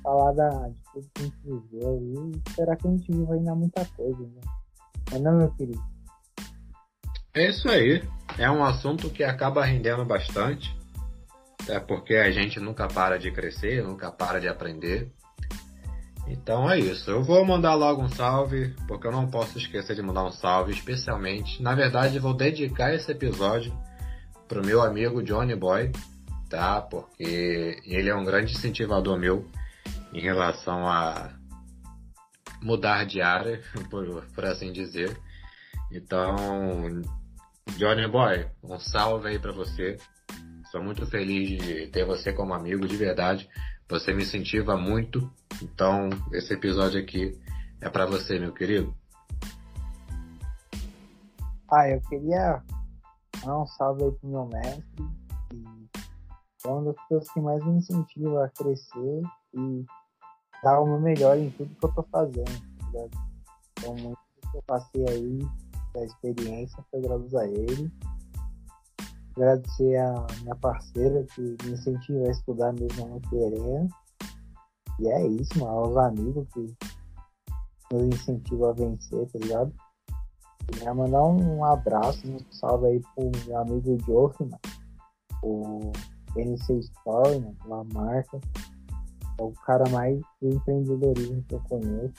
Falar 0.02 0.32
da, 0.32 0.70
de 0.70 0.82
tudo 0.94 1.10
que 1.14 1.22
a 1.22 1.26
gente 1.26 1.38
viveu 1.44 2.02
e 2.02 2.38
esperar 2.48 2.78
que 2.78 2.88
a 2.88 2.92
gente 2.92 3.12
viva 3.12 3.34
ainda 3.34 3.56
muita 3.56 3.86
coisa, 3.88 4.22
né? 4.22 4.42
É 5.12 5.20
não, 5.20 5.38
meu 5.38 5.52
querido? 5.52 5.84
É 7.38 7.50
isso 7.50 7.70
aí. 7.70 8.04
É 8.40 8.50
um 8.50 8.64
assunto 8.64 9.12
que 9.12 9.24
acaba 9.24 9.64
rendendo 9.64 10.04
bastante. 10.04 10.76
É 11.70 11.80
porque 11.80 12.16
a 12.16 12.32
gente 12.32 12.60
nunca 12.60 12.88
para 12.88 13.20
de 13.20 13.30
crescer, 13.30 13.84
nunca 13.84 14.12
para 14.12 14.42
de 14.42 14.48
aprender. 14.48 15.12
Então 16.28 16.68
é 16.68 16.80
isso. 16.80 17.12
Eu 17.12 17.24
vou 17.24 17.46
mandar 17.46 17.76
logo 17.76 18.02
um 18.02 18.10
salve, 18.10 18.74
porque 18.88 19.06
eu 19.06 19.12
não 19.12 19.28
posso 19.28 19.56
esquecer 19.60 19.96
de 19.96 20.02
mandar 20.02 20.24
um 20.24 20.32
salve, 20.32 20.74
especialmente. 20.74 21.62
Na 21.62 21.76
verdade, 21.76 22.18
vou 22.18 22.34
dedicar 22.34 22.96
esse 22.96 23.12
episódio 23.12 23.72
pro 24.48 24.66
meu 24.66 24.82
amigo 24.82 25.22
Johnny 25.22 25.56
Boy, 25.56 25.92
tá? 26.50 26.82
Porque 26.82 27.80
ele 27.86 28.10
é 28.10 28.16
um 28.16 28.26
grande 28.26 28.54
incentivador 28.54 29.16
meu 29.16 29.46
em 30.12 30.22
relação 30.22 30.88
a 30.88 31.30
mudar 32.64 33.06
de 33.06 33.22
área, 33.22 33.62
por, 33.92 34.26
por 34.34 34.44
assim 34.44 34.72
dizer. 34.72 35.16
Então, 35.92 36.36
Johnny 37.78 38.08
Boy, 38.08 38.50
um 38.64 38.80
salve 38.80 39.28
aí 39.28 39.38
para 39.38 39.52
você. 39.52 39.98
Sou 40.72 40.82
muito 40.82 41.06
feliz 41.06 41.48
de 41.62 41.86
ter 41.90 42.08
você 42.08 42.34
como 42.34 42.56
amigo, 42.56 42.88
de 42.88 42.98
verdade. 42.98 43.48
Você 43.88 44.12
me 44.16 44.24
incentiva 44.24 44.76
muito. 44.76 45.32
Então, 45.62 46.10
esse 46.34 46.56
episódio 46.56 47.00
aqui 47.00 47.40
é 47.80 47.88
para 47.88 48.08
você, 48.08 48.40
meu 48.40 48.52
querido. 48.52 48.96
Ah, 51.72 51.88
eu 51.88 52.02
queria 52.10 52.64
dar 53.46 53.62
um 53.62 53.68
salve 53.68 54.06
aí 54.06 54.12
pro 54.12 54.28
meu 54.28 54.46
mestre. 54.48 55.06
É 56.66 56.68
uma 56.68 56.84
das 56.84 56.96
pessoas 57.04 57.30
que 57.32 57.40
mais 57.40 57.64
me 57.64 57.78
incentiva 57.78 58.46
a 58.46 58.50
crescer 58.50 59.22
e 59.54 59.86
dar 60.64 60.80
o 60.80 60.88
meu 60.88 61.00
melhor 61.00 61.38
em 61.38 61.52
tudo 61.52 61.76
que 61.76 61.86
eu 61.86 61.94
tô 61.94 62.02
fazendo. 62.12 62.60
Tá 62.92 63.20
então, 63.78 63.96
muito 63.98 64.18
que 64.52 64.58
eu 64.58 64.64
passei 64.64 65.06
aí 65.10 65.67
da 65.94 66.06
experiência 66.06 66.84
foi 66.92 67.02
graças 67.02 67.36
a 67.36 67.48
ele. 67.48 67.92
Agradecer 69.36 69.98
a 69.98 70.26
minha 70.42 70.56
parceira 70.56 71.24
que 71.36 71.42
me 71.42 71.72
incentiva 71.72 72.28
a 72.28 72.32
estudar 72.32 72.74
mesmo 72.74 73.08
não 73.08 73.20
querendo. 73.22 73.88
E 75.00 75.08
é 75.08 75.28
isso, 75.28 75.60
mano. 75.60 75.78
Aos 75.78 75.98
amigos 75.98 76.48
que 76.54 76.76
nos 77.92 78.16
incentivam 78.16 78.70
a 78.70 78.74
vencer, 78.74 79.28
tá 79.28 79.40
ligado? 79.40 79.74
Queria 80.68 80.94
mandar 80.94 81.24
um 81.24 81.64
abraço, 81.64 82.28
um 82.28 82.40
salve 82.52 82.88
aí 82.88 83.02
pro 83.16 83.32
meu 83.46 83.58
amigo 83.58 83.98
Joff, 84.06 84.44
mano. 84.44 84.60
O 85.44 85.92
NC 86.36 86.80
Store, 86.80 87.40
mano, 87.40 87.56
uma 87.66 87.84
marca. 87.86 88.40
É 89.40 89.44
o 89.44 89.52
cara 89.52 89.88
mais 89.92 90.20
do 90.42 90.50
empreendedorismo 90.50 91.44
que 91.44 91.54
eu 91.54 91.62
conheço. 91.70 92.14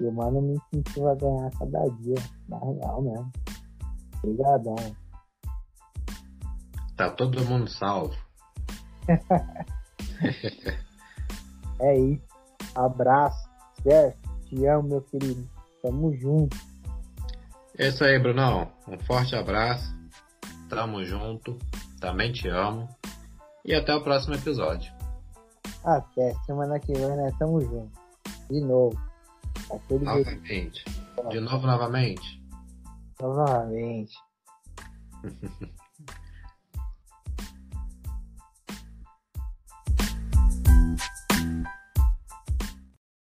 E 0.00 0.04
o 0.04 0.12
mano 0.12 0.42
me 0.42 0.54
incentiva 0.54 1.12
a 1.12 1.14
ganhar 1.14 1.50
cada 1.58 1.88
dia, 2.00 2.16
na 2.48 2.58
real 2.58 3.02
mesmo. 3.02 3.32
Obrigadão. 4.22 4.76
Tá 6.96 7.10
todo 7.10 7.44
mundo 7.44 7.68
salvo. 7.68 8.14
é 11.80 11.98
isso. 11.98 12.22
Abraço. 12.74 13.48
Certo? 13.82 14.18
Te 14.46 14.66
amo, 14.66 14.88
meu 14.88 15.02
querido. 15.02 15.46
Tamo 15.82 16.14
junto. 16.14 16.56
É 17.78 17.88
isso 17.88 18.02
aí, 18.04 18.18
Brunão. 18.18 18.72
Um 18.88 18.98
forte 19.00 19.36
abraço. 19.36 19.94
Tamo 20.68 21.04
junto. 21.04 21.56
Também 22.00 22.32
te 22.32 22.48
amo. 22.48 22.88
E 23.64 23.74
até 23.74 23.94
o 23.94 24.02
próximo 24.02 24.34
episódio. 24.34 24.92
Até 25.84 26.34
semana 26.46 26.80
que 26.80 26.92
vem, 26.92 27.16
né? 27.16 27.30
Tamo 27.38 27.60
junto. 27.60 27.92
De 28.50 28.60
novo. 28.60 28.98
Aquele 29.70 30.04
novamente. 30.04 30.84
De 31.30 31.40
novo, 31.40 31.66
novamente? 31.66 32.42
Novamente. 33.20 34.14